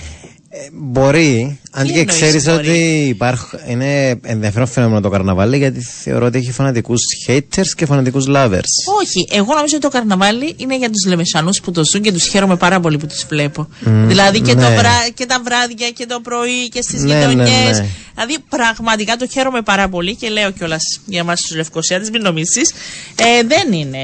Ε, 0.53 0.57
μπορεί, 0.73 1.59
αν 1.71 1.85
Τι 1.87 1.91
και 1.93 1.99
εννοείς 1.99 2.15
ξέρεις 2.15 2.43
μπορεί; 2.45 2.57
ότι 2.69 2.77
υπάρχ, 3.07 3.53
είναι 3.67 4.19
ενδιαφέρον 4.23 4.67
φαινόμενο 4.67 5.01
το 5.01 5.09
καρναβάλι 5.09 5.57
γιατί 5.57 5.81
θεωρώ 5.81 6.25
ότι 6.25 6.37
έχει 6.37 6.51
φανατικούς 6.51 6.99
haters 7.27 7.67
και 7.75 7.85
φανατικούς 7.85 8.25
lovers. 8.27 8.71
Όχι, 9.01 9.27
εγώ 9.31 9.53
νομίζω 9.55 9.75
ότι 9.75 9.79
το 9.79 9.89
καρναβάλι 9.89 10.53
είναι 10.57 10.77
για 10.77 10.89
τους 10.89 11.05
Λεμεσανούς 11.07 11.61
που 11.61 11.71
το 11.71 11.83
ζουν 11.91 12.01
και 12.01 12.11
τους 12.11 12.27
χαίρομαι 12.27 12.55
πάρα 12.55 12.79
πολύ 12.79 12.97
που 12.97 13.07
τους 13.07 13.25
βλέπω. 13.29 13.67
δηλαδή 13.81 14.39
και, 14.41 14.53
το 14.53 14.59
ναι. 14.69 14.75
βρά, 14.75 15.09
και 15.13 15.25
τα 15.25 15.41
βράδια 15.45 15.89
και 15.89 16.05
το 16.05 16.19
πρωί 16.19 16.69
και 16.69 16.81
στις 16.81 17.01
Ναι, 17.03 17.13
ναι, 17.13 17.19
γειτονιές. 17.19 17.79
ναι. 17.79 17.85
Δηλαδή 18.15 18.37
πραγματικά 18.49 19.15
το 19.15 19.27
χαίρομαι 19.27 19.61
πάρα 19.61 19.89
πολύ 19.89 20.15
και 20.15 20.29
λέω 20.29 20.51
κιόλας 20.51 20.81
για 21.05 21.19
εμάς 21.19 21.41
τους 21.41 21.55
Λευκοσιάτες, 21.55 22.09
μην 22.09 22.21
νομίσεις. 22.21 22.71
Ε, 23.15 23.43
δεν 23.47 23.71
είναι. 23.79 23.99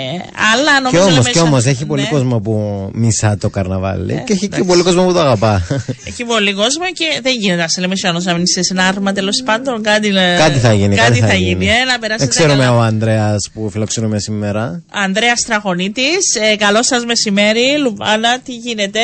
Αλλά 0.54 0.72
Και 0.78 0.82
νομίζω 0.84 1.02
όμως, 1.02 1.12
Λεμεσα- 1.12 1.32
και 1.32 1.40
όμως 1.40 1.66
έχει 1.66 1.86
πολύ 1.86 2.02
ναι. 2.02 2.08
κόσμο 2.08 2.40
που 2.40 2.90
μισά 2.94 3.38
το 3.38 3.50
καρναβάλι 3.50 4.24
και 4.26 4.34
έχει 4.34 4.40
και 4.40 4.46
εντάξει. 4.46 4.64
πολύ 4.66 4.84
κόσμο 4.84 5.06
που 5.06 5.14
το 5.14 5.20
αγαπά. 5.20 5.68
Έχει 6.06 6.24
πολύ 6.38 6.54
κόσμο 6.54 6.86
και 6.94 7.20
δεν 7.22 7.34
γίνεται 7.40 7.62
να 7.62 7.68
σε 7.68 7.82
λέμε 7.82 7.96
σιάνος 7.96 8.24
να 8.26 8.34
μείνει 8.34 8.48
σε 8.48 8.60
ένα 8.72 8.88
άρμα 8.88 9.12
τέλος 9.14 9.42
πάντων. 9.46 9.84
Κάτι, 9.84 10.10
να- 10.10 10.36
κάτι 10.38 10.60
θα 10.60 10.74
γίνει. 10.74 10.96
Κάτι 10.96 11.20
θα 11.20 11.34
γίνει. 11.34 11.66
Ε, 11.68 11.72
να 11.84 11.86
Δεν 11.92 12.00
περάσετε 12.00 12.30
ξέρουμε 12.30 12.64
καλά. 12.64 12.76
ο 12.78 12.80
Ανδρέας 12.80 13.50
που 13.54 13.70
φιλοξενούμε 13.70 14.20
σήμερα. 14.20 14.84
Ανδρέας 14.92 15.42
Τραχονίτη, 15.42 16.10
ε, 16.52 16.56
καλό 16.56 16.84
σας 16.84 17.06
μεσημέρι. 17.06 17.78
Λουβάνα, 17.84 18.40
τι 18.40 18.54
γίνεται; 18.56 19.00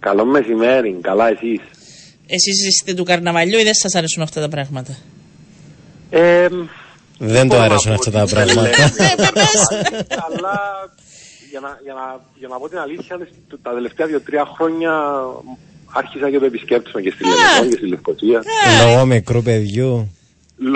Καλό 0.00 0.24
μεσημέρι, 0.24 0.98
καλά 1.02 1.28
εσείς. 1.28 1.60
Εσείς 2.26 2.66
είστε 2.66 2.94
του 2.94 3.04
καρναβαλιού 3.04 3.58
ή 3.58 3.62
δεν 3.62 3.74
σας 3.74 3.94
αρέσουν 3.94 4.22
αυτά 4.22 4.40
τα 4.40 4.48
πράγματα; 4.48 4.96
Ε, 6.10 6.46
Δεν 7.18 7.48
το 7.48 7.54
μπορώ 7.56 7.58
να 7.58 7.64
αρέσουν 7.64 7.94
πω 7.94 7.98
αυτά 7.98 8.22
ότι 8.22 8.32
τα 8.32 8.44
δεν 8.44 8.54
πράγματα. 8.54 8.62
λέμε. 8.62 9.12
Ε, 9.16 9.30
πες. 9.34 9.54
Αλλά 10.26 10.54
για 11.50 11.60
να, 11.60 11.70
για, 11.84 11.94
να, 11.94 12.04
για 12.38 12.48
να 12.48 12.56
πω 12.58 12.68
την 12.68 12.78
αλήθεια, 12.78 13.14
τα 13.62 13.70
τελευταία 13.74 14.06
δύο-τρία 14.06 14.44
χρόνια 14.56 14.92
άρχισα 15.92 16.30
και 16.30 16.38
το 16.38 16.44
επισκέπτομαι 16.44 17.00
και 17.04 17.10
στη 17.14 17.22
Λεμεσό 17.24 17.64
και 17.70 17.76
στη 17.76 17.86
Λευκοσία. 17.88 18.42
Λόγω 18.84 19.04
μικρού 19.06 19.42
παιδιού. 19.42 20.12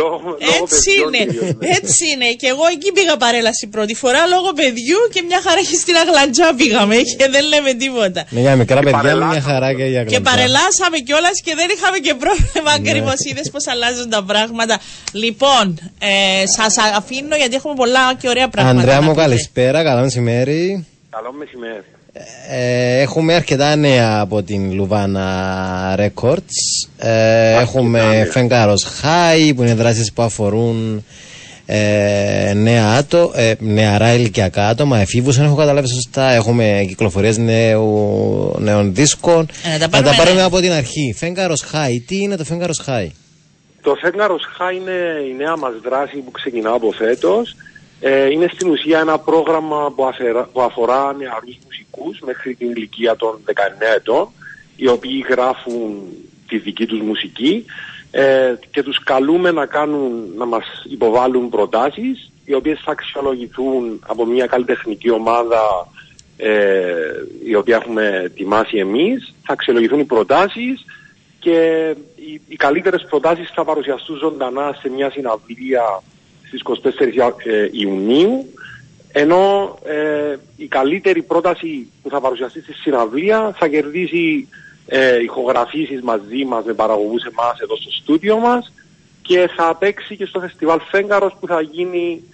Λόγω, 0.01 0.29
λόγω 0.49 0.63
Έτσι 0.63 0.81
παιδιών 0.85 1.13
είναι. 1.15 1.25
κυρίως, 1.33 1.55
ναι. 1.61 1.67
Έτσι 1.79 2.03
είναι. 2.13 2.29
Και 2.41 2.47
εγώ 2.55 2.65
εκεί 2.75 2.89
πήγα 2.97 3.15
παρέλαση 3.25 3.65
πρώτη 3.75 3.95
φορά 4.03 4.23
λόγω 4.35 4.49
παιδιού 4.61 5.01
και 5.15 5.21
μια 5.29 5.41
χαρά 5.47 5.61
και 5.69 5.77
στην 5.83 5.95
Αγλαντζά 6.03 6.49
πήγαμε 6.61 6.97
και 7.19 7.27
δεν 7.35 7.43
λέμε 7.53 7.73
τίποτα. 7.83 8.21
Ναι, 8.35 8.41
για 8.47 8.55
μικρά 8.63 8.81
παιδιά 8.87 8.99
είναι 8.99 9.01
μια 9.01 9.19
παρελάσαμε. 9.19 9.41
χαρά 9.53 9.69
και 9.79 9.87
για 9.95 10.03
Και 10.05 10.11
κλαμπιά. 10.11 10.31
παρελάσαμε 10.31 10.97
κιόλας 11.07 11.37
και 11.47 11.53
δεν 11.61 11.69
είχαμε 11.75 11.99
και 12.07 12.15
πρόβλημα 12.25 12.73
Ναι. 12.73 12.79
ακριβώς. 12.81 13.19
Είδες 13.29 13.47
πώς 13.55 13.65
αλλάζουν 13.73 14.09
τα 14.17 14.21
πράγματα. 14.31 14.75
Λοιπόν, 15.23 15.65
ε, 16.11 16.13
σας 16.59 16.75
αφήνω 17.01 17.35
γιατί 17.43 17.55
έχουμε 17.61 17.75
πολλά 17.83 18.05
και 18.21 18.29
ωραία 18.35 18.49
πράγματα. 18.55 18.77
Ανδρέα 18.79 18.99
να 18.99 19.03
μου, 19.07 19.11
πείτε. 19.13 19.23
καλησπέρα, 19.25 19.79
καλό 19.89 20.01
μεσημέρι. 20.07 20.87
Καλό 21.17 21.31
μεσημέρι. 21.41 21.85
Ε, 22.51 23.01
έχουμε 23.01 23.35
αρκετά 23.35 23.77
νέα 23.77 24.21
από 24.21 24.43
την 24.43 24.73
Λουβάνα 24.73 25.97
Records. 25.99 26.87
Ε, 26.99 27.61
έχουμε 27.61 28.05
νέα. 28.05 28.27
Φεγγάρος 28.27 28.87
High 29.03 29.53
που 29.57 29.63
είναι 29.63 29.75
δράσεις 29.75 30.13
που 30.13 30.23
αφορούν 30.23 31.05
ε, 31.67 32.53
νέα 32.55 32.87
άτο, 32.87 33.33
ε, 33.35 33.53
νεαρά 33.59 34.15
ηλικιακά 34.15 34.69
άτομα, 34.69 34.99
εφήβους 34.99 35.39
αν 35.39 35.45
έχω 35.45 35.55
καταλάβει 35.55 35.89
σωστά. 35.89 36.31
Έχουμε 36.31 36.85
κυκλοφορίες 36.89 37.37
νέου, 37.39 38.57
νέων 38.59 38.95
δίσκων. 38.95 39.49
Ε, 39.75 39.79
να 39.79 39.89
τα 39.89 40.15
πάρουμε, 40.17 40.33
ναι. 40.33 40.43
από 40.43 40.61
την 40.61 40.73
αρχή. 40.73 41.15
Φεγγάρος 41.17 41.65
High, 41.73 42.03
τι 42.07 42.17
είναι 42.17 42.37
το 42.37 42.45
Φεγγάρος 42.45 42.83
High. 42.87 43.09
Το 43.83 43.95
Φέγγαρος 43.95 44.43
Χά 44.57 44.73
είναι 44.73 44.93
η 45.31 45.35
νέα 45.37 45.57
μας 45.57 45.73
δράση 45.83 46.17
που 46.17 46.31
ξεκινά 46.31 46.71
από 46.71 46.93
φέτος. 46.93 47.51
Ε, 47.51 47.55
είναι 48.31 48.49
στην 48.53 48.71
ουσία 48.71 48.99
ένα 48.99 49.19
πρόγραμμα 49.19 49.93
που, 49.97 50.05
αφερα- 50.05 50.49
που 50.53 50.61
αφορά 50.63 51.13
νεαρούς 51.13 51.59
μουσικούς 51.65 52.21
μέχρι 52.25 52.55
την 52.55 52.71
ηλικία 52.71 53.17
των 53.17 53.41
19 53.45 53.95
ετών, 53.97 54.29
οι 54.77 54.89
οποίοι 54.89 55.25
γράφουν 55.29 56.03
τη 56.49 56.59
δική 56.59 56.87
τους 56.87 57.01
μουσική 57.01 57.65
ε, 58.11 58.55
και 58.71 58.83
τους 58.83 59.03
καλούμε 59.05 59.51
να, 59.51 59.67
κάνουν, 59.67 60.33
να 60.37 60.45
μας 60.45 60.65
υποβάλουν 60.91 61.49
προτάσεις, 61.49 62.31
οι 62.45 62.55
οποίες 62.55 62.81
θα 62.85 62.91
αξιολογηθούν 62.91 64.01
από 64.07 64.27
μια 64.27 64.47
καλλιτεχνική 64.47 65.11
ομάδα 65.11 65.89
ε, 66.37 66.93
η 67.45 67.55
οποία 67.55 67.77
έχουμε 67.77 68.21
ετοιμάσει 68.25 68.79
εμείς, 68.79 69.35
θα 69.43 69.53
αξιολογηθούν 69.53 69.99
οι 70.01 70.05
προτάσεις 70.05 70.85
και 71.39 71.89
οι, 72.15 72.41
οι 72.49 72.57
καλύτερες 72.57 73.07
προτάσεις 73.09 73.51
θα 73.55 73.65
παρουσιαστούν 73.65 74.17
ζωντανά 74.17 74.77
σε 74.81 74.89
μια 74.89 75.11
συναυλία 75.11 76.03
στις 76.59 76.63
24 77.19 77.33
ε, 77.45 77.69
Ιουνίου 77.71 78.47
ενώ 79.13 79.79
ε, 79.85 80.37
η 80.57 80.67
καλύτερη 80.67 81.23
πρόταση 81.23 81.91
που 82.03 82.11
θα 82.11 82.21
παρουσιαστεί 82.21 82.63
στη 82.63 82.73
συναυλία 82.73 83.55
θα 83.59 83.69
κερδίσει 83.69 84.49
ε, 84.87 85.23
ηχογραφήσεις 85.23 86.03
μαζί 86.03 86.45
μας 86.45 86.65
με 86.65 86.73
παραγωγούς 86.73 87.23
εμάς 87.25 87.61
εδώ 87.61 87.77
στο 87.77 87.91
στούντιο 87.91 88.39
μας 88.39 88.73
και 89.23 89.49
θα 89.57 89.77
παίξει 89.77 90.17
και 90.17 90.27
στο 90.27 90.41
φεστιβάλ 90.41 90.81
Φέγγαρος 90.91 91.37
που 91.41 91.47
θα 91.47 91.61
γίνει 91.61 92.25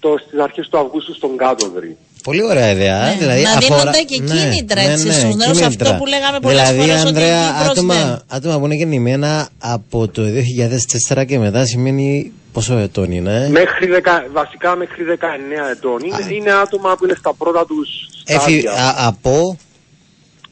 το, 0.00 0.18
στις 0.18 0.38
αρχές 0.38 0.68
του 0.68 0.78
Αυγούστου 0.78 1.14
στον 1.14 1.36
Κάτοδρη. 1.36 1.96
Πολύ 2.22 2.42
ωραία 2.42 2.70
ιδέα. 2.70 3.04
Ναι, 3.08 3.16
δηλαδή 3.18 3.42
να 3.42 3.50
αφορά- 3.50 3.78
δίνονται 3.78 3.98
και 4.02 4.16
κίνητρα, 4.16 4.80
έτσι, 4.80 5.12
στους 5.12 5.34
νέους, 5.34 5.58
κίνητρα. 5.58 5.66
αυτό 5.66 5.94
που 5.98 6.06
λέγαμε 6.06 6.40
πολλές 6.40 6.60
δηλαδή, 6.70 6.78
φορές 6.78 6.98
ότι 7.00 7.08
Ανδρέα, 7.08 7.44
η 7.48 7.52
Κύπρος 7.52 7.68
άτομα, 7.70 7.94
δεν. 7.94 8.22
άτομα 8.28 8.58
που 8.58 8.64
είναι 8.64 8.74
γεννημένα 8.74 9.48
από 9.58 10.08
το 10.08 10.22
2004 10.22 11.24
και 11.24 11.38
μετά 11.38 11.66
σημαίνει 11.66 12.32
πόσο 12.52 12.76
ετών 12.76 13.12
είναι. 13.12 13.48
Μέχρι 13.50 13.86
δεκα, 13.86 14.26
βασικά 14.32 14.76
μέχρι 14.76 15.04
19 15.04 15.70
ετών. 15.70 15.98
Είναι, 16.04 16.34
είναι 16.34 16.52
άτομα 16.52 16.96
που 16.96 17.04
είναι 17.04 17.14
στα 17.18 17.34
πρώτα 17.34 17.66
τους 17.66 17.88
Έφη, 18.24 18.60
στάδια. 18.60 18.72
α, 18.72 19.06
από, 19.06 19.56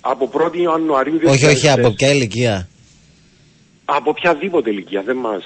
Από 0.00 0.30
1η 0.32 0.56
Ιανουαρίου 0.62 1.18
όχι, 1.26 1.46
όχι, 1.46 1.66
2004. 1.66 1.78
από 1.78 1.90
ποια 1.90 2.08
ηλικία; 2.08 2.68
Από 3.84 4.10
οποιαδήποτε 4.10 4.70
ηλικία, 4.70 5.02
δεν 5.06 5.16
μας... 5.16 5.42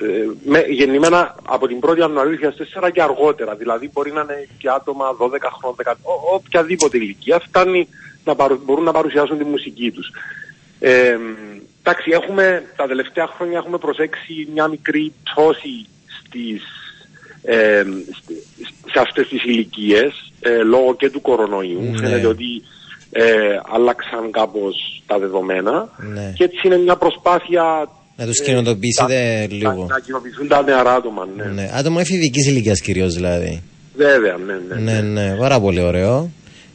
Ε, 0.00 0.28
με, 0.44 0.60
γεννημένα 0.68 1.34
από 1.48 1.66
την 1.66 1.78
1η 1.86 1.98
Ιανουαρίου 1.98 2.38
2004 2.82 2.90
και 2.92 3.02
αργότερα. 3.02 3.54
Δηλαδή 3.54 3.90
μπορεί 3.92 4.12
να 4.12 4.20
είναι 4.20 4.48
και 4.58 4.68
άτομα 4.70 5.16
12 5.20 5.28
χρόνων, 5.58 5.76
10, 5.84 5.92
ο, 6.02 6.34
οποιαδήποτε 6.34 6.96
ηλικία 6.96 7.38
φτάνει 7.38 7.88
να 8.24 8.34
παρου- 8.34 8.62
μπορούν 8.64 8.84
να 8.84 8.92
παρουσιάσουν 8.92 9.38
τη 9.38 9.44
μουσική 9.44 9.90
τους. 9.90 10.10
Ε, 10.80 11.16
εντάξει, 11.82 12.10
έχουμε, 12.10 12.64
τα 12.76 12.86
τελευταία 12.86 13.26
χρόνια 13.26 13.58
έχουμε 13.58 13.78
προσέξει 13.78 14.48
μια 14.52 14.68
μικρή 14.68 15.12
πτώση 15.24 15.86
στις, 16.18 16.62
ε, 17.42 17.82
σ- 18.24 18.90
σε 18.92 19.00
αυτές 19.00 19.28
τις 19.28 19.44
ηλικίες 19.44 20.32
ε, 20.40 20.62
λόγω 20.62 20.94
και 20.96 21.10
του 21.10 21.20
κορονοϊού. 21.20 21.80
Ναι. 21.82 21.96
Φαίνεται 21.98 22.26
ότι 22.26 22.62
ε, 23.10 23.58
άλλαξαν 23.72 24.30
κάπως 24.30 25.02
τα 25.06 25.18
δεδομένα 25.18 25.88
Ναι. 25.96 26.32
και 26.36 26.44
έτσι 26.44 26.66
είναι 26.66 26.76
μια 26.78 26.96
προσπάθεια 26.96 27.88
Να 28.20 28.26
τους 28.26 28.38
ε, 28.38 28.44
κοινοτοποιήσετε 28.44 29.46
τα- 29.48 29.54
λίγο. 29.54 29.86
Να, 29.88 29.94
να 29.94 30.00
κοινοποιηθούν 30.00 30.48
τα 30.48 30.62
νεαρά 30.62 30.94
άτομα, 30.94 31.28
ναι. 31.36 31.44
Ναι. 31.44 31.70
Άτομα 31.74 32.00
εφηβικής 32.00 32.46
ηλικίας 32.46 32.80
κυρίως 32.80 33.14
δηλαδή. 33.14 33.62
Βέβαια, 33.96 34.36
ναι, 34.36 34.54
ναι. 34.68 34.92
Ναι, 34.92 35.00
ναι, 35.00 35.36
πάρα 35.36 35.60
πολύ 35.60 35.80
ωραίο. 35.80 36.30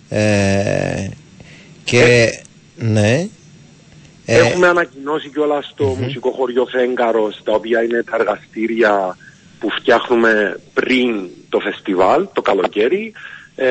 Ε, 0.09 1.07
Και 1.83 2.29
ναι. 2.75 3.27
Ε, 4.25 4.37
Έχουμε 4.37 4.67
ανακοινώσει 4.67 5.29
κιόλας 5.29 5.65
στο 5.73 5.85
μουσικό 6.01 6.31
χωριό 6.31 6.65
Φέγκαρος, 6.65 7.41
τα 7.43 7.51
οποία 7.53 7.83
είναι 7.83 8.03
τα 8.03 8.15
εργαστήρια 8.19 9.17
που 9.59 9.69
φτιάχνουμε 9.79 10.59
πριν 10.73 11.29
το 11.49 11.59
φεστιβάλ, 11.59 12.27
το 12.33 12.41
καλοκαίρι. 12.41 13.11
Ε, 13.55 13.65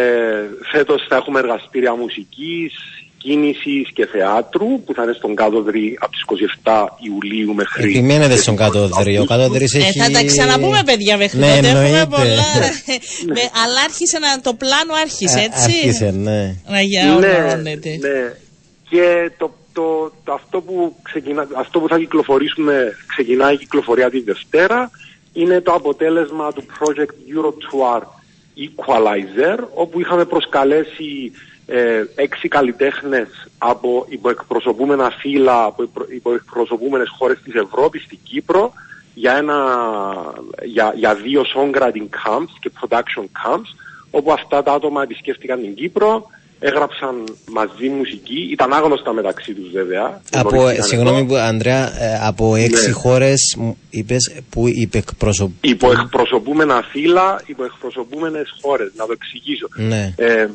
φέτος 0.72 1.06
θα 1.08 1.16
έχουμε 1.16 1.38
εργαστήρια 1.38 1.94
μουσικής, 1.96 2.72
κίνησης 3.22 3.92
και 3.92 4.06
θεάτρου 4.06 4.82
που 4.84 4.94
θα 4.94 5.02
είναι 5.02 5.12
στον 5.12 5.34
Κάδοδρη 5.34 5.98
από 6.00 6.12
τις 6.12 6.22
27 6.64 6.86
Ιουλίου 7.08 7.54
μέχρι... 7.54 7.88
Επιμένετε 7.90 8.36
στον 8.36 8.56
Κάδοδρη, 8.56 9.18
ο 9.18 9.24
Κάδοδρης 9.24 9.74
έχει... 9.74 9.98
Ε, 9.98 10.02
θα 10.02 10.10
τα 10.10 10.24
ξαναπούμε 10.24 10.82
παιδιά 10.84 11.16
μέχρι 11.16 11.38
ναι, 11.38 11.54
τότε, 11.54 11.68
εννοείται. 11.68 11.98
έχουμε 11.98 12.06
πολλά. 12.16 12.48
Με, 13.26 13.40
αλλά 13.64 13.80
άρχισε 13.84 14.18
να, 14.18 14.40
το 14.40 14.54
πλάνο 14.54 14.92
άρχισε 15.02 15.38
Α, 15.38 15.42
έτσι. 15.42 15.72
Άρχισε, 15.76 16.10
ναι. 16.10 16.54
Να 16.68 16.80
για 16.80 17.04
ναι, 17.04 17.14
οργανώνεται. 17.14 17.90
ναι. 18.00 18.32
Και 18.88 19.30
το, 19.38 19.54
το, 19.72 20.12
το, 20.24 20.32
αυτό, 20.32 20.60
που 20.60 20.96
ξεκινά, 21.02 21.46
αυτό 21.56 21.80
που 21.80 21.88
θα 21.88 21.98
κυκλοφορήσουμε 21.98 22.96
ξεκινάει 23.06 23.54
η 23.54 23.58
κυκλοφορία 23.58 24.10
τη 24.10 24.20
Δευτέρα 24.20 24.90
είναι 25.32 25.60
το 25.60 25.72
αποτέλεσμα 25.72 26.52
του 26.52 26.64
project 26.78 27.14
Eurotour 27.34 28.00
Equalizer 28.66 29.58
όπου 29.74 30.00
είχαμε 30.00 30.24
προσκαλέσει 30.24 31.32
ε, 31.74 32.04
έξι 32.14 32.48
καλλιτέχνες 32.48 33.28
από 33.58 34.06
υποεκπροσωπούμενα 34.08 35.10
φύλλα, 35.10 35.64
από 35.64 35.82
υποεκπροσωπούμενες 36.14 37.08
χώρες 37.18 37.38
της 37.44 37.54
Ευρώπης, 37.54 38.02
στην 38.02 38.18
Κύπρο 38.22 38.72
για, 39.14 39.36
ένα, 39.36 39.56
για, 40.62 40.92
για 40.96 41.14
δύο 41.14 41.44
songwriting 41.54 42.08
camps 42.24 42.52
και 42.60 42.70
production 42.80 43.22
camps 43.22 43.70
όπου 44.10 44.32
αυτά 44.32 44.62
τα 44.62 44.72
άτομα 44.72 45.02
επισκέφτηκαν 45.02 45.60
την 45.60 45.74
Κύπρο 45.74 46.26
έγραψαν 46.64 47.24
μαζί 47.52 47.88
μουσική, 47.88 48.48
ήταν 48.52 48.72
άγνωστα 48.72 49.12
μεταξύ 49.12 49.54
τους 49.54 49.70
βέβαια. 49.70 50.20
Από, 50.32 50.68
συγγνώμη 50.80 51.24
που, 51.24 51.34
Ανδρέα, 51.34 52.02
ε, 52.02 52.18
από 52.22 52.54
έξι 52.56 52.86
Ναι. 52.86 52.92
χώρες 52.92 53.54
μου 53.58 53.76
είπες 53.90 54.32
που 54.50 54.68
υπεκπροσωπ... 54.68 55.50
Υποεκπροσωπούμενα 55.60 56.82
φύλλα, 56.90 57.42
υποεκπροσωπούμενες 57.46 58.46
χώρες. 58.60 58.92
Να 58.96 59.06
το 59.06 59.12
εξηγήσω. 59.12 59.68
Ναι. 59.76 60.14
Ε, 60.16 60.46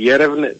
η, 0.00 0.10
έρευνε, 0.10 0.56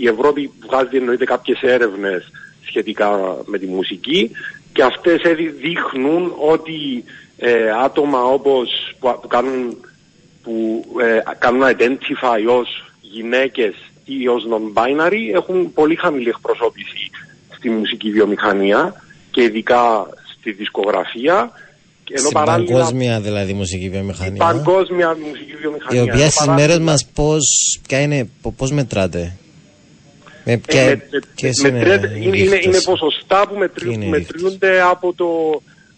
η 0.00 0.06
Ευρώπη 0.08 0.50
βγάζει 0.66 0.96
εννοείται 0.96 1.24
κάποιες 1.24 1.58
έρευνες 1.62 2.30
σχετικά 2.68 3.36
με 3.44 3.58
τη 3.58 3.66
μουσική 3.66 4.30
και 4.72 4.82
αυτές 4.82 5.22
έδει- 5.22 5.54
δείχνουν 5.60 6.32
ότι 6.50 7.04
ε, 7.38 7.70
άτομα 7.84 8.22
όπως 8.22 8.68
που, 8.98 9.18
που 9.22 9.26
κάνουν, 9.28 9.76
που, 10.42 10.84
ε, 11.02 11.18
κάνουν 11.38 11.62
identify 11.62 12.58
ως 12.60 12.84
γυναίκες 13.00 13.74
ή 14.08 14.28
ως 14.28 14.46
non-binary 14.50 15.34
έχουν 15.34 15.72
πολύ 15.72 15.94
χαμηλή 15.96 16.28
εκπροσώπηση 16.28 17.10
στη 17.56 17.70
μουσική 17.70 18.10
βιομηχανία 18.10 18.94
και 19.30 19.42
ειδικά 19.42 20.06
στη 20.38 20.52
δισκογραφία 20.52 21.50
ενώ 22.10 22.18
Στην 22.20 22.32
παράλληλα 22.32 22.72
παγκόσμια 22.78 23.20
δηλαδή 23.20 23.52
μουσική 23.52 23.84
η 23.84 23.88
βιομηχανία. 23.90 24.44
παγκόσμια 24.44 25.16
μουσική 25.28 25.54
βιομηχανία. 25.60 26.00
Η 26.00 26.02
οποία 26.02 26.14
Ενώ 26.20 26.30
στις 26.30 26.38
παράλληλα- 26.46 26.68
μέρες 26.68 26.84
μας 26.84 27.06
πώς, 27.14 27.42
ποια 27.88 28.00
είναι, 28.00 28.28
πο- 28.42 28.52
πώς 28.56 28.70
μετράτε; 28.72 29.36
Με 30.44 30.56
ποια, 30.56 30.80
Ε, 30.80 30.86
με- 30.86 31.08
με- 31.10 31.20
ποιες 31.34 31.60
μετρέται- 31.62 32.04
είναι, 32.04 32.18
οι 32.18 32.22
είναι, 32.26 32.36
είναι, 32.36 32.46
είναι 32.46 32.56
δείχτες; 32.56 32.84
ποσοστά 32.84 33.48
που 33.48 33.56
μετρι- 33.58 33.84
Ποιοι 33.86 33.92
είναι 33.94 34.04
οι 34.04 34.08
μετριούνται 34.08 34.80
από, 34.80 35.12
το, 35.14 35.26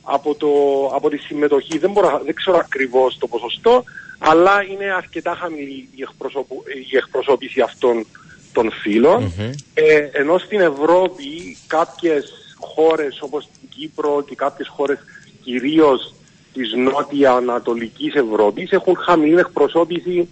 από, 0.02 0.34
το, 0.34 0.48
από 0.94 1.08
τη 1.10 1.16
συμμετοχή. 1.16 1.78
Δεν, 1.78 1.90
μπορώ, 1.90 2.20
δεν 2.24 2.34
ξέρω 2.34 2.56
ακριβώς 2.56 3.18
το 3.18 3.26
ποσοστό, 3.26 3.84
αλλά 4.18 4.64
είναι 4.70 4.92
αρκετά 4.92 5.34
χαμηλή 5.40 5.88
η, 5.94 6.02
εκπροσωπου- 6.02 6.64
η 6.90 6.96
εκπροσώπηση 6.96 7.60
αυτών 7.60 8.06
των 8.52 8.70
φύλων. 8.70 9.32
Ε, 9.74 10.08
ενώ 10.12 10.38
στην 10.38 10.60
Ευρώπη 10.60 11.56
κάποιες 11.66 12.32
χώρες 12.58 13.18
όπως 13.20 13.48
την 13.60 13.68
Κύπρο 13.68 14.24
και 14.28 14.34
κάποιες 14.34 14.68
χώρες 14.68 14.98
κυρίως 15.42 16.14
της 16.52 16.72
νότια-ανατολικής 16.74 18.14
Ευρώπης 18.14 18.70
έχουν 18.70 18.96
χαμηλή 18.96 19.38
εκπροσώπηση 19.38 20.28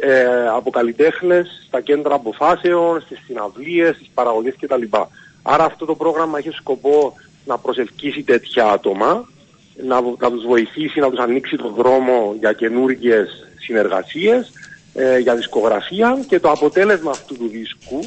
ε, 0.00 0.46
από 0.48 0.70
καλλιτέχνες 0.70 1.64
στα 1.66 1.80
κέντρα 1.80 2.14
αποφάσεων, 2.14 3.00
στις 3.00 3.18
συναυλίες, 3.26 3.94
στις 3.94 4.08
παραγωγές 4.14 4.54
κτλ. 4.60 4.82
Άρα 5.42 5.64
αυτό 5.64 5.84
το 5.84 5.94
πρόγραμμα 5.94 6.38
έχει 6.38 6.50
σκοπό 6.50 7.14
να 7.46 7.58
προσελκύσει 7.58 8.22
τέτοια 8.22 8.66
άτομα, 8.66 9.28
να, 9.82 10.00
να 10.18 10.30
τους 10.30 10.44
βοηθήσει 10.46 11.00
να 11.00 11.10
τους 11.10 11.18
ανοίξει 11.18 11.56
το 11.56 11.68
δρόμο 11.68 12.36
για 12.38 12.52
καινούργιες 12.52 13.46
συνεργασίες, 13.58 14.52
ε, 14.94 15.18
για 15.18 15.34
δισκογραφία 15.34 16.24
και 16.28 16.40
το 16.40 16.50
αποτέλεσμα 16.50 17.10
αυτού 17.10 17.36
του 17.36 17.48
δίσκου 17.48 17.98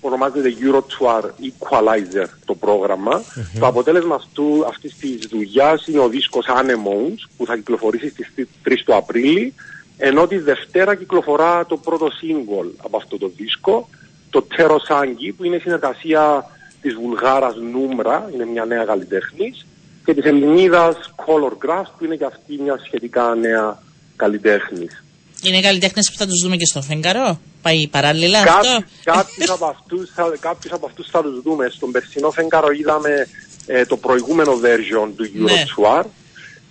που 0.00 0.10
ονομάζεται 0.10 0.54
Eurotour 0.60 1.22
Equalizer 1.22 2.26
το 2.44 2.54
πρόγραμμα. 2.54 3.22
Το 3.58 3.66
αποτέλεσμα 3.66 4.14
αυτού, 4.14 4.64
αυτής 4.66 4.96
της 4.96 5.26
δουλειάς 5.30 5.86
είναι 5.86 5.98
ο 5.98 6.08
δίσκος 6.08 6.46
Anemones 6.48 7.28
που 7.36 7.46
θα 7.46 7.56
κυκλοφορήσει 7.56 8.08
στις 8.08 8.48
3 8.64 8.84
του 8.84 8.94
Απρίλη 8.94 9.54
ενώ 9.96 10.26
τη 10.26 10.38
Δευτέρα 10.38 10.94
κυκλοφορά 10.94 11.66
το 11.66 11.76
πρώτο 11.76 12.06
single 12.06 12.70
από 12.82 12.96
αυτό 12.96 13.18
το 13.18 13.30
δίσκο 13.36 13.88
το 14.30 14.46
Tero 14.56 14.76
Sangi 14.88 15.32
που 15.36 15.44
είναι 15.44 15.58
συνεργασία 15.58 16.44
της 16.80 16.94
Βουλγάρας 16.94 17.56
Νούμρα, 17.56 18.30
είναι 18.34 18.44
μια 18.44 18.64
νέα 18.64 18.84
καλλιτέχνης 18.84 19.66
και 20.04 20.14
της 20.14 20.24
Ελληνίδας 20.24 20.96
Color 21.16 21.52
Grass 21.66 21.86
που 21.98 22.04
είναι 22.04 22.16
και 22.16 22.24
αυτή 22.24 22.58
μια 22.62 22.80
σχετικά 22.86 23.34
νέα 23.34 23.82
καλλιτέχνης. 24.16 25.04
Είναι 25.42 25.60
καλλιτέχνες 25.60 26.10
που 26.10 26.18
θα 26.18 26.26
τους 26.26 26.40
δούμε 26.42 26.56
και 26.56 26.66
στο 26.66 26.82
φεγγαρό; 26.82 27.38
Πάει 27.62 27.88
παράλληλα 27.90 28.38
αυτό; 28.38 28.52
Κάποιοι, 28.52 28.84
κάποιους, 29.04 29.50
από 29.50 29.66
αυτούς, 29.66 30.10
θα, 30.14 30.32
κάποιους 30.40 30.72
από 30.72 30.86
αυτούς 30.86 31.08
θα 31.10 31.22
τους 31.22 31.42
δούμε. 31.42 31.68
Στον 31.68 31.90
περσινό 31.90 32.30
φεγγάρο 32.30 32.70
είδαμε 32.70 33.28
ε, 33.66 33.84
το 33.84 33.96
προηγούμενο 33.96 34.52
version 34.52 35.08
του 35.16 35.30
Ναι. 35.32 35.52
Eurotour. 35.52 36.04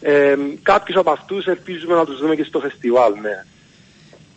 Ε, 0.01 0.35
κάποιους 0.61 0.97
από 0.97 1.11
αυτούς 1.11 1.45
ελπίζουμε 1.45 1.95
να 1.95 2.05
τους 2.05 2.19
δούμε 2.19 2.35
και 2.35 2.43
στο 2.43 2.59
φεστιβάλ, 2.59 3.13
ναι. 3.21 3.45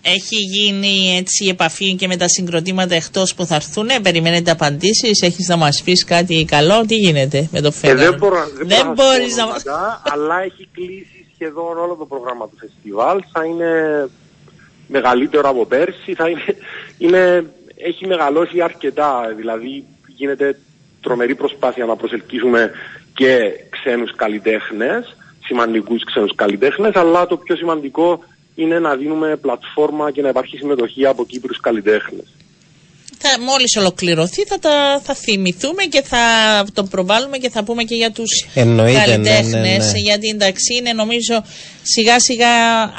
Έχει 0.09 0.36
γίνει 0.36 1.16
έτσι 1.16 1.44
η 1.44 1.48
επαφή 1.48 1.94
και 1.94 2.07
με 2.07 2.16
τα 2.16 2.28
συγκροτήματα 2.28 2.94
εκτός 2.94 3.34
που 3.34 3.44
θα 3.46 3.54
έρθουν. 3.54 3.88
Περιμένετε 4.02 4.50
απαντήσεις; 4.50 5.22
Έχεις 5.22 5.48
να 5.48 5.57
μας 5.57 5.82
πεις 5.84 6.04
κάτι 6.04 6.44
καλό; 6.44 6.84
Τι 6.86 6.94
γίνεται 6.94 7.48
με 7.52 7.61
το 7.61 7.66
Ε, 7.68 7.70
φεγγάρι. 7.70 8.00
δεν 8.00 8.14
μπορώ, 8.18 8.36
δεν 8.57 8.68
δεν 8.68 8.82
μπορώ 8.82 8.94
μπορείς 8.94 9.36
να, 9.36 9.44
να. 9.46 9.52
πω 9.52 9.59
ονόματα, 9.70 10.02
αλλά 10.12 10.42
έχει 10.42 10.68
κλείσει 10.72 11.26
σχεδόν 11.34 11.78
όλο 11.78 11.94
το 11.98 12.04
πρόγραμμα 12.07 12.48
του 12.48 12.57
φεστιβάλ. 12.59 13.22
Θα 13.32 13.44
είναι 13.44 13.70
μεγαλύτερο 14.88 15.48
από 15.48 15.66
πέρσι. 15.66 16.14
Θα 16.14 16.28
είναι, 16.28 16.44
είναι, 16.98 17.44
έχει 17.76 18.07
μεγαλώσει 18.07 18.61
αρκετά. 18.61 19.32
Δηλαδή 19.36 19.84
γίνεται 20.07 20.59
τρομερή 21.00 21.34
προσπάθεια 21.34 21.84
να 21.84 21.96
προσελκύσουμε 21.96 22.70
και 23.14 23.38
ξένους 23.70 24.14
καλλιτέχνες, 24.16 25.16
σημαντικούς 25.44 26.04
ξένους 26.04 26.34
καλλιτέχνες, 26.34 26.94
αλλά 26.94 27.26
το 27.26 27.36
πιο 27.36 27.57
σημαντικό 27.57 28.24
είναι 28.57 28.78
να 28.78 28.96
δίνουμε 28.96 29.36
πλατφόρμα 29.36 30.11
και 30.11 30.22
να 30.22 30.28
υπάρχει 30.28 30.57
συμμετοχή 30.57 31.07
από 31.07 31.26
Κύπρους 31.26 31.61
καλλιτέχνες. 31.61 32.26
Θα, 33.18 33.40
μόλις 33.40 33.76
ολοκληρωθεί 33.76 34.44
θα, 34.44 34.59
τα, 34.59 35.00
θα 35.04 35.14
θυμηθούμε 35.14 35.84
και 35.84 36.02
θα 36.02 36.18
το 36.72 36.84
προβάλλουμε 36.84 37.36
και 37.38 37.50
θα 37.50 37.64
πούμε 37.64 37.82
και 37.82 37.94
για 37.94 38.11
τους 38.11 38.46
Εννοείται, 38.54 38.98
καλλιτέχνες 38.98 39.52
ναι, 39.52 39.59
ναι, 39.61 39.76
ναι. 39.76 39.98
γιατί 39.98 40.28
εντάξει 40.28 40.74
είναι 40.78 40.92
νομίζω 40.92 41.42
σιγά 41.95 42.20
σιγά 42.20 42.49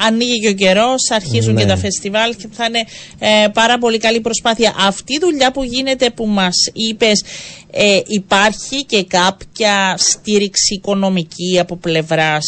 ανοίγει 0.06 0.40
και 0.40 0.48
ο 0.48 0.52
καιρός 0.52 1.10
αρχίζουν 1.10 1.54
Ναι. 1.54 1.60
και 1.60 1.66
τα 1.68 1.76
φεστιβάλ 1.76 2.36
και 2.36 2.48
θα 2.52 2.64
είναι 2.64 2.78
ε, 3.18 3.48
πάρα 3.52 3.78
πολύ 3.78 3.98
καλή 3.98 4.20
προσπάθεια 4.20 4.74
αυτή 4.78 5.12
η 5.14 5.18
δουλειά 5.20 5.50
που 5.52 5.62
γίνεται 5.64 6.10
που 6.10 6.26
μας 6.26 6.54
είπες 6.72 7.24
ε, 7.70 8.00
υπάρχει 8.06 8.84
και 8.84 9.04
κάποια 9.04 9.94
στήριξη 9.96 10.74
οικονομική 10.74 11.58
από 11.60 11.76
πλευράς 11.76 12.44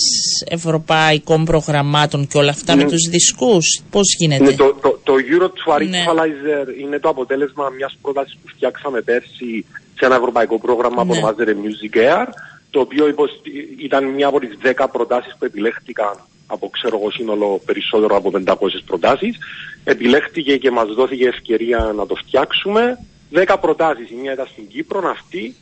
ευρωπαϊκών 0.49 1.45
προγραμμάτων 1.45 2.27
και 2.27 2.39
όλα 2.39 2.51
αυτά 2.51 2.77
με 2.77 2.85
τους 2.85 3.09
δισκούς 3.09 3.83
πώς 3.91 4.15
γίνεται; 4.19 4.45
Ναι, 4.45 4.53
το, 4.53 4.75
το, 4.83 5.01
το 5.05 5.15
Euro 5.33 5.45
Tour 5.47 5.89
Ναι. 5.89 6.05
Equalizer 6.07 6.81
είναι 6.81 6.99
το 6.99 7.09
αποτέλεσμα 7.09 7.69
μιας 7.69 7.97
πρότασης 8.03 8.39
που 8.43 8.49
φτιάξαμε 8.55 9.01
πέρσι 9.01 9.65
σε 9.99 10.05
ένα 10.07 10.15
ευρωπαϊκό 10.15 10.59
πρόγραμμα 10.59 11.05
που 11.05 11.13
Ναι. 11.13 11.19
ονομάζεται 11.19 11.57
Music 11.65 11.97
Air, 11.97 12.27
το 12.71 12.81
οποίο 12.81 13.09
υποστη- 13.09 13.51
ήταν 13.79 14.05
μια 14.05 14.27
από 14.27 14.41
τις 14.41 14.51
10 14.63 14.89
προτάσεις 14.93 15.35
που 15.39 15.45
επιλέχτηκαν 15.45 16.15
από 16.51 16.69
ξέρω 16.69 16.99
εγώ 17.01 17.11
σύνολο 17.11 17.61
περισσότερο 17.65 18.17
από 18.17 18.31
500 18.47 18.55
προτάσεις. 18.87 19.37
Επιλέχτηκε 19.85 20.57
και 20.57 20.71
μας 20.71 20.89
δόθηκε 20.89 21.27
ευκαιρία 21.27 21.93
να 21.97 22.07
το 22.07 22.15
φτιάξουμε. 22.15 22.99
10 23.33 23.57
προτάσεις, 23.61 24.11
η 24.11 24.15
μία 24.15 24.33
ήταν 24.33 24.47
στην 24.53 24.69
Κύπρο, 24.69 25.09
αυτή. 25.11 25.55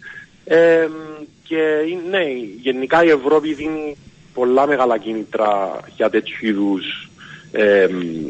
Ε, 0.45 0.86
και 1.43 1.57
ε, 1.57 2.09
ναι, 2.11 2.24
γενικά 2.61 3.05
η 3.05 3.09
Ευρώπη 3.09 3.55
δίνει 3.55 3.97
πολλά 4.34 4.66
μεγάλα 4.66 4.99
κίνητρα 4.99 5.80
για 5.97 6.11
τέτοιου 6.11 6.47
είδους 6.49 7.11
ε, 7.53 7.86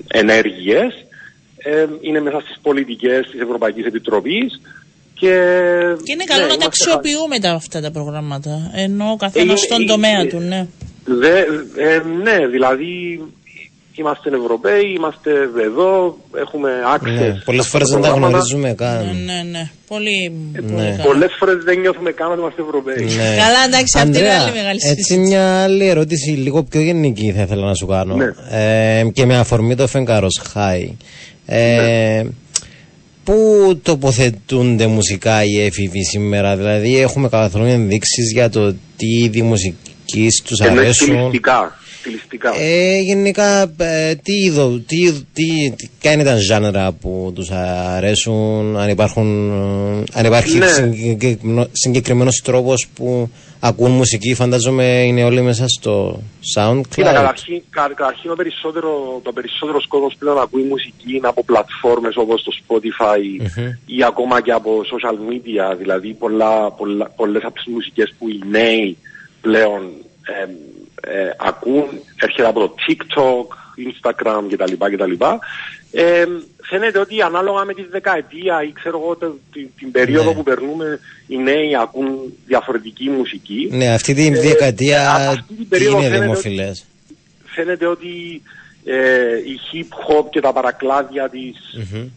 ενέργειες. 0.09 0.95
Ε, 1.59 1.87
είναι 2.01 2.21
μέσα 2.21 2.41
στις 2.41 2.59
πολιτικές 2.63 3.27
της 3.31 3.41
Ευρωπαϊκής 3.41 3.85
Επιτροπής 3.85 4.61
και, 5.15 5.35
Και 6.05 6.13
είναι 6.13 6.25
καλό 6.25 6.41
ναι, 6.41 6.47
να 6.47 6.57
τα 6.57 6.65
είμαστε 6.65 6.67
αξιοποιούμε 6.67 7.39
τα, 7.39 7.51
αυτά 7.53 7.81
τα 7.81 7.91
προγράμματα. 7.91 8.71
Ενώ 8.75 9.11
ο 9.11 9.17
καθένας 9.17 9.47
Είναι- 9.47 9.57
στον 9.57 9.81
είναι- 9.81 9.91
τομέα 9.91 10.27
του, 10.27 10.39
ναι. 10.39 10.67
Δε, 11.21 11.39
ε, 11.85 12.03
ναι, 12.23 12.47
δηλαδή 12.47 13.21
είμαστε 13.95 14.31
Ευρωπαίοι, 14.43 14.95
είμαστε 14.97 15.31
εδώ, 15.65 16.19
έχουμε 16.43 16.71
access. 16.97 17.19
Ναι, 17.21 17.41
πολλές 17.45 17.65
στα 17.67 17.71
φορές 17.73 17.89
δεν 17.89 18.01
τα 18.01 18.09
προγράμματα. 18.09 18.29
γνωρίζουμε 18.37 18.69
Ναι, 18.69 18.75
καν. 18.75 19.05
ναι, 19.25 19.43
ναι. 19.51 19.71
Πολύ, 19.89 20.33
Ναι. 20.53 20.61
πολύ 20.61 20.91
καλά. 20.91 21.03
Πολλές 21.03 21.31
φορές 21.39 21.57
δεν 21.65 21.79
νιώθουμε 21.81 22.11
καν 22.11 22.31
ότι 22.31 22.41
είμαστε 22.41 22.63
Ευρωπαίοι. 22.63 23.05
Ναι. 23.05 23.37
Καλά, 23.43 23.61
εντάξει, 23.67 23.99
αυτή 23.99 24.09
είναι 24.09 24.19
Ανδρέα, 24.19 24.43
άλλη 24.43 24.53
μεγάλη 24.53 24.79
έτσι 24.83 24.87
συζήτηση. 25.03 25.19
μια 25.19 25.63
άλλη 25.63 25.87
ερώτηση 25.89 26.31
λίγο 26.31 26.63
πιο 26.63 26.81
γενική 26.81 27.33
θα 27.37 27.43
ήθελα 27.43 27.67
να 27.67 27.75
σου 27.75 27.87
κάνω. 27.87 28.15
Ναι. 28.17 28.29
Ε, 28.51 29.05
και 29.13 29.27
με 29.27 29.37
αφορμή 29.39 29.75
το 29.77 29.87
Φεγγάρος 29.87 30.41
Χάι. 30.53 30.97
Ε, 31.47 32.25
Πού 33.25 33.35
τοποθετούνται 33.83 34.87
μουσικά 34.87 35.45
οι 35.45 35.61
έφηβοι 35.65 36.05
σήμερα, 36.05 36.57
δηλαδή 36.57 36.99
έχουμε 36.99 37.29
καθόλου 37.29 37.65
ενδείξεις 37.65 38.33
για 38.33 38.51
το 38.51 38.73
τι 38.73 39.07
είδη 39.25 39.43
μουσική 39.43 39.88
τους 40.45 40.59
Εννοείς 40.61 40.81
αρέσουν. 40.85 41.07
στιλιστικά. 41.07 41.79
στιλιστικά. 42.01 42.53
Ε, 42.59 42.99
γενικά, 43.01 43.63
ε, 43.77 44.15
τι 44.15 44.33
είδο, 44.47 44.69
τι, 44.87 45.13
τι, 45.33 45.73
τι, 45.77 45.89
ποια 46.01 46.13
είναι 46.13 46.25
τα 46.25 46.37
ζάνερα 46.37 46.93
που 46.93 47.33
τους 47.35 47.51
αρέσουν, 47.97 48.77
αν, 48.77 48.89
υπάρχουν, 48.89 49.51
ε, 49.51 50.05
αν 50.19 50.25
υπάρχει 50.27 50.59
Ναι. 50.59 50.67
συγκεκριμένο, 50.67 51.67
συγκεκριμένος 51.73 52.41
τρόπος 52.45 52.89
που 52.95 53.31
ακούν 53.61 53.91
μουσική, 53.91 54.35
φαντάζομαι 54.35 54.85
είναι 54.85 55.25
όλοι 55.25 55.43
μέσα 55.43 55.65
στο 55.69 56.23
Κοίτα, 56.41 56.71
SoundCloud. 56.71 57.03
καταρχήν, 57.15 57.63
κα- 57.71 57.93
καταρχήν 57.95 58.31
ο 58.31 58.35
περισσότερο, 58.35 59.21
το 59.23 59.33
περισσότερος 59.33 59.87
κόσμος 59.87 60.15
πλέον 60.19 60.39
ακούει 60.41 60.63
μουσική 60.63 61.17
είναι 61.17 61.29
από 61.29 61.45
πλατφόρμες 61.45 62.17
όπως 62.17 62.43
το 62.43 62.53
Spotify 62.61 63.21
ή 63.87 64.05
ακόμα 64.05 64.41
και 64.43 64.53
από 64.53 64.71
social 64.93 65.15
media, 65.33 65.77
δηλαδή 65.79 66.09
πολλά, 66.15 66.71
πολλά, 66.73 67.11
πολλές 67.17 67.43
από 67.45 67.55
τις 67.55 67.67
μουσικές 67.73 68.15
που 68.19 68.29
οι 68.29 68.41
νέοι 68.51 68.97
πλέον 69.41 69.82
ε, 70.22 70.49
ε, 71.01 71.30
ακούν, 71.39 71.84
έρχεται 72.22 72.49
από 72.49 72.61
το 72.61 72.74
TikTok, 72.89 73.47
Instagram 73.89 74.43
κτλ. 74.51 74.72
κτλ. 74.97 75.12
Ε, 75.93 76.24
φαίνεται 76.62 76.99
ότι 76.99 77.22
ανάλογα 77.22 77.64
με 77.64 77.74
τη 77.74 77.82
δεκαετία 77.91 78.62
ή 78.62 78.72
ξέρω 78.72 79.01
εγώ 79.05 79.16
το- 79.16 79.39
την, 79.53 79.68
την 79.78 79.91
περίοδο 79.91 80.28
Ναι. 80.30 80.34
που 80.36 80.43
περνούμε 80.43 80.99
οι 81.26 81.36
νέοι 81.36 81.76
ακούν 81.76 82.32
διαφορετική 82.47 83.11
μουσική. 83.11 83.68
Ναι, 83.72 83.89
αυτή 83.89 84.14
τη 84.14 84.26
Ε, 84.26 84.30
δεκαετία 84.41 85.11
αυτή 85.11 85.43
την 85.49 85.57
τι 85.57 85.64
περίοδο 85.64 85.97
είναι 85.99 86.07
φαίνεται 86.07 86.22
δημοφιλές; 86.24 86.86
φαίνεται 87.47 87.86
ότι 87.86 88.43
ε, 88.84 89.36
η 89.36 89.59
hip 89.72 90.12
hop 90.20 90.24
και 90.30 90.41
τα 90.41 90.53
παρακλάδια 90.53 91.28
της 91.28 91.57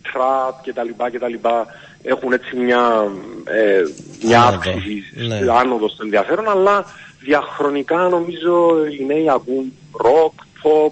trap 0.03 0.53
και 0.63 0.73
τα 0.73 0.83
λοιπά 0.83 1.09
και 1.09 1.19
τα 1.19 1.27
λοιπά 1.29 1.65
έχουν 2.03 2.33
έτσι 2.33 2.55
μια, 2.55 3.11
ε, 3.43 3.81
μια 4.25 4.41
Άνοδο. 4.41 4.55
αύξηση 4.57 5.03
Ναι. 5.27 5.39
άνοδο 5.59 5.89
στο 5.89 6.03
ενδιαφέρον 6.03 6.49
αλλά 6.49 6.85
διαχρονικά 7.23 7.97
νομίζω 7.97 8.85
οι 8.99 9.05
νέοι 9.05 9.29
ακούν 9.29 9.73
rock, 10.03 10.33
pop 10.63 10.91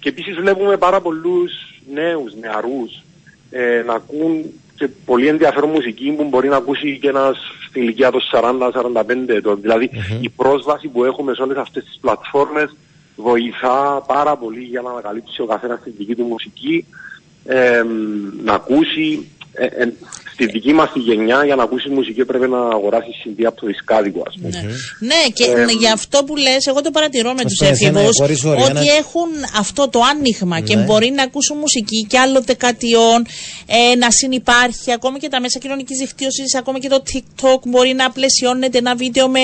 και 0.00 0.08
επίσης 0.08 0.36
βλέπουμε 0.36 0.76
πάρα 0.76 1.00
πολλούς 1.00 1.52
νέους, 1.92 2.34
νεαρούς 2.34 3.02
ε, 3.50 3.82
να 3.86 3.94
ακούν 3.94 4.44
και 4.76 4.88
πολύ 5.04 5.26
ενδιαφέρον 5.26 5.70
μουσική 5.70 6.10
που 6.10 6.24
μπορεί 6.24 6.48
να 6.48 6.56
ακούσει 6.56 6.98
και 6.98 7.08
ένας 7.08 7.38
στην 7.68 7.82
ηλικία 7.82 8.10
των 8.10 8.20
40-45 8.32 9.28
ετών. 9.28 9.60
Δηλαδή 9.60 9.90
η 10.20 10.28
πρόσβαση 10.28 10.88
που 10.88 11.04
έχουμε 11.04 11.34
σε 11.34 11.42
όλες 11.42 11.56
αυτές 11.56 11.84
τις 11.84 11.98
πλατφόρμες 12.00 12.76
βοηθά 13.16 14.04
πάρα 14.06 14.36
πολύ 14.36 14.62
για 14.62 14.80
να 14.80 14.90
ανακαλύψει 14.90 15.42
ο 15.42 15.46
καθένας 15.46 15.80
τη 15.84 15.90
δική 15.90 16.14
του 16.14 16.24
μουσική, 16.24 16.84
ε, 17.44 17.82
να 18.44 18.52
ακούσει. 18.52 19.28
Ε, 19.52 19.64
ε, 19.64 19.92
στη 20.40 20.46
δική 20.52 20.72
μας 20.72 20.92
τη 20.92 20.98
γενιά 20.98 21.44
για 21.44 21.54
να 21.56 21.62
ακούσεις 21.62 21.90
μουσική 21.90 22.24
πρέπει 22.24 22.48
να 22.48 22.58
αγοράσεις 22.58 23.14
CD 23.24 23.42
από 23.46 23.60
το 23.60 23.66
δισκάδικο 23.66 24.22
ας 24.26 24.34
πούμε. 24.40 24.48
Ναι, 25.00 25.20
και 25.34 25.44
Ε, 25.44 25.64
γι' 25.78 25.88
αυτό 25.88 26.24
που 26.24 26.36
λες, 26.36 26.66
εγώ 26.66 26.80
το 26.80 26.90
παρατηρώ 26.90 27.28
με 27.32 27.42
Ας 27.44 27.50
τους 27.50 27.56
πούμε, 27.58 27.70
εσένα, 27.70 27.98
έφηβους, 27.98 28.16
χωρίς 28.20 28.44
όρια, 28.44 28.64
ότι 28.64 28.72
να- 28.74 28.80
έχουν 29.00 29.28
αυτό 29.58 29.88
το 29.88 30.00
άνοιγμα 30.12 30.60
και 30.60 30.76
Ναι. 30.76 30.82
μπορεί 30.82 31.10
να 31.10 31.22
ακούσουν 31.22 31.56
μουσική 31.58 32.06
και 32.08 32.18
άλλοτε 32.18 32.54
κατιών, 32.54 33.26
ε, 33.66 33.94
να 33.94 34.10
συνυπάρχει, 34.10 34.92
ακόμη 34.92 35.18
και 35.18 35.28
τα 35.28 35.40
μέσα 35.40 35.58
κοινωνικής 35.58 35.98
δικτύωσης, 35.98 36.54
ακόμη 36.54 36.78
και 36.78 36.88
το 36.88 37.02
TikTok 37.12 37.60
μπορεί 37.64 37.92
να 37.92 38.10
πλαισιώνεται 38.10 38.78
ένα 38.78 38.94
βίντεο 38.94 39.28
με 39.28 39.40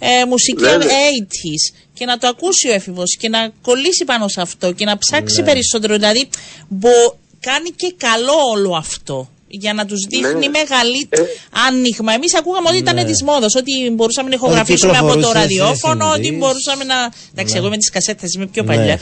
ε, 0.00 0.24
μουσική 0.28 0.62
Βέβαια. 0.62 0.88
80s 0.88 1.74
και 1.94 2.04
να 2.04 2.18
το 2.18 2.26
ακούσει 2.26 2.68
ο 2.68 2.72
έφηβος 2.72 3.16
και 3.16 3.28
να 3.28 3.52
κολλήσει 3.62 4.04
πάνω 4.04 4.28
σε 4.28 4.40
αυτό 4.40 4.72
και 4.72 4.84
να 4.84 4.98
ψάξει 4.98 5.40
Ναι. 5.40 5.46
περισσότερο. 5.46 5.94
Δηλαδή, 5.94 6.28
μπο- 6.68 7.14
κάνει 7.40 7.70
και 7.70 7.94
καλό 7.96 8.32
όλο 8.52 8.74
αυτό. 8.76 9.28
Για 9.50 9.72
να 9.72 9.84
τους 9.84 10.00
δείχνει 10.10 10.46
Ναι. 10.46 10.58
μεγαλύτερο 10.58 11.24
Ε, 11.24 11.26
άνοιγμα. 11.68 12.12
Εμείς 12.12 12.34
ακούγαμε 12.34 12.68
ότι 12.68 12.78
ήταν 12.78 12.94
Ναι. 12.94 13.04
της 13.04 13.22
μόδας, 13.22 13.54
ότι 13.54 13.72
μπορούσαμε 13.94 14.28
να 14.28 14.34
ηχογραφήσουμε 14.34 14.92
από 14.92 15.06
το 15.06 15.14
κυκλοφορούσε 15.14 15.38
σε 15.38 15.42
ραδιόφωνο, 15.42 16.04
ότι 16.16 16.28
CDs. 16.32 16.38
μπορούσαμε 16.38 16.84
να... 16.84 16.94
Εντάξει, 17.32 17.54
εγώ 17.56 17.68
με 17.68 17.76
τις 17.76 17.90
κασέτες 17.90 18.34
είμαι 18.34 18.46
πιο 18.46 18.62
Ναι. 18.62 18.74
παλιά. 18.74 18.92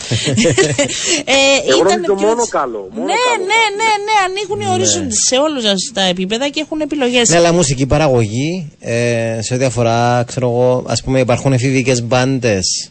ε, 1.36 1.38
Εγώ 1.68 1.78
ήταν 1.86 2.00
νομίζω 2.00 2.14
πιο 2.14 2.14
μόνο 2.26 2.40
έτσι- 2.40 2.50
καλό, 2.50 2.88
μόνο 2.92 3.06
ναι, 3.06 3.12
καλό. 3.30 3.44
ναι, 3.50 3.62
ναι, 3.80 3.90
ναι, 4.06 4.16
ανοίγουν 4.26 4.60
οι 4.60 4.68
ορίζοντες 4.74 5.16
σε 5.28 5.36
όλους 5.36 5.62
τα 5.92 6.00
επίπεδα 6.02 6.48
και 6.48 6.60
έχουν 6.60 6.80
επιλογές. 6.80 7.28
Ναι, 7.28 7.36
αλλά 7.36 7.52
μουσική 7.52 7.86
παραγωγή, 7.86 8.72
ε, 8.80 9.38
σε 9.42 9.54
ό,τι 9.54 9.64
αφορά, 9.64 10.24
ξέρω 10.26 10.46
εγώ, 10.50 10.84
ας 10.86 11.02
πούμε 11.02 11.20
υπάρχουν 11.20 11.52
εφηβικές 11.52 12.02
μπάντες. 12.02 12.90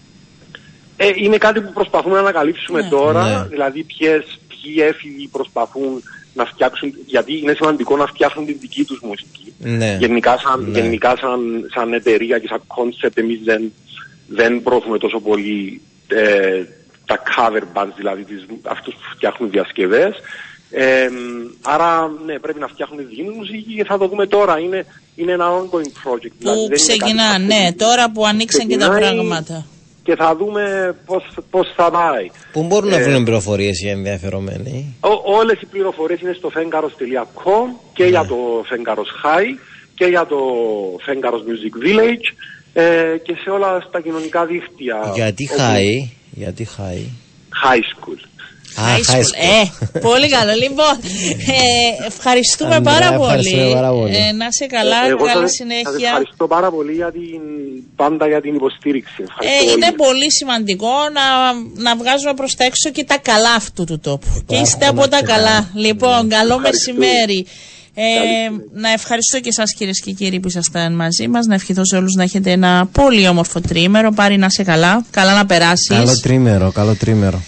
Ε, 0.97 1.07
είναι 1.23 1.37
κάτι 1.37 1.61
που 1.61 1.71
προσπαθούμε 1.73 2.13
να 2.15 2.19
ανακαλύψουμε 2.21 2.81
Ναι. 2.81 2.89
τώρα, 2.89 3.23
Ναι. 3.39 3.47
δηλαδή 3.49 3.83
ποιες, 3.83 4.23
ποιοι 4.47 4.73
έφηβοι 4.87 5.27
προσπαθούν 5.27 6.03
να 6.35 6.45
φτιάξουν, 6.45 6.93
γιατί 7.05 7.39
είναι 7.39 7.53
σημαντικό 7.53 7.97
να 7.97 8.05
φτιάχνουν 8.05 8.45
την 8.45 8.57
δική 8.59 8.83
τους 8.83 8.99
μουσική. 9.03 9.53
Ναι. 9.57 9.97
Γενικά, 9.99 10.37
σαν, 10.37 10.71
Ναι. 10.71 10.79
γενικά 10.79 11.17
σαν, 11.17 11.69
σαν 11.73 11.93
εταιρεία 11.93 12.39
και 12.39 12.47
σαν 12.47 12.61
concept 12.67 13.17
εμείς 13.17 13.39
δεν, 13.43 13.73
δεν 14.27 14.63
προωθούμε 14.63 14.97
τόσο 14.97 15.19
πολύ 15.19 15.81
ε, 16.07 16.63
τα 17.05 17.21
cover 17.35 17.61
bands, 17.73 17.93
δηλαδή 17.95 18.23
τις, 18.23 18.45
αυτούς 18.63 18.93
που 18.93 19.01
φτιάχνουν 19.15 19.49
διασκευές. 19.49 20.15
Ε, 20.69 21.07
άρα 21.61 22.11
ναι, 22.25 22.39
πρέπει 22.39 22.59
να 22.59 22.67
φτιάχνουν 22.67 22.97
τη 22.97 23.03
δική 23.03 23.23
μας 23.23 23.35
μουσική 23.35 23.73
και 23.75 23.83
θα 23.83 23.97
το 23.97 24.07
δούμε 24.07 24.27
τώρα. 24.27 24.59
Είναι, 24.59 24.85
είναι 25.15 25.31
ένα 25.31 25.45
ongoing 25.49 26.09
project. 26.09 26.31
δηλαδή 26.37 26.39
Που 26.39 26.43
δεν 26.43 26.53
είναι 26.53 26.67
κάτι 26.67 26.81
ξεκινά, 26.97 27.35
που 27.35 27.41
ναι, 27.41 27.73
τώρα 27.77 28.11
που 28.11 28.25
ανοίξαν 28.25 28.67
και 28.67 28.77
τα 28.77 28.89
ξεκινάει 28.89 29.13
πράγματα. 29.13 29.65
Και 30.05 30.15
θα 30.15 30.35
δούμε 30.35 30.95
πώς, 31.05 31.23
πώς 31.49 31.73
θα 31.75 31.91
πάει. 31.91 32.27
Πού 32.51 32.63
μπορούν 32.63 32.89
να 32.89 32.97
Ε, 32.97 33.03
βρουν 33.03 33.23
πληροφορίες 33.23 33.81
οι 33.83 33.89
ενδιαφερομένοι; 33.89 34.95
Ό, 34.99 35.09
όλες 35.37 35.61
οι 35.61 35.65
πληροφορίες 35.65 36.19
είναι 36.21 36.33
στο 36.33 36.51
fengaros.com 36.55 37.67
και 37.93 38.03
Ναι. 38.03 38.09
για 38.09 38.25
το 38.25 38.35
Fengaros 38.69 39.09
High 39.25 39.59
και 39.95 40.05
για 40.05 40.25
το 40.25 40.37
Fengaros 41.07 41.41
Music 41.49 41.73
Village 41.85 42.27
ε, 42.73 43.17
και 43.23 43.33
σε 43.43 43.49
όλα 43.49 43.81
στα 43.87 44.01
κοινωνικά 44.01 44.45
δίκτυα. 44.45 45.11
Γιατί 45.15 45.47
όπου- 45.51 45.61
χάι, 45.61 46.09
γιατί 46.31 46.65
χάι. 46.65 47.05
High 47.63 47.83
school. 47.93 48.19
Α, 48.75 48.83
High 48.87 48.97
high 48.99 49.13
school. 49.13 49.27
school. 49.29 49.93
Ε, 49.93 49.99
πολύ 49.99 50.27
καλό. 50.29 50.53
Λοιπόν, 50.63 50.93
ε, 51.59 52.05
ευχαριστούμε 52.11 52.75
Ανδρέα, 52.75 52.93
πάρα 52.93 53.09
πολύ. 53.17 53.29
ευχαριστούμε 53.29 53.73
πάρα 53.79 53.89
πολύ. 53.97 54.15
Ε, 54.15 54.31
να 54.39 54.45
είσαι 54.51 54.65
καλά, 54.77 54.99
Ε, 55.05 55.09
εγώ 55.09 55.25
καλή 55.25 55.31
σας- 55.31 55.41
Σας 55.41 55.51
συνέχεια. 55.61 56.07
ευχαριστώ 56.09 56.47
πάρα 56.55 56.69
πολύ 56.75 56.93
για 57.01 57.11
την, 57.11 57.41
πάντα 57.95 58.27
για 58.27 58.41
την 58.41 58.53
υποστήριξη. 58.59 59.19
Ευχαριστώ 59.27 59.57
Ε, 59.67 59.71
είναι 59.71 59.89
πολύ. 59.91 60.03
πολύ 60.05 60.31
σημαντικό 60.39 60.93
να, 61.17 61.25
να 61.87 61.91
βγάζουμε 62.01 62.33
προς 62.39 62.55
τα 62.55 62.63
έξω 62.69 62.89
και 62.95 63.03
τα 63.11 63.17
καλά 63.29 63.53
αυτού 63.61 63.83
του 63.89 63.99
τόπου. 63.99 64.27
Και 64.45 64.55
είστε 64.55 64.77
Υπάρχουν 64.85 64.99
από 64.99 65.07
τα 65.09 65.17
αρκετά. 65.17 65.35
καλά. 65.35 65.57
Λοιπόν, 65.87 66.29
καλό 66.37 66.53
Ευχαριστούμε. 66.55 66.97
μεσημέρι. 66.99 67.39
Ε, 67.97 68.01
Καλή 68.17 68.61
να 68.73 68.89
ευχαριστώ 68.91 69.39
και 69.39 69.49
εσάς 69.49 69.73
κυρίες 69.73 70.01
και 70.01 70.11
κύριοι 70.11 70.39
που 70.39 70.47
ήσασταν 70.47 70.95
μαζί 70.95 71.27
μας. 71.27 71.45
Να 71.45 71.53
ευχηθώ 71.55 71.85
σε 71.85 71.95
όλους 71.95 72.13
να 72.13 72.23
έχετε 72.23 72.51
ένα 72.51 72.87
πολύ 72.91 73.27
όμορφο 73.27 73.61
τρίμερο. 73.61 74.11
Πάρει 74.11 74.37
να 74.37 74.45
είσαι 74.45 74.63
καλά. 74.63 75.05
Καλά 75.11 75.33
να 75.33 75.45
περάσεις. 75.45 75.87
Καλό 75.87 76.19
τρίμερο, 76.21 76.71
καλό 76.71 76.95
τρίμερο. 76.95 77.41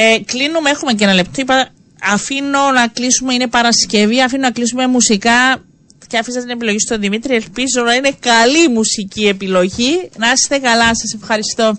Ε, 0.00 0.18
κλείνουμε, 0.24 0.70
έχουμε 0.70 0.92
και 0.92 1.04
ένα 1.04 1.14
λεπτό. 1.14 1.40
Είπα, 1.40 1.68
αφήνω 2.02 2.70
να 2.74 2.88
κλείσουμε, 2.88 3.34
είναι 3.34 3.46
Παρασκευή, 3.46 4.22
αφήνω 4.22 4.42
να 4.42 4.50
κλείσουμε 4.50 4.86
μουσικά 4.86 5.64
και 6.06 6.18
άφησα 6.18 6.40
την 6.40 6.48
επιλογή 6.50 6.78
στον 6.78 7.00
Δημήτρη. 7.00 7.34
Ελπίζω 7.34 7.82
να 7.82 7.94
είναι 7.94 8.10
καλή 8.20 8.68
μουσική 8.68 9.26
επιλογή. 9.26 10.10
Να 10.16 10.32
είστε 10.32 10.58
καλά, 10.58 10.94
σας 10.94 11.14
ευχαριστώ. 11.20 11.78